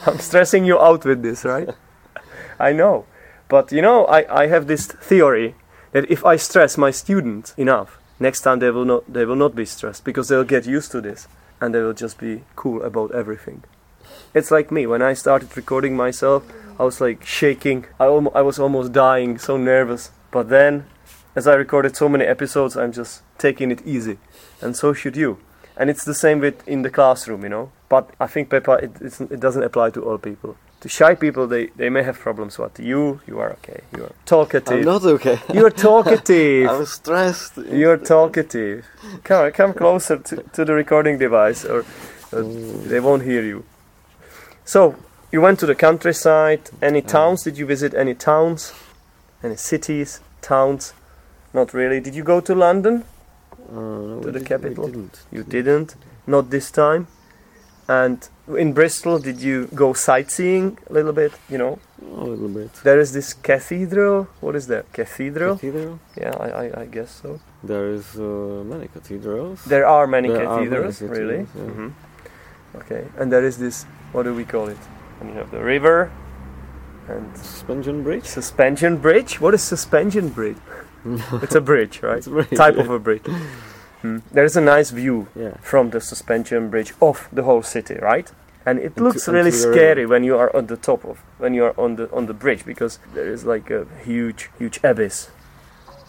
I'm 0.07 0.19
stressing 0.19 0.64
you 0.66 0.79
out 0.81 1.05
with 1.05 1.23
this, 1.23 1.45
right? 1.45 1.69
I 2.61 2.73
know, 2.73 3.05
but 3.49 3.73
you 3.73 3.83
know, 3.83 4.05
I, 4.07 4.43
I 4.45 4.47
have 4.49 4.66
this 4.66 4.87
theory 4.87 5.55
that 5.93 6.11
if 6.11 6.25
I 6.25 6.37
stress 6.37 6.77
my 6.79 6.91
students 6.93 7.55
enough, 7.57 7.99
next 8.21 8.41
time 8.43 8.59
they 8.61 8.71
will 8.71 8.85
not 8.87 9.03
they 9.12 9.25
will 9.25 9.37
not 9.39 9.55
be 9.55 9.64
stressed 9.64 10.05
because 10.05 10.29
they'll 10.29 10.45
get 10.57 10.66
used 10.66 10.91
to 10.93 11.01
this 11.01 11.29
and 11.61 11.75
they 11.75 11.81
will 11.81 11.95
just 11.95 12.19
be 12.19 12.43
cool 12.57 12.83
about 12.83 13.11
everything. 13.14 13.62
It's 14.35 14.51
like 14.51 14.70
me. 14.70 14.87
When 14.87 15.03
I 15.03 15.14
started 15.14 15.57
recording 15.57 15.97
myself, 15.97 16.45
I 16.79 16.85
was 16.85 17.01
like 17.01 17.24
shaking. 17.24 17.87
I 17.99 18.07
almo- 18.07 18.33
I 18.35 18.43
was 18.43 18.59
almost 18.59 18.93
dying, 18.93 19.39
so 19.39 19.57
nervous. 19.57 20.11
But 20.31 20.49
then, 20.49 20.87
as 21.35 21.47
I 21.47 21.55
recorded 21.55 21.97
so 21.97 22.09
many 22.09 22.24
episodes, 22.24 22.76
I'm 22.76 22.93
just 22.93 23.22
taking 23.39 23.70
it 23.70 23.81
easy, 23.87 24.18
and 24.61 24.76
so 24.76 24.93
should 24.93 25.16
you. 25.16 25.39
And 25.79 25.89
it's 25.89 26.05
the 26.05 26.14
same 26.14 26.41
with 26.41 26.66
in 26.66 26.83
the 26.83 26.91
classroom 26.91 27.43
you 27.45 27.49
know? 27.49 27.70
But 27.89 28.11
i 28.20 28.26
think 28.26 28.51
peppa 28.51 28.72
it, 28.85 28.93
it's, 29.01 29.20
it 29.20 29.41
doesn't 29.41 29.62
apply 29.62 29.91
to 29.91 30.03
all 30.05 30.18
people. 30.18 30.57
To 30.81 30.89
shy 30.89 31.14
people 31.14 31.47
they, 31.47 31.66
they 31.76 31.89
may 31.89 32.03
have 32.03 32.18
problems 32.18 32.57
but 32.57 32.79
you 32.79 33.20
you 33.26 33.39
are 33.39 33.51
okay. 33.59 33.81
You 33.97 34.05
are 34.05 34.07
I'm 34.09 34.26
talkative 34.26 34.85
not 34.85 35.05
okay. 35.05 35.39
you're 35.55 35.70
talkative. 35.70 36.68
I'm 36.72 36.85
stressed. 36.85 37.57
you're 37.81 37.97
talkative. 37.97 38.85
Come 39.24 39.53
come 39.53 39.72
closer 39.72 40.16
to, 40.18 40.37
to 40.55 40.64
the 40.64 40.74
recording 40.74 41.16
device 41.18 41.64
or 41.64 41.85
uh, 42.33 42.43
they 42.91 43.01
won't 43.01 43.22
hear 43.22 43.43
you 43.43 43.64
so 44.73 44.81
you 45.33 45.41
went 45.47 45.59
to 45.62 45.66
the 45.66 45.75
countryside 45.87 46.62
any 46.91 47.03
towns 47.16 47.39
did 47.47 47.57
you 47.61 47.66
visit 47.75 47.93
any 48.05 48.14
towns 48.31 48.61
any 49.47 49.57
cities 49.71 50.11
towns 50.51 50.83
not 51.59 51.69
really 51.81 51.99
did 52.07 52.14
you 52.19 52.25
go 52.33 52.39
to 52.49 52.55
london 52.66 52.97
Uh, 53.69 53.75
no, 54.11 54.21
to 54.25 54.31
the 54.33 54.39
did- 54.41 54.49
capital? 54.53 54.85
Didn't. 54.89 55.14
You 55.37 55.43
didn't, 55.57 55.89
not 56.35 56.45
this 56.57 56.71
time. 56.83 57.03
And 58.01 58.19
in 58.64 58.69
Bristol, 58.79 59.19
did 59.29 59.39
you 59.49 59.57
go 59.83 59.89
sightseeing 60.09 60.66
a 60.91 60.93
little 60.97 61.12
bit? 61.23 61.33
You 61.53 61.59
know, 61.62 61.73
A 62.01 62.25
little 62.33 62.49
bit. 62.61 62.71
there 62.89 63.01
is 63.05 63.11
this 63.12 63.29
cathedral. 63.51 64.16
What 64.45 64.55
is 64.61 64.64
that? 64.73 64.85
Cathedral? 64.99 65.55
Cathedral. 65.57 65.95
Yeah, 66.23 66.35
I, 66.47 66.49
I, 66.64 66.64
I 66.83 66.85
guess 66.97 67.11
so. 67.23 67.31
There 67.73 67.87
is 67.99 68.05
uh, 68.16 68.64
many 68.73 68.87
cathedrals. 68.95 69.59
There 69.75 69.87
are 69.97 70.07
many 70.16 70.29
There 70.29 70.49
are 70.49 70.61
many 70.61 70.69
cathedrals, 70.71 70.97
really. 71.03 71.41
cathedrals, 71.45 71.77
yeah. 71.77 71.85
hmm 71.85 72.79
Okay, 72.81 73.03
and 73.19 73.27
there 73.33 73.45
is 73.51 73.57
this. 73.64 73.77
What 74.13 74.25
do 74.25 74.35
we 74.35 74.45
call 74.45 74.69
it? 74.69 74.79
And 75.21 75.31
you 75.31 75.37
have 75.37 75.51
the 75.51 75.63
river 75.63 76.11
and 77.09 77.37
Suspension 77.37 78.03
bridge. 78.03 78.25
suspension 78.25 78.97
bridge. 78.99 79.41
What 79.41 79.55
is 79.55 79.63
suspension 79.63 80.29
bridge? 80.29 80.57
it's 81.43 81.55
a 81.55 81.61
bridge, 81.61 82.03
right? 82.03 82.19
It's 82.19 82.27
a 82.27 82.31
bridge, 82.31 82.51
Type 82.51 82.75
yeah. 82.77 82.83
of 82.83 82.91
a 82.91 82.99
bridge. 82.99 83.27
Hmm. 84.03 84.19
There 84.31 84.45
is 84.45 84.57
a 84.57 84.61
nice 84.61 84.91
view 84.91 85.27
Yeah. 85.35 85.57
from 85.63 85.91
the 85.91 86.01
suspension 86.01 86.69
bridge 86.71 86.93
of 87.01 87.29
the 87.33 87.43
whole 87.43 87.63
city, 87.63 87.95
right? 87.97 88.31
And 88.67 88.79
it 88.79 88.85
Into- 88.85 89.05
looks 89.05 89.27
really 89.29 89.51
scary 89.51 90.05
when 90.07 90.23
you 90.25 90.37
are 90.37 90.55
on 90.55 90.67
the 90.67 90.77
top 90.77 91.05
of 91.05 91.19
when 91.39 91.55
you 91.55 91.65
are 91.65 91.75
on 91.81 91.97
the 91.97 92.11
on 92.13 92.27
the 92.27 92.35
bridge 92.35 92.65
because 92.67 92.99
there 93.15 93.27
is 93.33 93.45
like 93.45 93.71
a 93.71 93.87
huge 94.05 94.51
huge 94.59 94.79
abyss. 94.85 95.31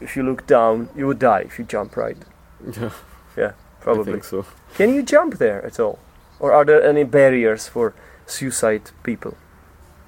If 0.01 0.15
you 0.17 0.23
look 0.23 0.45
down, 0.47 0.89
you 0.95 1.07
would 1.07 1.19
die 1.19 1.41
if 1.45 1.57
you 1.59 1.65
jump 1.65 1.95
right. 1.95 2.17
Yeah. 3.37 3.51
Probably. 3.79 4.11
think 4.11 4.23
so. 4.25 4.45
Can 4.75 4.93
you 4.93 5.01
jump 5.03 5.37
there 5.37 5.63
at 5.65 5.79
all? 5.79 5.99
Or 6.39 6.51
are 6.53 6.65
there 6.65 6.83
any 6.83 7.03
barriers 7.03 7.67
for 7.67 7.93
suicide 8.25 8.91
people? 9.03 9.37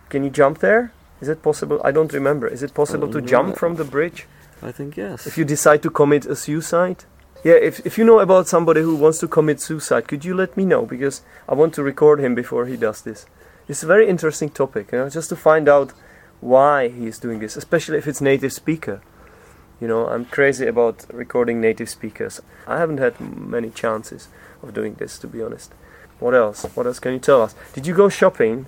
Can 0.10 0.24
you 0.24 0.30
jump 0.30 0.60
there? 0.60 0.92
Is 1.22 1.30
it 1.30 1.42
possible? 1.44 1.80
I 1.84 1.92
don't 1.92 2.14
remember. 2.14 2.48
Is 2.48 2.64
it 2.64 2.74
possible 2.74 3.08
Uh, 3.10 3.14
to 3.14 3.22
jump 3.22 3.58
from 3.58 3.76
the 3.76 3.84
bridge? 3.84 4.28
I 4.64 4.72
think 4.72 4.98
yes. 4.98 5.28
If 5.28 5.38
you 5.38 5.46
decide 5.46 5.82
to 5.84 5.90
commit 5.90 6.26
a 6.26 6.36
suicide? 6.36 7.06
Yeah, 7.44 7.56
if, 7.56 7.86
if 7.86 7.98
you 7.98 8.06
know 8.06 8.20
about 8.20 8.48
somebody 8.48 8.82
who 8.82 8.96
wants 8.96 9.20
to 9.20 9.28
commit 9.28 9.60
suicide, 9.60 10.08
could 10.08 10.24
you 10.24 10.36
let 10.36 10.56
me 10.56 10.64
know? 10.66 10.86
Because 10.86 11.22
I 11.50 11.56
want 11.56 11.74
to 11.76 11.84
record 11.84 12.20
him 12.20 12.36
before 12.36 12.66
he 12.68 12.78
does 12.78 13.02
this. 13.02 13.26
It's 13.68 13.84
a 13.84 13.88
very 13.88 14.08
interesting 14.08 14.50
topic, 14.50 14.92
you 14.92 15.00
know, 15.00 15.10
just 15.10 15.30
to 15.30 15.36
find 15.36 15.68
out 15.68 15.94
why 16.40 16.90
he 16.90 17.08
is 17.08 17.20
doing 17.20 17.40
this, 17.40 17.58
especially 17.58 17.98
if 17.98 18.08
it's 18.08 18.22
native 18.22 18.54
speaker. 18.54 19.02
You 19.80 19.88
know, 19.88 20.08
I'm 20.08 20.26
crazy 20.26 20.68
about 20.68 21.06
recording 21.12 21.60
native 21.62 21.90
speakers. 21.90 22.42
I 22.68 22.78
haven't 22.78 23.00
had 23.00 23.20
many 23.20 23.72
chances 23.72 24.28
of 24.62 24.74
doing 24.74 24.96
this, 24.96 25.18
to 25.20 25.28
be 25.28 25.42
honest. 25.42 25.74
What 26.22 26.36
else? 26.36 26.64
What 26.76 26.86
else 26.86 27.00
can 27.00 27.14
you 27.14 27.20
tell 27.20 27.42
us? 27.42 27.56
Did 27.74 27.88
you 27.88 27.96
go 27.96 28.08
shopping? 28.08 28.68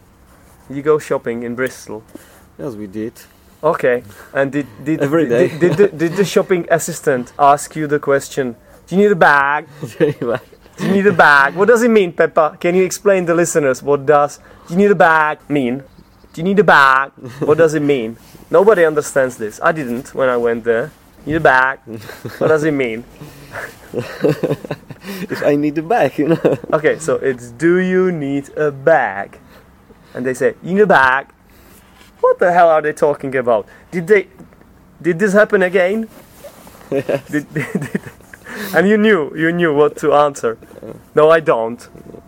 Did 0.67 0.77
you 0.77 0.83
go 0.83 0.97
shopping 0.97 1.43
in 1.43 1.53
Bristol? 1.55 2.03
yes, 2.57 2.73
we 2.73 2.87
did. 2.87 3.13
Okay. 3.63 4.03
And 4.33 4.51
did 4.51 4.67
did 4.83 5.01
Every 5.07 5.29
day. 5.29 5.47
did, 5.47 5.59
did, 5.59 5.73
the, 5.77 5.87
did 5.87 6.13
the 6.13 6.25
shopping 6.25 6.67
assistant 6.69 7.31
ask 7.37 7.75
you 7.75 7.85
the 7.87 7.99
question? 7.99 8.55
Do 8.87 8.95
you 8.95 9.03
need 9.03 9.11
a 9.11 9.15
bag? 9.15 9.67
Do 9.99 10.87
you 10.87 10.91
need 10.91 11.05
a 11.05 11.13
bag? 11.13 11.53
What 11.53 11.67
does 11.67 11.83
it 11.83 11.91
mean, 11.91 12.11
Peppa? 12.13 12.57
Can 12.59 12.73
you 12.73 12.83
explain 12.83 13.27
to 13.27 13.35
listeners 13.35 13.83
what 13.83 14.07
does 14.07 14.39
do 14.67 14.73
you 14.73 14.77
need 14.77 14.89
a 14.89 14.95
bag 14.95 15.37
mean? 15.47 15.83
Do 16.33 16.41
you 16.41 16.43
need 16.43 16.57
a 16.57 16.63
bag? 16.63 17.11
What 17.45 17.59
does 17.59 17.75
it 17.75 17.83
mean? 17.83 18.17
Nobody 18.49 18.83
understands 18.83 19.37
this. 19.37 19.59
I 19.61 19.71
didn't 19.71 20.15
when 20.15 20.29
I 20.29 20.37
went 20.37 20.63
there. 20.63 20.91
Need 21.25 21.35
a 21.35 21.39
bag? 21.39 21.79
What 22.39 22.47
does 22.49 22.63
it 22.63 22.71
mean? 22.73 23.03
if 23.93 25.43
I 25.43 25.55
need 25.55 25.75
the 25.75 25.81
bag, 25.81 26.17
you 26.17 26.29
know. 26.29 26.57
Okay, 26.73 26.99
so 26.99 27.15
it's 27.15 27.51
do 27.51 27.77
you 27.77 28.11
need 28.11 28.49
a 28.57 28.71
bag? 28.71 29.39
And 30.13 30.25
they 30.25 30.33
say, 30.33 30.55
You 30.63 30.73
need 30.75 30.81
a 30.81 30.87
bag? 30.87 31.27
What 32.19 32.39
the 32.39 32.51
hell 32.51 32.69
are 32.69 32.81
they 32.81 32.93
talking 32.93 33.35
about? 33.35 33.67
Did 33.91 34.07
they 34.07 34.27
did 35.01 35.19
this 35.19 35.33
happen 35.33 35.61
again? 35.63 36.07
Did, 36.89 37.05
did, 37.31 37.53
did- 37.53 38.01
and 38.75 38.87
you 38.87 38.97
knew 38.97 39.35
you 39.35 39.51
knew 39.51 39.73
what 39.73 39.95
to 39.97 40.13
answer. 40.13 40.57
No, 41.15 41.29
I 41.29 41.39
don't. 41.39 41.87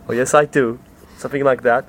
Oh 0.10 0.14
yes 0.14 0.34
I 0.34 0.46
do. 0.46 0.80
Something 1.18 1.44
like 1.44 1.62
that. 1.64 1.86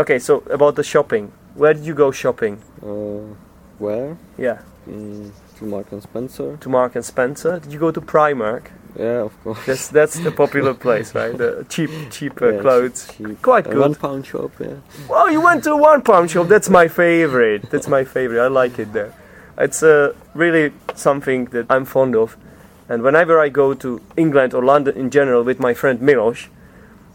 Okay, 0.00 0.18
so 0.18 0.38
about 0.50 0.74
the 0.76 0.82
shopping. 0.82 1.32
Where 1.54 1.74
did 1.74 1.84
you 1.84 1.94
go 1.94 2.10
shopping? 2.10 2.62
Uh, 2.82 3.34
where? 3.78 4.16
Yeah. 4.38 4.58
Mm, 4.88 5.30
to 5.62 5.68
Mark 5.68 5.92
and 5.92 6.02
Spencer. 6.02 6.56
To 6.58 6.68
Mark 6.68 6.94
and 6.96 7.04
Spencer? 7.04 7.58
Did 7.60 7.72
you 7.72 7.78
go 7.78 7.90
to 7.90 8.00
Primark? 8.00 8.66
Yeah, 8.98 9.22
of 9.24 9.42
course. 9.42 9.64
That's 9.64 9.88
that's 9.88 10.18
the 10.18 10.30
popular 10.30 10.74
place, 10.74 11.14
right? 11.20 11.36
The 11.36 11.64
cheap 11.68 11.90
cheap 12.10 12.40
uh, 12.42 12.48
Yeah, 12.54 12.60
clothes. 12.60 13.08
cheap. 13.16 13.40
Quite 13.40 13.66
A 13.66 13.70
good. 13.70 13.78
one 13.80 13.94
pound 13.94 14.26
shop, 14.26 14.50
yeah. 14.60 14.76
Well, 15.08 15.30
you 15.30 15.40
went 15.40 15.64
to 15.64 15.72
a 15.72 15.76
one 15.76 16.02
pound 16.02 16.30
shop. 16.30 16.48
That's 16.48 16.68
my 16.68 16.88
favorite. 16.88 17.70
That's 17.70 17.88
my 17.88 18.04
favorite. 18.04 18.40
I 18.42 18.48
like 18.48 18.78
it 18.78 18.92
there. 18.92 19.14
It's 19.56 19.82
uh, 19.82 20.14
really 20.34 20.72
something 20.94 21.46
that 21.46 21.66
I'm 21.70 21.84
fond 21.86 22.14
of. 22.16 22.36
And 22.88 23.02
whenever 23.02 23.40
I 23.40 23.48
go 23.48 23.72
to 23.74 24.00
England 24.16 24.52
or 24.52 24.62
London 24.62 24.94
in 24.96 25.08
general 25.10 25.42
with 25.44 25.58
my 25.58 25.72
friend 25.72 26.00
Milos, 26.02 26.48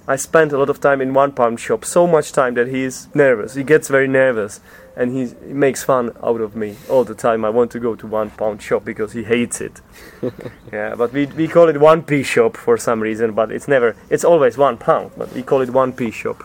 I 0.08 0.16
spend 0.16 0.54
a 0.54 0.58
lot 0.58 0.70
of 0.70 0.80
time 0.80 1.02
in 1.02 1.14
one 1.14 1.32
pound 1.34 1.60
shop, 1.60 1.84
so 1.86 2.08
much 2.08 2.32
time 2.32 2.54
that 2.56 2.68
he's 2.70 3.08
nervous. 3.14 3.54
He 3.56 3.64
gets 3.64 3.88
very 3.90 4.08
nervous 4.08 4.62
and 4.98 5.12
he, 5.16 5.28
he 5.48 5.54
makes 5.54 5.84
fun 5.84 6.12
out 6.24 6.42
of 6.42 6.56
me 6.56 6.76
all 6.90 7.04
the 7.06 7.14
time. 7.16 7.46
I 7.46 7.50
want 7.50 7.72
to 7.72 7.80
go 7.80 7.96
to 7.96 8.08
one 8.08 8.30
pound 8.32 8.62
shop 8.62 8.84
because 8.84 9.14
he 9.14 9.24
hates 9.24 9.62
it. 9.62 9.80
yeah, 10.74 10.96
but 10.96 11.14
we, 11.14 11.28
we 11.28 11.48
call 11.48 11.70
it 11.70 11.80
one 11.80 12.02
p 12.04 12.24
shop 12.24 12.58
for 12.58 12.78
some 12.78 13.00
reason, 13.00 13.32
but 13.34 13.52
it's 13.52 13.68
never, 13.68 13.96
it's 14.10 14.26
always 14.26 14.58
one 14.58 14.78
pound, 14.78 15.12
but 15.16 15.32
we 15.34 15.44
call 15.44 15.62
it 15.62 15.70
one 15.70 15.94
p 15.94 16.12
shop. 16.12 16.44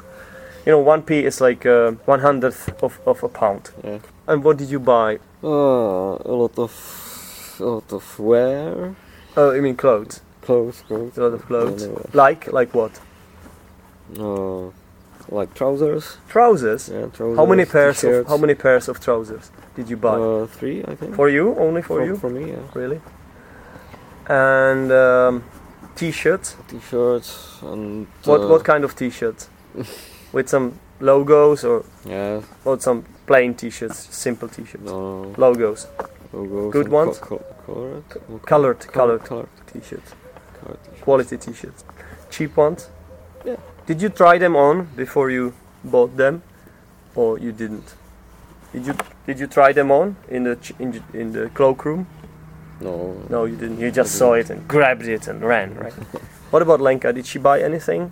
You 0.66 0.72
know, 0.72 0.78
one 0.80 1.02
p 1.02 1.24
is 1.24 1.40
like 1.40 1.66
uh, 1.66 1.92
one 2.04 2.20
hundredth 2.20 2.82
of, 2.82 3.00
of 3.06 3.22
a 3.24 3.28
pound. 3.28 3.70
Yeah. 3.82 3.98
And 4.28 4.44
what 4.44 4.58
did 4.58 4.68
you 4.70 4.78
buy? 4.78 5.18
Uh, 5.42 5.48
a 5.48 6.34
lot 6.42 6.56
of, 6.58 7.56
a 7.58 7.64
lot 7.64 7.92
of 7.92 8.18
wear, 8.20 8.94
Oh, 9.36 9.50
I 9.56 9.60
mean 9.60 9.76
clothes. 9.76 10.20
clothes, 10.42 10.82
clothes. 10.86 11.16
A 11.18 11.22
lot 11.22 11.32
of 11.34 11.46
clothes. 11.46 11.82
Anyway. 11.84 12.06
Like, 12.12 12.52
like 12.52 12.74
what? 12.74 13.00
Uh, 14.18 14.70
like 15.28 15.54
trousers. 15.54 16.16
Trousers. 16.28 16.88
Yeah, 16.88 17.06
trousers. 17.06 17.36
How 17.36 17.46
many 17.46 17.64
pairs 17.64 18.04
of 18.04 18.26
how 18.26 18.36
many 18.36 18.54
pairs 18.54 18.88
of 18.88 19.00
trousers 19.00 19.50
did 19.74 19.88
you 19.90 19.96
buy? 19.96 20.16
Uh, 20.16 20.46
three, 20.46 20.82
I 20.84 20.94
think. 20.94 21.14
for 21.14 21.28
you, 21.28 21.54
only 21.56 21.82
for 21.82 21.98
for, 22.00 22.04
you, 22.06 22.16
For 22.16 22.30
me, 22.30 22.50
yeah. 22.50 22.58
really? 22.74 23.00
And 24.28 24.92
um, 24.92 25.44
t-shirts. 25.96 26.56
T-shirts 26.68 27.58
and. 27.62 28.06
What 28.24 28.40
uh, 28.40 28.48
what 28.48 28.64
kind 28.64 28.84
of 28.84 28.94
t-shirts? 28.94 29.48
With 30.32 30.48
some 30.48 30.78
logos 31.00 31.64
or 31.64 31.84
Yeah. 32.06 32.40
or 32.64 32.78
some 32.80 33.04
plain 33.26 33.54
t-shirts, 33.54 34.14
simple 34.16 34.48
t-shirts. 34.48 34.84
No. 34.84 35.34
Logos, 35.36 35.86
Logos 36.32 36.72
Good 36.72 36.88
ones? 36.88 37.18
Co- 37.18 37.38
co- 37.38 37.44
colored. 37.66 38.04
Colored, 38.46 38.78
colored 38.92 39.24
Colored. 39.24 39.48
t-shirts, 39.72 40.12
colored 40.60 40.78
t-shirts. 40.84 41.02
quality 41.02 41.36
t-shirts, 41.36 41.84
cheap 42.30 42.56
ones. 42.56 42.88
Yeah. 43.44 43.56
Did 43.86 44.00
you 44.02 44.08
try 44.08 44.38
them 44.38 44.56
on 44.56 44.88
before 44.96 45.30
you 45.30 45.54
bought 45.84 46.16
them, 46.16 46.42
or 47.14 47.38
you 47.38 47.52
didn't? 47.52 47.94
Did 48.72 48.86
you 48.86 48.94
did 49.26 49.38
you 49.40 49.46
try 49.46 49.72
them 49.72 49.90
on 49.90 50.16
in 50.28 50.44
the 50.44 50.56
ch- 50.56 50.72
in, 50.78 51.02
in 51.12 51.32
the 51.32 51.48
cloakroom? 51.50 52.06
No. 52.80 53.14
No, 53.28 53.44
you 53.44 53.56
didn't. 53.56 53.78
You 53.80 53.90
just 53.90 54.14
saw 54.16 54.32
it 54.34 54.50
and 54.50 54.66
grabbed 54.66 55.06
it 55.06 55.28
and 55.28 55.42
ran, 55.42 55.74
right? 55.74 55.92
what 56.50 56.62
about 56.62 56.80
Lenka? 56.80 57.12
Did 57.12 57.26
she 57.26 57.38
buy 57.38 57.60
anything? 57.60 58.10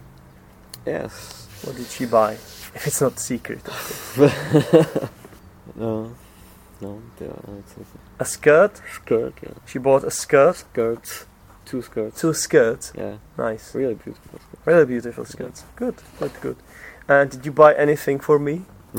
Yes. 0.87 1.49
What 1.65 1.77
did 1.77 1.87
she 1.87 2.07
buy? 2.07 2.35
If 2.75 2.87
it's 2.87 3.01
not 3.01 3.19
secret. 3.19 3.61
No. 5.77 6.15
No. 6.81 7.01
Yeah, 7.21 7.29
it's 7.59 7.75
a 7.77 8.23
A 8.23 8.25
skirt. 8.25 8.81
skirt. 8.93 9.35
Yeah. 9.43 9.51
She 9.67 9.79
bought 9.79 10.05
a 10.05 10.11
skirt. 10.11 10.57
Skirts. 10.57 11.27
Two 11.71 11.83
skirts. 11.83 12.21
Two 12.21 12.35
skirts. 12.35 12.93
Yeah. 12.99 13.19
Nice. 13.39 13.75
Really 13.77 13.95
beautiful. 13.95 14.41
skirt. 14.41 14.67
Really 14.67 14.87
beautiful 14.87 15.25
skirts. 15.25 15.65
Good. 15.77 15.95
Quite 16.19 16.41
Good. 16.41 16.57
And 17.07 17.31
did 17.31 17.47
you 17.47 17.53
buy 17.53 17.75
anything 17.75 18.19
for 18.19 18.41
me? 18.41 18.63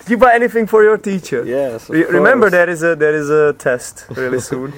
did 0.00 0.08
you 0.08 0.16
buy 0.16 0.34
anything 0.34 0.66
for 0.66 0.82
your 0.82 0.98
teacher? 0.98 1.44
Yes. 1.44 1.88
Re- 1.88 2.06
remember 2.06 2.46
course. 2.46 2.52
there 2.52 2.68
is 2.68 2.82
a 2.82 2.96
there 2.96 3.14
is 3.14 3.30
a 3.30 3.52
test 3.52 4.06
really 4.16 4.40
soon. 4.50 4.72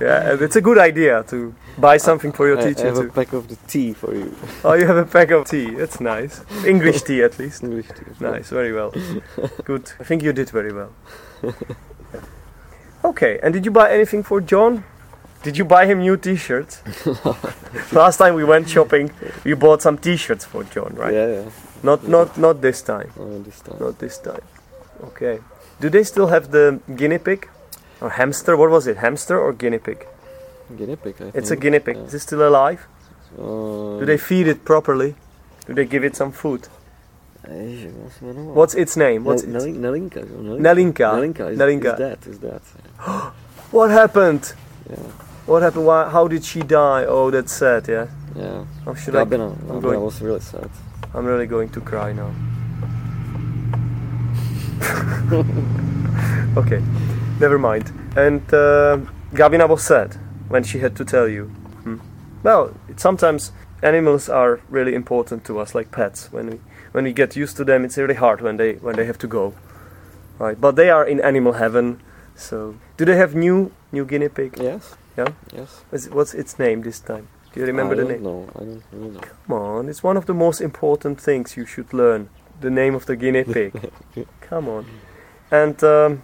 yeah, 0.00 0.30
and 0.30 0.40
it's 0.40 0.56
a 0.56 0.62
good 0.62 0.78
idea 0.78 1.22
to 1.24 1.54
buy 1.76 1.98
something 1.98 2.32
for 2.32 2.46
your 2.46 2.56
I, 2.58 2.62
I 2.62 2.68
teacher 2.68 2.86
have 2.86 2.96
a 2.96 3.08
pack 3.08 3.34
of 3.34 3.48
the 3.48 3.56
tea 3.68 3.92
for 3.92 4.14
you. 4.14 4.34
Oh, 4.64 4.72
you 4.72 4.86
have 4.86 4.96
a 4.96 5.04
pack 5.04 5.30
of 5.30 5.46
tea. 5.46 5.74
That's 5.74 6.00
nice. 6.00 6.40
English 6.64 7.02
tea 7.02 7.22
at 7.22 7.38
least. 7.38 7.62
English 7.62 7.88
tea. 7.88 8.06
Nice, 8.18 8.48
very 8.48 8.72
well. 8.72 8.94
Good. 9.64 9.92
I 10.00 10.04
think 10.04 10.22
you 10.22 10.32
did 10.32 10.48
very 10.48 10.72
well. 10.72 10.92
Okay, 13.04 13.38
and 13.42 13.52
did 13.52 13.64
you 13.64 13.70
buy 13.70 13.90
anything 13.92 14.22
for 14.22 14.40
John? 14.40 14.84
Did 15.42 15.58
you 15.58 15.64
buy 15.64 15.84
him 15.84 15.98
new 15.98 16.16
t-shirts? 16.16 16.80
Last 17.92 18.16
time 18.16 18.34
we 18.34 18.44
went 18.44 18.68
shopping, 18.68 19.10
you 19.44 19.56
bought 19.56 19.82
some 19.82 19.98
t-shirts 19.98 20.44
for 20.44 20.64
John, 20.64 20.94
right? 20.94 21.12
Yeah, 21.12 21.26
yeah. 21.26 21.50
Not 21.82 22.08
not 22.08 22.38
not 22.38 22.62
this 22.62 22.80
time. 22.80 23.10
Oh, 23.20 23.38
this 23.42 23.60
time. 23.60 23.76
Not 23.78 23.98
this 23.98 24.16
time. 24.18 24.40
Okay. 25.08 25.40
Do 25.80 25.90
they 25.90 26.02
still 26.02 26.28
have 26.28 26.50
the 26.50 26.80
guinea 26.96 27.18
pig? 27.18 27.48
Or 28.00 28.08
hamster? 28.10 28.56
What 28.56 28.70
was 28.70 28.86
it? 28.86 28.96
Hamster 28.96 29.38
or 29.38 29.52
guinea 29.52 29.78
pig? 29.78 30.06
Guinea 30.78 30.96
pig, 30.96 31.16
I 31.20 31.30
It's 31.34 31.50
a 31.50 31.56
guinea 31.56 31.80
pig. 31.80 31.96
Yeah. 31.96 32.04
Is 32.04 32.14
it 32.14 32.20
still 32.20 32.48
alive? 32.48 32.86
Uh, 33.38 33.98
Do 34.00 34.04
they 34.06 34.16
feed 34.16 34.46
it 34.48 34.64
properly? 34.64 35.14
Do 35.66 35.74
they 35.74 35.84
give 35.84 36.04
it 36.04 36.16
some 36.16 36.32
food? 36.32 36.68
Eh, 37.46 37.88
what's 37.90 38.16
the 38.18 38.26
name? 38.32 38.54
What's 38.54 38.74
its 38.74 38.96
name? 38.96 39.24
What's 39.24 39.42
Nel- 39.44 39.56
its 39.62 39.76
Nel- 39.76 39.92
Nelinka. 39.92 40.24
Nelinka. 40.24 41.34
Nelinka. 41.34 41.50
Is, 41.50 41.58
Nelinka. 41.58 41.92
is 41.92 41.98
that? 41.98 42.26
Is 42.26 42.38
that? 42.40 42.62
What 43.70 43.90
happened? 43.90 44.54
Yeah. 44.88 44.96
What 45.46 45.62
happened? 45.62 45.86
Why, 45.86 46.08
how 46.08 46.28
did 46.28 46.44
she 46.44 46.60
die? 46.62 47.04
Oh, 47.06 47.30
that's 47.30 47.52
sad. 47.52 47.86
Yeah. 47.88 48.06
Yeah. 48.36 48.64
Oh, 48.86 48.94
should 48.94 49.16
I? 49.16 49.24
Gabina 49.24 49.80
going- 49.82 50.00
was 50.00 50.22
really 50.22 50.40
sad. 50.40 50.70
I'm 51.12 51.26
really 51.26 51.46
going 51.46 51.68
to 51.70 51.80
cry 51.80 52.12
now. 52.12 52.30
okay, 56.56 56.82
never 57.40 57.58
mind. 57.58 57.92
And 58.16 58.42
uh, 58.52 58.98
Gabina 59.32 59.68
was 59.68 59.82
sad 59.82 60.14
when 60.48 60.62
she 60.64 60.78
had 60.78 60.96
to 60.96 61.04
tell 61.04 61.28
you. 61.28 61.44
Hmm. 61.84 61.96
Well, 62.42 62.74
sometimes 62.96 63.52
animals 63.82 64.28
are 64.28 64.60
really 64.68 64.94
important 64.94 65.44
to 65.46 65.58
us, 65.60 65.74
like 65.74 65.90
pets. 65.90 66.32
When 66.32 66.46
we 66.50 66.60
when 66.94 67.04
we 67.04 67.12
get 67.12 67.36
used 67.36 67.56
to 67.56 67.64
them, 67.64 67.84
it's 67.84 67.96
really 67.98 68.14
hard 68.14 68.40
when 68.40 68.56
they 68.56 68.74
when 68.84 68.94
they 68.96 69.04
have 69.06 69.18
to 69.18 69.26
go. 69.28 69.52
Right, 70.38 70.60
but 70.60 70.74
they 70.76 70.90
are 70.90 71.04
in 71.10 71.20
animal 71.20 71.52
heaven. 71.52 71.98
So, 72.36 72.74
do 72.96 73.04
they 73.04 73.16
have 73.16 73.34
new 73.38 73.70
new 73.92 74.04
guinea 74.04 74.28
pig? 74.28 74.56
Yes. 74.62 74.96
Yeah? 75.18 75.32
Yes. 75.56 75.84
Is- 75.92 76.08
What's 76.10 76.34
its 76.34 76.58
name 76.58 76.82
this 76.82 77.00
time? 77.00 77.26
Do 77.52 77.60
you 77.60 77.66
remember 77.66 77.94
I 77.94 77.98
the 77.98 78.04
name? 78.04 78.22
know. 78.22 78.48
I 78.56 78.58
don't 78.64 78.82
really 78.92 79.10
know. 79.14 79.20
Come 79.20 79.52
on, 79.62 79.88
it's 79.88 80.02
one 80.04 80.16
of 80.18 80.24
the 80.26 80.34
most 80.34 80.60
important 80.60 81.20
things 81.20 81.56
you 81.56 81.66
should 81.66 81.92
learn. 81.92 82.28
The 82.60 82.70
name 82.70 82.94
of 82.96 83.04
the 83.06 83.16
guinea 83.16 83.44
pig. 83.54 83.72
Come 84.50 84.68
on. 84.68 84.84
And 85.50 85.82
um, 85.84 86.22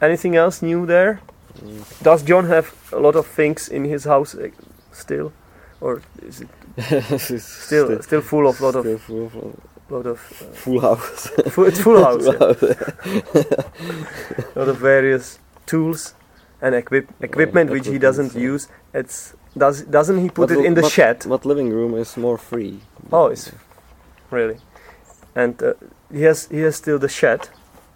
anything 0.00 0.36
else 0.36 0.62
new 0.62 0.86
there? 0.86 1.18
Mm. 1.58 2.02
Does 2.02 2.22
John 2.22 2.46
have 2.46 2.66
a 2.92 2.98
lot 2.98 3.16
of 3.16 3.26
things 3.26 3.68
in 3.68 3.84
his 3.84 4.04
house 4.04 4.34
uh, 4.38 4.48
still, 4.92 5.32
or 5.80 6.02
is 6.22 6.40
it 6.40 6.48
It's 7.30 7.44
still 7.66 8.02
still 8.02 8.20
full 8.22 8.46
of 8.46 8.60
lot 8.60 8.74
of 8.76 8.82
still 8.84 8.98
full 8.98 9.26
of 9.26 9.34
lot 9.90 10.06
of 10.06 10.18
uh, 10.18 10.44
full 10.54 10.80
house. 10.80 11.26
full, 11.48 11.64
it's 11.64 11.80
full 11.80 12.02
house, 12.08 12.24
Full 12.24 12.32
yeah. 12.32 12.38
house. 12.40 12.62
lot 14.56 14.68
of 14.68 14.78
various 14.78 15.38
tools 15.66 16.14
and 16.60 16.74
equip 16.74 17.08
equipment 17.22 17.70
which 17.70 17.86
he 17.86 17.98
doesn't 17.98 18.34
yeah. 18.34 18.40
use. 18.52 18.68
It's 18.92 19.34
does 19.56 19.82
doesn't 19.82 20.18
he 20.20 20.28
put 20.30 20.48
But 20.48 20.58
it 20.58 20.64
in 20.64 20.74
the 20.74 20.82
but- 20.82 20.92
shed? 20.92 21.24
But 21.28 21.44
living 21.44 21.70
room 21.70 21.94
is 21.94 22.16
more 22.16 22.38
free. 22.38 22.80
Oh, 23.12 23.26
it's 23.26 23.52
really, 24.30 24.58
and 25.34 25.62
uh, 25.62 25.74
he 26.12 26.22
has 26.22 26.48
he 26.50 26.60
has 26.60 26.76
still 26.76 26.98
the 26.98 27.08
shed 27.08 27.48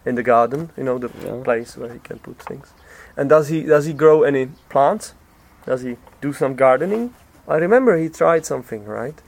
in 0.05 0.15
the 0.15 0.23
garden. 0.23 0.71
You 0.77 0.85
know 0.85 0.99
the 0.99 1.11
Yeah. 1.25 1.43
place 1.45 1.77
where 1.77 1.93
he 1.93 1.99
can 2.01 2.19
put 2.19 2.39
things. 2.39 2.73
And 3.17 3.29
does 3.29 3.49
he 3.49 3.63
does 3.63 3.87
he 3.87 3.93
grow 3.93 4.23
any 4.23 4.47
plants? 4.69 5.15
Does 5.67 5.83
he 5.83 5.97
do 6.21 6.33
some 6.33 6.55
gardening? 6.55 7.15
I 7.49 7.57
remember 7.57 7.97
he 7.97 8.09
tried 8.09 8.45
something, 8.47 8.85
right? 8.85 9.21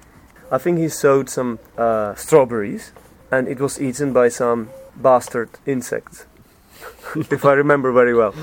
I 0.50 0.58
think 0.58 0.78
he 0.78 0.88
sowed 0.88 1.28
some 1.28 1.58
uh, 1.78 2.14
strawberries, 2.14 2.92
and 3.30 3.48
it 3.48 3.60
was 3.60 3.80
eaten 3.80 4.12
by 4.12 4.28
some 4.28 4.70
bastard 4.96 5.48
insects, 5.66 6.26
if 7.16 7.44
I 7.44 7.52
remember 7.52 7.92
very 7.92 8.14
well. 8.14 8.34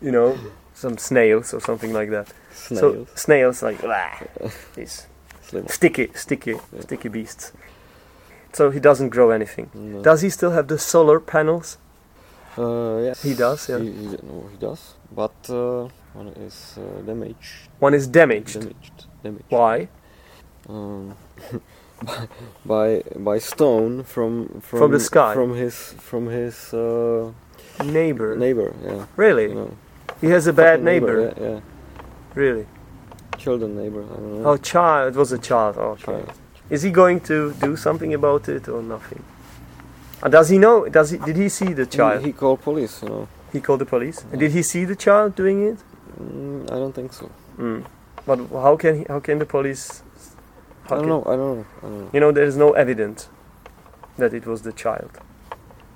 You 0.00 0.12
know, 0.12 0.38
some 0.74 0.98
snails 0.98 1.54
or 1.54 1.60
something 1.60 1.92
like 1.92 2.10
that. 2.10 2.28
So 2.52 2.74
Snails. 2.74 3.08
snails 3.14 3.62
like 3.62 3.78
these 4.74 5.06
sticky, 5.68 6.10
sticky, 6.14 6.50
Yeah. 6.52 6.80
sticky 6.80 7.08
beasts. 7.08 7.52
So 8.52 8.70
he 8.70 8.80
doesn't 8.80 9.10
grow 9.10 9.30
anything. 9.30 9.70
No. 9.74 10.02
Does 10.02 10.22
he 10.22 10.30
still 10.30 10.50
have 10.52 10.68
the 10.68 10.78
solar 10.78 11.20
panels? 11.20 11.78
Uh, 12.58 12.98
yes. 13.04 13.22
He 13.22 13.34
does, 13.34 13.68
yeah. 13.68 13.78
He, 13.78 13.92
he, 13.92 14.06
no, 14.22 14.48
he 14.50 14.56
does. 14.58 14.94
But 15.14 15.34
uh, 15.50 15.88
one 16.14 16.28
is 16.28 16.78
uh, 16.78 17.02
damaged. 17.02 17.68
One 17.78 17.92
is 17.94 18.06
damaged. 18.06 18.60
Damaged. 18.60 19.04
Damaged. 19.22 19.44
Why? 19.50 19.88
Um, 20.68 21.14
by 22.66 23.02
by 23.16 23.38
stone 23.38 24.02
from 24.04 24.60
from 24.60 24.78
From 24.78 24.90
the 24.92 25.00
sky. 25.00 25.34
from 25.34 25.54
his 25.54 25.94
from 25.98 26.26
his 26.26 26.74
uh, 26.74 27.32
Neighbor. 27.84 28.36
neighbor. 28.36 28.74
Yeah. 28.84 29.06
really? 29.16 29.54
Know, 29.54 29.70
He 30.20 30.28
has 30.28 30.46
a 30.46 30.52
bad 30.52 30.80
fucking 30.80 30.84
neighbor. 30.84 31.34
Yeah, 31.38 31.44
yeah. 31.48 31.60
Really? 32.34 32.66
Children 33.38 33.76
neighbor. 33.76 34.02
I 34.02 34.16
don't 34.16 34.42
know. 34.42 34.48
Oh, 34.50 34.56
child. 34.56 35.14
It 35.14 35.18
was 35.18 35.32
a 35.32 35.38
child. 35.38 35.76
Okay. 35.76 36.04
Child. 36.04 36.32
Is 36.70 36.82
he 36.82 36.90
going 36.90 37.20
to 37.20 37.52
do 37.60 37.76
something 37.76 38.12
about 38.14 38.48
it 38.48 38.68
or 38.68 38.82
nothing? 38.82 39.22
And 40.22 40.32
does 40.32 40.48
he 40.48 40.58
know? 40.58 40.88
Does 40.88 41.10
he? 41.10 41.18
Did 41.18 41.36
he 41.36 41.48
see 41.48 41.72
the 41.74 41.86
child? 41.86 42.20
He, 42.20 42.28
he 42.28 42.32
called 42.32 42.60
police. 42.62 43.02
You 43.02 43.08
know. 43.08 43.28
He 43.52 43.60
called 43.60 43.80
the 43.80 43.86
police. 43.86 44.24
And 44.32 44.40
did 44.40 44.52
he 44.52 44.62
see 44.62 44.84
the 44.84 44.96
child 44.96 45.34
doing 45.36 45.66
it? 45.66 45.78
Mm, 46.20 46.64
I 46.72 46.76
don't 46.76 46.94
think 46.94 47.12
so. 47.12 47.30
Mm. 47.58 47.84
But 48.26 48.38
how 48.50 48.76
can 48.76 48.98
he, 48.98 49.04
how 49.08 49.20
can 49.20 49.38
the 49.38 49.46
police? 49.46 50.02
I 50.92 50.96
don't 50.96 51.08
know. 51.08 51.22
I 51.22 51.36
don't 51.36 51.56
know. 51.58 51.66
I 51.78 51.80
don't 51.82 52.00
know. 52.00 52.10
You 52.12 52.20
know, 52.20 52.32
there 52.32 52.44
is 52.44 52.56
no 52.56 52.72
evidence 52.72 53.28
that 54.18 54.32
it 54.34 54.46
was 54.46 54.62
the 54.62 54.72
child. 54.72 55.10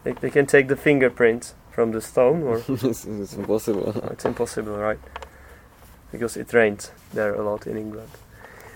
They, 0.05 0.13
they 0.13 0.31
can 0.31 0.47
take 0.47 0.69
the 0.69 0.77
fingerprints 0.77 1.55
from 1.71 1.93
the 1.93 2.01
stone, 2.01 2.43
or 2.43 2.63
it's, 2.69 3.05
it's 3.05 3.35
impossible. 3.35 4.11
it's 4.13 4.25
impossible, 4.25 4.77
right? 4.77 4.99
Because 6.13 6.37
it 6.37 6.53
rains 6.53 6.91
there 7.13 7.35
a 7.35 7.43
lot 7.43 7.67
in 7.67 7.77
England. 7.77 8.09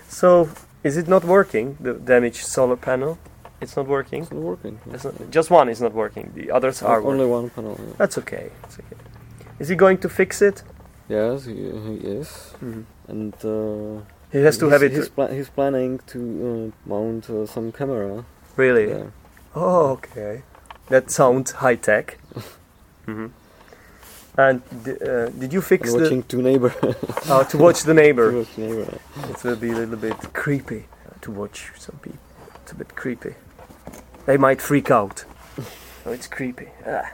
So, 0.07 0.49
is 0.83 0.97
it 0.97 1.07
not 1.07 1.23
working? 1.25 1.77
The 1.79 1.93
damaged 1.93 2.45
solar 2.45 2.77
panel? 2.77 3.17
It's 3.61 3.75
not 3.75 3.87
working. 3.87 4.23
It's 4.23 4.31
not 4.31 4.41
working. 4.41 4.79
It's 4.91 5.03
not, 5.03 5.31
just 5.31 5.49
one 5.49 5.69
is 5.69 5.81
not 5.81 5.93
working. 5.93 6.31
The 6.35 6.51
others 6.51 6.81
are 6.81 7.01
only 7.01 7.25
one 7.25 7.49
panel. 7.49 7.75
yeah. 7.79 7.93
That's 7.97 8.17
okay. 8.19 8.51
It's 8.63 8.79
okay. 8.79 8.97
Is 9.59 9.69
he 9.69 9.75
going 9.75 9.97
to 9.99 10.09
fix 10.09 10.41
it? 10.41 10.63
Yes, 11.07 11.45
he, 11.45 11.53
he 11.53 11.95
is, 12.19 12.53
and 13.07 13.33
uh, 13.45 14.01
He 14.35 14.41
has 14.43 14.57
to 14.57 14.65
he's, 14.65 14.73
have 14.73 14.83
it. 14.83 14.91
He's, 14.91 15.07
pla- 15.09 15.27
he's 15.27 15.49
planning 15.49 15.99
to 16.07 16.19
uh, 16.85 16.89
mount 16.89 17.29
uh, 17.29 17.45
some 17.45 17.71
camera. 17.71 18.25
really? 18.57 18.87
there. 18.87 19.13
Oh, 19.55 19.91
okay. 19.91 20.43
That 20.89 21.09
sounds 21.09 21.51
high 21.51 21.75
tech. 21.75 22.17
hmm 23.05 23.27
And 24.37 24.61
d- 24.83 24.97
uh, 25.11 25.29
did 25.41 25.53
you 25.53 25.61
fix 25.61 25.93
the 25.93 25.99
watching 26.01 26.23
two 26.23 26.41
neighbor. 26.41 26.73
uh, 27.29 27.43
to 27.51 27.57
watch 27.57 27.83
the 27.83 27.93
neighbor? 27.93 28.31
to 28.31 28.37
watch 28.39 28.57
neighbor. 28.57 28.99
It 29.29 29.43
will 29.43 29.55
be 29.55 29.71
a 29.71 29.75
little 29.75 29.95
bit 29.95 30.17
creepy 30.33 30.81
uh, 31.07 31.13
to 31.21 31.31
watch 31.31 31.71
some 31.77 31.97
people. 32.01 32.19
It's 32.61 32.73
a 32.73 32.75
bit 32.75 32.93
creepy. 32.95 33.35
They 34.25 34.35
might 34.37 34.61
freak 34.61 34.91
out. 34.91 35.23
Oh, 36.05 36.11
it's 36.11 36.27
creepy. 36.27 36.67
Ah. 36.85 37.13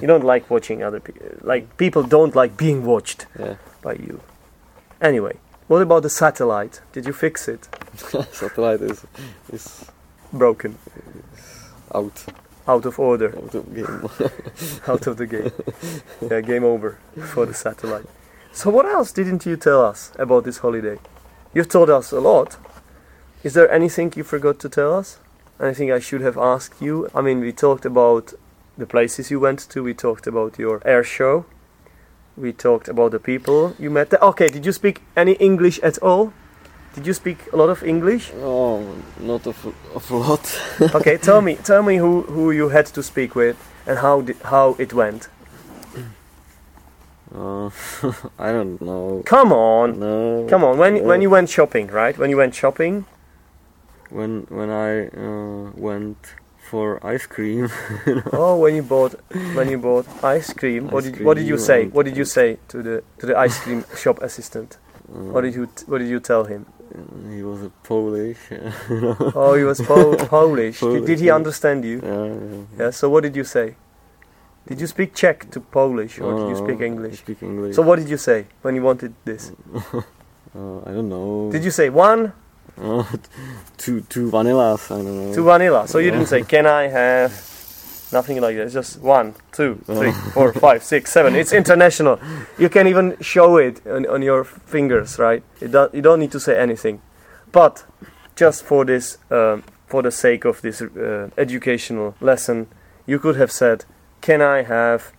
you 0.00 0.06
don't 0.06 0.24
like 0.24 0.50
watching 0.50 0.82
other 0.82 1.00
people. 1.00 1.26
Like 1.40 1.64
people 1.78 2.02
don't 2.02 2.34
like 2.36 2.52
being 2.56 2.84
watched 2.84 3.26
Yeah. 3.38 3.56
by 3.82 3.94
you. 3.94 4.20
Anyway, 5.00 5.36
what 5.68 5.82
about 5.82 6.02
the 6.02 6.10
satellite? 6.10 6.80
Did 6.92 7.06
you 7.06 7.12
fix 7.12 7.48
it? 7.48 7.68
Satellite 8.32 8.80
is 8.82 9.06
is 9.52 9.86
Broken, 10.32 10.76
out 11.94 12.24
out 12.66 12.86
of 12.86 12.98
order, 12.98 13.28
Out 13.36 13.54
of 13.54 13.66
the 13.72 13.82
game. 13.82 14.30
out 14.88 15.06
of 15.06 15.16
the 15.16 15.26
game. 15.26 15.52
yeah, 16.30 16.40
game 16.40 16.64
over 16.64 16.98
for 17.32 17.46
the 17.46 17.54
satellite. 17.54 18.06
So 18.52 18.70
what 18.70 18.86
else 18.86 19.12
didn't 19.12 19.46
you 19.46 19.56
tell 19.56 19.84
us 19.84 20.12
about 20.18 20.44
this 20.44 20.58
holiday? 20.58 20.98
You've 21.54 21.68
told 21.68 21.90
us 21.90 22.10
a 22.12 22.20
lot. 22.20 22.56
Is 23.44 23.54
there 23.54 23.70
anything 23.70 24.12
you 24.16 24.24
forgot 24.24 24.58
to 24.60 24.68
tell 24.68 24.92
us? 24.94 25.18
Anything 25.60 25.92
I 25.92 25.98
should 26.00 26.22
have 26.22 26.36
asked 26.38 26.80
you? 26.82 27.08
I 27.14 27.20
mean, 27.20 27.40
we 27.40 27.52
talked 27.52 27.84
about 27.84 28.32
the 28.76 28.86
places 28.86 29.30
you 29.30 29.38
went 29.38 29.60
to. 29.70 29.82
We 29.84 29.94
talked 29.94 30.26
about 30.26 30.58
your 30.58 30.80
air 30.84 31.04
show. 31.04 31.44
We 32.36 32.52
talked 32.52 32.88
about 32.88 33.10
the 33.12 33.18
people 33.20 33.74
you 33.78 33.90
met. 33.90 34.10
there. 34.10 34.20
Okay, 34.20 34.48
did 34.48 34.66
you 34.66 34.72
speak 34.72 35.02
any 35.16 35.32
English 35.34 35.78
at 35.82 35.98
all? 36.02 36.32
Did 36.94 37.06
you 37.06 37.12
speak 37.14 37.38
a 37.52 37.56
lot 37.56 37.70
of 37.70 37.82
English? 37.82 38.32
oh, 38.42 38.82
not 39.20 39.46
of 39.46 39.66
of 39.94 40.10
a 40.10 40.16
lot. 40.16 40.60
okay, 40.94 41.16
tell 41.16 41.40
me, 41.40 41.54
tell 41.56 41.82
me 41.82 41.96
who, 41.98 42.22
who 42.22 42.50
you 42.52 42.68
had 42.70 42.86
to 42.86 43.02
speak 43.02 43.34
with 43.34 43.56
and 43.86 43.98
how 43.98 44.20
did, 44.22 44.36
how 44.44 44.76
it 44.78 44.92
went. 44.92 45.28
Uh, 47.34 47.70
I 48.38 48.52
don't 48.52 48.80
know. 48.80 49.22
Come 49.26 49.52
on, 49.52 49.98
No. 49.98 50.46
come 50.48 50.62
on. 50.64 50.78
When 50.78 51.04
when 51.04 51.20
you 51.22 51.30
went 51.30 51.48
shopping, 51.50 51.88
right? 51.88 52.16
When 52.16 52.30
you 52.30 52.36
went 52.36 52.54
shopping, 52.54 53.06
when 54.10 54.46
when 54.48 54.70
I 54.70 55.08
uh, 55.08 55.70
went 55.74 56.16
for 56.74 56.98
ice 57.14 57.26
cream. 57.34 57.68
oh, 58.32 58.56
when 58.58 58.74
you 58.74 58.82
bought 58.82 59.14
when 59.58 59.68
you 59.70 59.78
bought 59.78 60.06
ice 60.24 60.52
cream, 60.52 60.82
what 60.90 61.04
Ice 61.04 61.12
did 61.12 61.24
what 61.26 61.34
did 61.38 61.46
you 61.52 61.58
say? 61.70 61.86
What 61.96 62.04
did 62.08 62.16
you 62.20 62.24
say 62.38 62.48
to 62.72 62.76
the 62.86 62.96
to 63.20 63.24
the 63.30 63.36
ice 63.46 63.56
cream 63.62 63.84
shop 64.02 64.16
assistant? 64.28 64.70
uh, 64.74 65.32
What 65.34 65.42
did 65.46 65.54
you 65.54 65.66
t- 65.76 65.84
what 65.90 65.98
did 66.02 66.10
you 66.14 66.18
tell 66.30 66.42
him? 66.52 66.66
He 67.36 67.42
was 67.50 67.60
a 67.62 67.70
Polish. 67.90 68.42
Oh, 69.40 69.54
he 69.60 69.64
was 69.70 69.78
po- 69.90 70.16
Polish. 70.38 70.80
Did, 70.80 71.06
did 71.10 71.18
he 71.24 71.30
understand 71.30 71.84
you? 71.90 71.96
yeah, 72.02 72.26
yeah. 72.26 72.64
Yeah. 72.86 72.90
So 72.98 73.04
what 73.12 73.22
did 73.26 73.34
you 73.40 73.44
say? 73.56 73.66
Did 74.66 74.80
you 74.82 74.88
speak 74.94 75.14
Czech 75.14 75.46
to 75.54 75.60
Polish 75.60 76.18
or 76.24 76.30
did 76.38 76.48
you 76.50 76.56
speak 76.64 76.80
I 76.82 76.86
English? 76.90 77.18
speak 77.22 77.42
English. 77.50 77.76
So 77.78 77.82
what 77.88 77.96
did 78.02 78.08
you 78.14 78.18
say 78.18 78.38
when 78.66 78.74
you 78.74 78.82
wanted 78.90 79.12
this? 79.30 79.52
Uh, 80.54 80.80
I 80.88 80.90
don't 80.96 81.08
know. 81.08 81.50
Did 81.54 81.62
you 81.64 81.70
say 81.80 81.86
one, 81.90 82.32
Uh, 82.80 83.04
two 83.76 84.00
two 84.02 84.30
vanillas. 84.30 84.90
I 84.90 85.02
don't 85.02 85.28
know. 85.28 85.34
two 85.34 85.44
vanilla? 85.44 85.86
So 85.88 85.98
you 85.98 86.10
didn't 86.10 86.26
say 86.26 86.42
can 86.42 86.66
I 86.66 86.88
have 86.88 87.32
nothing 88.14 88.40
like 88.40 88.56
that. 88.56 88.62
It's 88.62 88.72
just 88.72 89.00
one, 89.00 89.34
two, 89.52 89.80
three, 89.84 90.12
four, 90.32 90.52
five, 90.54 90.82
six, 90.82 91.12
seven. 91.12 91.34
It's 91.34 91.52
international. 91.52 92.18
You 92.58 92.70
can 92.70 92.86
even 92.86 93.16
show 93.20 93.58
it 93.58 93.86
on, 93.86 94.06
on 94.06 94.22
your 94.22 94.44
fingers, 94.44 95.18
right? 95.18 95.42
It 95.60 95.72
do, 95.72 95.90
you 95.92 96.00
don't 96.00 96.20
need 96.20 96.32
to 96.32 96.40
say 96.40 96.58
anything. 96.58 97.02
But 97.52 97.84
just 98.36 98.64
for 98.64 98.84
this, 98.84 99.18
um, 99.30 99.64
for 99.86 100.02
the 100.02 100.10
sake 100.10 100.44
of 100.46 100.62
this 100.62 100.80
uh, 100.80 101.30
educational 101.36 102.14
lesson, 102.20 102.68
you 103.06 103.18
could 103.18 103.36
have 103.36 103.52
said, 103.52 103.84
"Can 104.22 104.40
I 104.40 104.62
have 104.62 105.12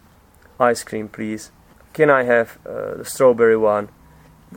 ice 0.59 0.83
cream, 0.83 1.07
please? 1.07 1.51
Can 1.93 2.09
I 2.09 2.23
have 2.23 2.57
uh, 2.65 2.95
the 2.97 3.05
strawberry 3.05 3.57
one? 3.57 3.89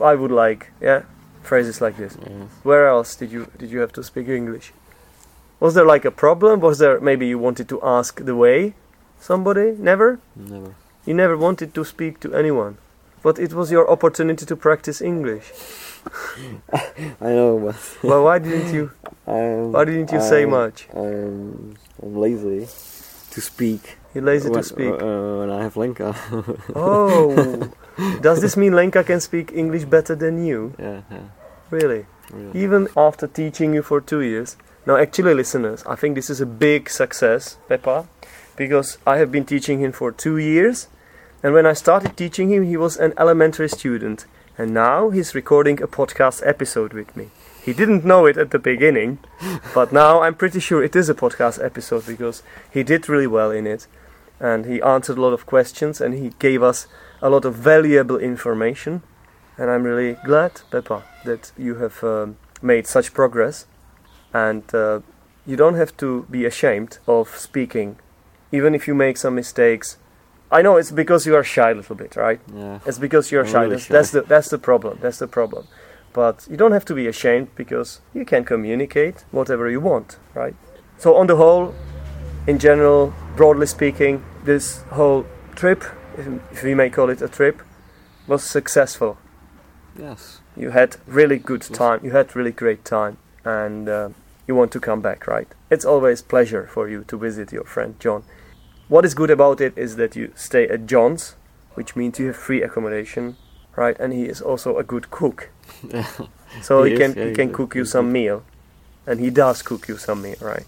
I 0.01 0.15
would 0.15 0.31
like." 0.31 0.71
Yeah, 0.81 1.03
phrases 1.49 1.81
like 1.85 1.95
this. 1.97 2.13
Yes. 2.21 2.49
Where 2.69 2.85
else 2.93 3.09
did 3.19 3.29
you 3.35 3.41
did 3.61 3.69
you 3.73 3.79
have 3.83 3.91
to 3.97 4.03
speak 4.03 4.27
English? 4.41 4.67
Was 5.59 5.73
there 5.75 5.87
like 5.93 6.05
a 6.07 6.11
problem? 6.25 6.53
Was 6.61 6.77
there 6.83 6.99
maybe 7.09 7.25
you 7.33 7.39
wanted 7.47 7.67
to 7.73 7.77
ask 7.97 8.11
the 8.29 8.35
way? 8.45 8.73
Somebody? 9.19 9.67
Never? 9.91 10.19
Never. 10.35 10.71
You 11.07 11.13
never 11.23 11.35
wanted 11.47 11.69
to 11.77 11.83
speak 11.83 12.13
to 12.23 12.27
anyone. 12.41 12.73
But 13.21 13.35
it 13.45 13.51
was 13.53 13.67
your 13.75 13.85
opportunity 13.95 14.45
to 14.45 14.55
practice 14.55 15.01
English. 15.11 15.47
I 17.27 17.29
know, 17.37 17.59
but 17.65 17.75
well, 18.09 18.23
why 18.23 18.39
didn't 18.39 18.73
you 18.73 18.85
why 19.73 19.83
didn't 19.89 20.11
you 20.15 20.21
say 20.21 20.41
I'm- 20.41 20.51
much? 20.59 20.87
I'm, 20.95 21.75
I'm 22.01 22.15
lazy 22.25 22.59
to 23.33 23.39
speak. 23.41 23.97
You're 24.13 24.23
lazy 24.23 24.49
when, 24.49 24.61
to 24.63 24.67
speak. 24.73 24.93
Uh, 25.01 25.39
when 25.39 25.49
I 25.57 25.59
have 25.65 25.75
Lenka. 25.81 26.15
Oh. 26.75 27.69
Does 28.21 28.39
this 28.41 28.55
mean 28.55 28.73
Lenka 28.73 29.03
can 29.03 29.19
speak 29.19 29.51
English 29.53 29.85
better 29.85 30.15
than 30.15 30.35
you? 30.47 30.73
yeah, 30.79 31.01
yeah. 31.11 31.27
Really? 31.71 32.05
Really. 32.31 32.63
Even 32.63 32.87
after 32.95 33.27
teaching 33.27 33.73
you 33.73 33.81
for 33.81 34.01
two 34.01 34.21
years. 34.21 34.57
Now, 34.85 34.95
actually, 34.97 35.33
listeners, 35.33 35.83
I 35.85 35.95
think 35.95 36.15
this 36.15 36.29
is 36.29 36.41
a 36.41 36.45
big 36.45 36.89
success, 36.89 37.57
Peppa, 37.67 38.07
because 38.55 38.97
I 39.05 39.17
have 39.17 39.31
been 39.31 39.45
teaching 39.45 39.79
him 39.79 39.91
for 39.91 40.11
two 40.11 40.37
years. 40.37 40.87
And 41.43 41.53
when 41.53 41.65
I 41.65 41.73
started 41.73 42.17
teaching 42.17 42.49
him, 42.49 42.65
he 42.65 42.77
was 42.77 42.97
an 42.97 43.13
elementary 43.17 43.69
student. 43.69 44.25
And 44.57 44.73
now 44.73 45.09
he's 45.09 45.35
recording 45.35 45.81
a 45.81 45.87
podcast 45.87 46.45
episode 46.45 46.93
with 46.93 47.15
me. 47.15 47.29
He 47.63 47.73
didn't 47.73 48.03
know 48.03 48.25
it 48.25 48.37
at 48.37 48.51
the 48.51 48.59
beginning, 48.59 49.19
but 49.73 49.93
now 49.93 50.21
I'm 50.21 50.35
pretty 50.35 50.59
sure 50.59 50.83
it 50.83 50.95
is 50.95 51.09
a 51.09 51.13
podcast 51.13 51.63
episode 51.63 52.05
because 52.05 52.41
he 52.71 52.83
did 52.83 53.07
really 53.07 53.27
well 53.27 53.51
in 53.51 53.67
it. 53.67 53.87
And 54.39 54.65
he 54.65 54.81
answered 54.81 55.17
a 55.17 55.21
lot 55.21 55.33
of 55.33 55.45
questions 55.45 56.01
and 56.01 56.13
he 56.13 56.31
gave 56.39 56.63
us 56.63 56.87
a 57.21 57.29
lot 57.29 57.45
of 57.45 57.55
valuable 57.55 58.17
information. 58.17 59.03
And 59.59 59.69
I'm 59.69 59.83
really 59.83 60.13
glad, 60.23 60.61
Peppa, 60.71 61.03
that 61.25 61.51
you 61.57 61.75
have 61.75 62.01
um, 62.01 62.37
made 62.61 62.87
such 62.87 63.13
progress. 63.13 63.65
And 64.33 64.63
uh, 64.73 65.01
you 65.45 65.57
don't 65.57 65.75
have 65.75 65.97
to 65.97 66.25
be 66.31 66.45
ashamed 66.45 66.99
of 67.07 67.37
speaking, 67.37 67.97
even 68.53 68.73
if 68.73 68.87
you 68.87 68.95
make 68.95 69.17
some 69.17 69.35
mistakes. 69.35 69.97
I 70.49 70.61
know 70.61 70.77
it's 70.77 70.91
because 70.91 71.25
you 71.25 71.35
are 71.35 71.43
shy 71.43 71.71
a 71.71 71.75
little 71.75 71.95
bit, 71.95 72.15
right? 72.15 72.39
Yeah. 72.55 72.79
It's 72.85 72.97
because 72.97 73.31
you're 73.31 73.45
shy. 73.45 73.63
really 73.63 73.75
That's, 73.75 73.87
that's 73.87 74.11
the 74.11 74.21
that's 74.21 74.49
the 74.49 74.57
problem. 74.57 74.97
That's 75.01 75.19
the 75.19 75.27
problem. 75.27 75.67
But 76.13 76.47
you 76.49 76.57
don't 76.57 76.71
have 76.71 76.85
to 76.85 76.95
be 76.95 77.07
ashamed 77.07 77.49
because 77.55 78.01
you 78.13 78.25
can 78.25 78.45
communicate 78.45 79.25
whatever 79.31 79.69
you 79.69 79.79
want, 79.79 80.17
right? 80.33 80.55
So 80.97 81.15
on 81.15 81.27
the 81.27 81.35
whole, 81.35 81.75
in 82.47 82.57
general, 82.59 83.13
broadly 83.35 83.67
speaking, 83.67 84.23
this 84.43 84.81
whole 84.91 85.25
trip, 85.55 85.83
if 86.51 86.63
we 86.63 86.73
may 86.73 86.89
call 86.89 87.09
it 87.09 87.21
a 87.21 87.27
trip, 87.27 87.61
was 88.27 88.43
successful. 88.43 89.17
Yes. 89.99 90.39
You 90.55 90.71
had 90.71 90.97
really 91.07 91.37
good 91.37 91.61
time. 91.61 91.99
You 92.03 92.11
had 92.11 92.35
really 92.35 92.51
great 92.51 92.85
time, 92.85 93.17
and 93.43 93.87
uh, 93.89 94.09
you 94.47 94.55
want 94.55 94.71
to 94.71 94.79
come 94.79 95.01
back, 95.01 95.27
right? 95.27 95.47
It's 95.69 95.85
always 95.85 96.21
pleasure 96.21 96.67
for 96.67 96.89
you 96.89 97.03
to 97.07 97.17
visit 97.17 97.51
your 97.51 97.63
friend 97.65 97.99
John. 97.99 98.23
What 98.87 99.05
is 99.05 99.13
good 99.13 99.29
about 99.29 99.61
it 99.61 99.77
is 99.77 99.95
that 99.97 100.15
you 100.15 100.31
stay 100.35 100.67
at 100.67 100.87
John's, 100.87 101.35
which 101.75 101.95
means 101.95 102.19
you 102.19 102.27
have 102.27 102.35
free 102.35 102.63
accommodation, 102.63 103.37
right? 103.75 103.95
And 103.99 104.11
he 104.13 104.23
is 104.23 104.41
also 104.41 104.77
a 104.77 104.83
good 104.83 105.11
cook, 105.11 105.49
so 106.61 106.83
he, 106.83 106.91
He 106.91 106.95
is, 106.95 106.99
can 106.99 107.13
yeah, 107.15 107.23
he 107.23 107.29
he's 107.29 107.35
can 107.37 107.53
cook 107.53 107.75
you 107.75 107.85
some 107.85 108.11
meal, 108.11 108.43
and 109.05 109.19
he 109.19 109.29
does 109.29 109.61
cook 109.61 109.87
you 109.87 109.97
some 109.97 110.21
meal, 110.21 110.37
right? 110.41 110.65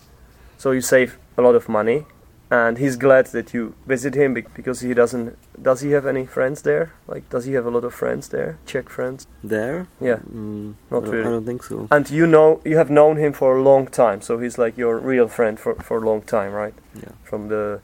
So 0.57 0.71
you 0.71 0.81
save 0.81 1.17
a 1.37 1.41
lot 1.41 1.55
of 1.55 1.67
money, 1.67 2.05
and 2.51 2.77
he's 2.77 2.97
glad 2.97 3.25
that 3.27 3.53
you 3.53 3.73
visit 3.87 4.13
him 4.15 4.33
because 4.33 4.81
he 4.81 4.93
doesn't. 4.93 5.37
Does 5.63 5.81
he 5.81 5.91
have 5.91 6.05
any 6.09 6.25
friends 6.25 6.61
there? 6.61 6.91
Like, 7.07 7.23
does 7.29 7.45
he 7.45 7.53
have 7.53 7.65
a 7.65 7.69
lot 7.69 7.83
of 7.85 7.93
friends 7.93 8.27
there? 8.29 8.57
Czech 8.65 8.89
friends? 8.89 9.25
There? 9.43 9.87
Yeah. 10.01 10.19
Mm, 10.33 10.73
Not 10.91 11.05
I 11.05 11.09
really. 11.11 11.27
I 11.27 11.31
don't 11.31 11.45
think 11.45 11.63
so. 11.63 11.87
And 11.89 12.09
you 12.09 12.27
know 12.27 12.59
you 12.65 12.77
have 12.77 12.89
known 12.89 13.17
him 13.17 13.33
for 13.33 13.57
a 13.57 13.61
long 13.63 13.87
time, 13.87 14.21
so 14.21 14.37
he's 14.37 14.57
like 14.57 14.77
your 14.77 14.97
real 14.99 15.27
friend 15.27 15.57
for, 15.59 15.75
for 15.75 15.97
a 15.97 16.05
long 16.05 16.21
time, 16.23 16.51
right? 16.51 16.73
Yeah. 16.95 17.13
From 17.23 17.47
the 17.47 17.79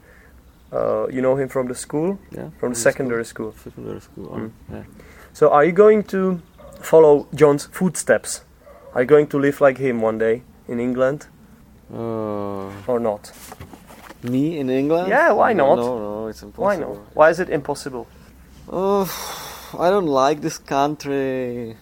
uh, 0.72 1.06
you 1.10 1.22
know 1.22 1.36
him 1.36 1.48
from 1.48 1.68
the 1.68 1.74
school, 1.74 2.18
Yeah. 2.30 2.50
from 2.60 2.72
the 2.74 2.78
secondary 2.78 3.24
school. 3.24 3.54
Secondary 3.64 4.00
school. 4.00 4.26
Mm. 4.28 4.34
um, 4.34 4.52
Yeah. 4.72 4.84
So 5.32 5.48
are 5.50 5.64
you 5.64 5.72
going 5.72 6.02
to 6.04 6.40
follow 6.80 7.26
John's 7.34 7.66
footsteps? 7.72 8.42
Are 8.94 9.00
you 9.02 9.06
going 9.08 9.28
to 9.28 9.38
live 9.38 9.60
like 9.60 9.78
him 9.78 10.02
one 10.04 10.18
day 10.18 10.42
in 10.68 10.78
England 10.80 11.26
Uh, 11.90 12.68
or 12.86 13.00
not? 13.00 13.32
Me 14.22 14.58
in 14.58 14.70
England? 14.70 15.08
Yeah, 15.08 15.32
why 15.32 15.52
No, 15.52 15.66
not? 15.66 15.78
No, 15.78 15.98
no, 15.98 16.26
it's 16.28 16.42
impossible. 16.42 16.64
Why 16.64 16.76
not? 16.76 16.96
Why 17.16 17.30
is 17.30 17.40
it 17.40 17.48
impossible? 17.50 18.06
Oh, 18.70 19.06
I 19.78 19.90
don't 19.90 20.06
like 20.06 20.40
this 20.40 20.58
country. 20.58 21.76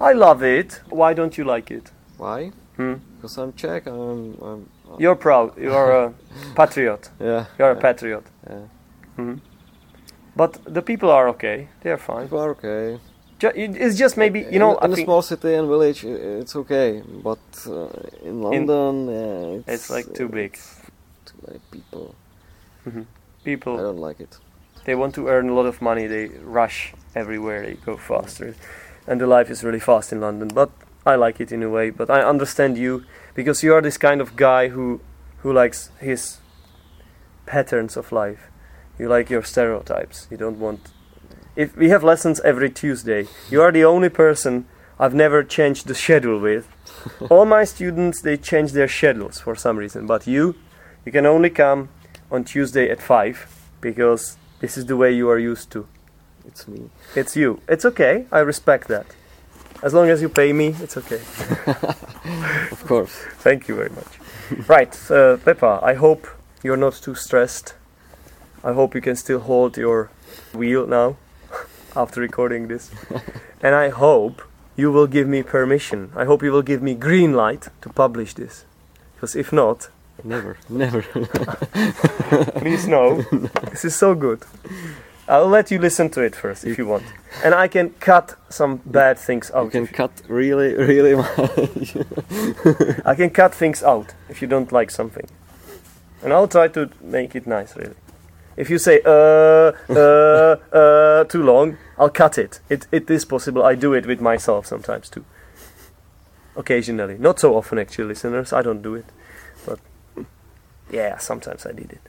I 0.00 0.12
love 0.12 0.42
it. 0.42 0.80
Why 0.90 1.14
don't 1.14 1.36
you 1.38 1.44
like 1.44 1.70
it? 1.70 1.90
Why? 2.18 2.50
Hmm? 2.76 2.94
Because 3.16 3.38
I'm 3.38 3.52
Czech. 3.52 3.86
I'm. 3.86 4.36
I'm 4.42 4.68
You're 4.98 5.16
proud. 5.16 5.56
You're 5.58 5.90
a 5.92 6.12
patriot. 6.56 7.10
yeah. 7.20 7.46
You're 7.58 7.70
a 7.72 7.76
patriot. 7.76 8.24
Yeah. 8.48 8.66
Mhm. 9.18 9.40
But 10.36 10.58
the 10.74 10.82
people 10.82 11.10
are 11.10 11.28
okay. 11.28 11.68
They're 11.82 11.98
fine. 11.98 12.24
People 12.26 12.40
are 12.40 12.50
okay. 12.50 12.98
Ju- 13.38 13.52
It's 13.54 13.96
just 13.96 14.16
maybe 14.16 14.40
you 14.50 14.58
know. 14.58 14.76
in, 14.78 14.92
in 14.92 14.98
a 14.98 15.04
small 15.04 15.22
city 15.22 15.54
and 15.54 15.68
village, 15.68 16.04
it's 16.04 16.56
okay. 16.56 17.02
But 17.22 17.38
uh, 17.66 17.88
in 18.28 18.42
London, 18.42 19.06
yeah, 19.08 19.58
it's, 19.58 19.68
it's 19.68 19.90
like 19.90 20.12
too 20.14 20.28
big. 20.28 20.58
Too 21.44 21.50
many 21.50 21.58
mm-hmm. 21.58 21.70
people. 21.70 22.16
I 23.40 23.44
People 23.44 23.76
don't 23.76 23.98
like 23.98 24.20
it. 24.20 24.38
they 24.86 24.94
want 24.94 25.14
to 25.16 25.28
earn 25.28 25.48
a 25.50 25.54
lot 25.54 25.66
of 25.66 25.82
money. 25.82 26.06
They 26.06 26.28
rush 26.42 26.94
everywhere. 27.14 27.66
They 27.66 27.74
go 27.74 27.96
faster, 27.96 28.54
and 29.06 29.20
the 29.20 29.26
life 29.26 29.50
is 29.50 29.62
really 29.62 29.80
fast 29.80 30.12
in 30.12 30.20
London. 30.20 30.48
But 30.48 30.70
I 31.04 31.16
like 31.16 31.40
it 31.40 31.52
in 31.52 31.62
a 31.62 31.68
way. 31.68 31.90
But 31.90 32.10
I 32.10 32.22
understand 32.22 32.78
you 32.78 33.04
because 33.34 33.62
you 33.62 33.74
are 33.74 33.82
this 33.82 33.98
kind 33.98 34.20
of 34.20 34.36
guy 34.36 34.68
who 34.68 35.00
who 35.38 35.52
likes 35.52 35.90
his 36.00 36.38
patterns 37.46 37.96
of 37.96 38.12
life. 38.12 38.50
You 38.98 39.08
like 39.08 39.28
your 39.28 39.42
stereotypes. 39.42 40.26
You 40.30 40.36
don't 40.36 40.58
want. 40.58 40.92
If 41.56 41.76
we 41.76 41.90
have 41.90 42.02
lessons 42.02 42.40
every 42.40 42.70
Tuesday, 42.70 43.26
you 43.50 43.60
are 43.60 43.70
the 43.72 43.84
only 43.84 44.08
person 44.08 44.66
I've 44.98 45.14
never 45.14 45.42
changed 45.42 45.86
the 45.86 45.94
schedule 45.94 46.38
with. 46.38 46.68
All 47.30 47.44
my 47.44 47.64
students 47.64 48.22
they 48.22 48.36
change 48.36 48.72
their 48.72 48.88
schedules 48.88 49.40
for 49.40 49.54
some 49.54 49.76
reason, 49.76 50.06
but 50.06 50.26
you, 50.26 50.54
you 51.04 51.12
can 51.12 51.26
only 51.26 51.50
come 51.50 51.88
on 52.30 52.44
Tuesday 52.44 52.90
at 52.90 53.00
five 53.00 53.46
because 53.80 54.36
this 54.60 54.76
is 54.76 54.86
the 54.86 54.96
way 54.96 55.12
you 55.12 55.28
are 55.28 55.38
used 55.38 55.70
to. 55.72 55.86
It's 56.46 56.68
me. 56.68 56.90
It's 57.14 57.36
you. 57.36 57.60
It's 57.68 57.84
okay. 57.84 58.26
I 58.30 58.40
respect 58.40 58.88
that. 58.88 59.06
As 59.82 59.92
long 59.92 60.08
as 60.08 60.22
you 60.22 60.28
pay 60.28 60.52
me, 60.52 60.74
it's 60.80 60.96
okay. 60.96 61.20
Of 62.70 62.84
course. 62.86 63.12
Thank 63.38 63.68
you 63.68 63.74
very 63.76 63.90
much. 63.90 64.68
right, 64.68 65.10
uh, 65.10 65.36
Peppa, 65.38 65.80
I 65.82 65.94
hope 65.94 66.26
you're 66.62 66.76
not 66.76 66.94
too 66.94 67.14
stressed. 67.14 67.74
I 68.62 68.72
hope 68.72 68.94
you 68.94 69.00
can 69.02 69.16
still 69.16 69.40
hold 69.40 69.76
your 69.76 70.10
wheel 70.54 70.86
now 70.86 71.16
after 71.96 72.20
recording 72.20 72.68
this. 72.68 72.90
and 73.62 73.74
I 73.74 73.90
hope 73.90 74.42
you 74.76 74.90
will 74.90 75.06
give 75.06 75.28
me 75.28 75.42
permission. 75.42 76.10
I 76.16 76.24
hope 76.24 76.42
you 76.42 76.50
will 76.50 76.62
give 76.62 76.82
me 76.82 76.94
green 76.94 77.34
light 77.34 77.68
to 77.82 77.88
publish 77.90 78.34
this. 78.34 78.64
Because 79.14 79.36
if 79.36 79.52
not, 79.52 79.88
Never. 80.22 80.56
Never. 80.68 81.02
please 82.60 82.86
no. 82.86 83.22
this 83.70 83.84
is 83.84 83.96
so 83.96 84.14
good. 84.14 84.42
I'll 85.26 85.48
let 85.48 85.70
you 85.70 85.78
listen 85.78 86.10
to 86.10 86.22
it 86.22 86.36
first 86.36 86.64
if 86.64 86.76
you 86.76 86.86
want. 86.86 87.04
And 87.42 87.54
I 87.54 87.68
can 87.68 87.90
cut 88.00 88.36
some 88.50 88.82
bad 88.84 89.18
things 89.18 89.50
out. 89.52 89.64
you 89.64 89.70
can 89.70 89.86
cut 89.86 90.22
really, 90.28 90.74
really 90.74 91.14
much. 91.14 91.96
I 93.06 93.14
can 93.14 93.30
cut 93.30 93.54
things 93.54 93.82
out 93.82 94.14
if 94.28 94.42
you 94.42 94.48
don't 94.48 94.70
like 94.70 94.90
something. 94.90 95.26
And 96.22 96.32
I'll 96.32 96.48
try 96.48 96.68
to 96.68 96.90
make 97.02 97.34
it 97.34 97.46
nice, 97.46 97.74
really. 97.76 97.94
If 98.56 98.70
you 98.70 98.78
say, 98.78 99.00
uh, 99.04 99.72
uh, 99.88 100.56
uh, 100.72 101.24
too 101.24 101.42
long, 101.42 101.78
I'll 101.98 102.10
cut 102.10 102.38
it. 102.38 102.60
It, 102.68 102.86
it 102.92 103.10
is 103.10 103.24
possible. 103.24 103.62
I 103.62 103.74
do 103.74 103.94
it 103.94 104.06
with 104.06 104.20
myself 104.20 104.66
sometimes 104.66 105.08
too. 105.08 105.24
Occasionally. 106.54 107.16
Not 107.18 107.40
so 107.40 107.56
often, 107.56 107.78
actually, 107.78 108.04
listeners. 108.04 108.52
I 108.52 108.62
don't 108.62 108.82
do 108.82 108.94
it. 108.94 109.06
Yeah, 110.94 111.18
sometimes 111.18 111.66
I 111.66 111.72
did 111.72 111.90
it. 111.92 112.00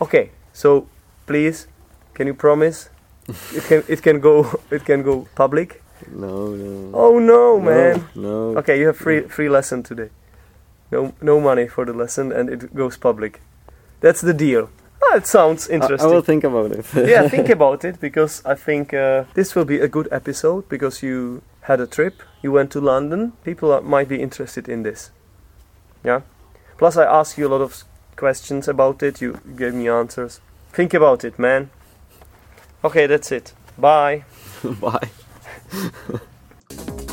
Okay, 0.00 0.30
so 0.52 0.88
please, 1.26 1.66
can 2.14 2.26
you 2.26 2.34
promise? 2.34 2.88
it 3.54 3.64
can 3.64 3.84
it 3.86 4.02
can 4.02 4.20
go 4.20 4.60
it 4.70 4.84
can 4.84 5.02
go 5.02 5.28
public. 5.34 5.82
no, 6.10 6.56
no. 6.56 6.90
Oh 6.94 7.18
no, 7.18 7.60
man. 7.60 8.08
No. 8.14 8.56
Okay, 8.58 8.80
you 8.80 8.86
have 8.86 8.96
free 8.96 9.28
free 9.28 9.48
lesson 9.48 9.82
today. 9.82 10.08
No 10.90 11.12
no 11.20 11.40
money 11.40 11.68
for 11.68 11.84
the 11.84 11.92
lesson 11.92 12.32
and 12.32 12.48
it 12.48 12.74
goes 12.74 12.96
public. 12.96 13.40
That's 14.00 14.22
the 14.22 14.34
deal. 14.34 14.70
Ah, 15.02 15.16
it 15.16 15.26
sounds 15.26 15.68
I, 15.68 15.72
I 15.72 15.74
interesting. 15.76 16.10
will 16.10 16.22
think 16.22 16.44
about 16.44 16.72
it. 16.72 16.86
yeah, 16.94 17.28
think 17.28 17.48
about 17.48 17.84
it 17.84 18.00
because 18.00 18.42
I 18.44 18.54
think 18.54 18.94
uh, 18.94 19.24
this 19.34 19.54
will 19.54 19.66
be 19.66 19.80
a 19.80 19.88
good 19.88 20.08
episode 20.10 20.68
because 20.68 21.02
you 21.02 21.42
had 21.62 21.80
a 21.80 21.86
trip, 21.86 22.22
you 22.42 22.52
went 22.52 22.70
to 22.72 22.80
London. 22.80 23.32
People 23.44 23.72
are, 23.72 23.82
might 23.82 24.08
be 24.08 24.20
interested 24.20 24.68
in 24.68 24.82
this. 24.82 25.10
Yeah. 26.04 26.22
Plus, 26.78 26.96
I 26.96 27.04
asked 27.04 27.38
you 27.38 27.46
a 27.46 27.52
lot 27.52 27.60
of 27.60 27.84
questions 28.20 28.68
about 28.68 29.02
it. 29.02 29.22
You 29.22 29.40
gave 29.56 29.74
me 29.74 29.88
answers. 29.88 30.40
Think 30.72 30.92
about 30.92 31.24
it, 31.24 31.38
man. 31.38 31.70
Okay, 32.84 33.06
that's 33.06 33.32
it. 33.32 33.54
Bye. 33.78 34.24
Bye. 34.80 35.08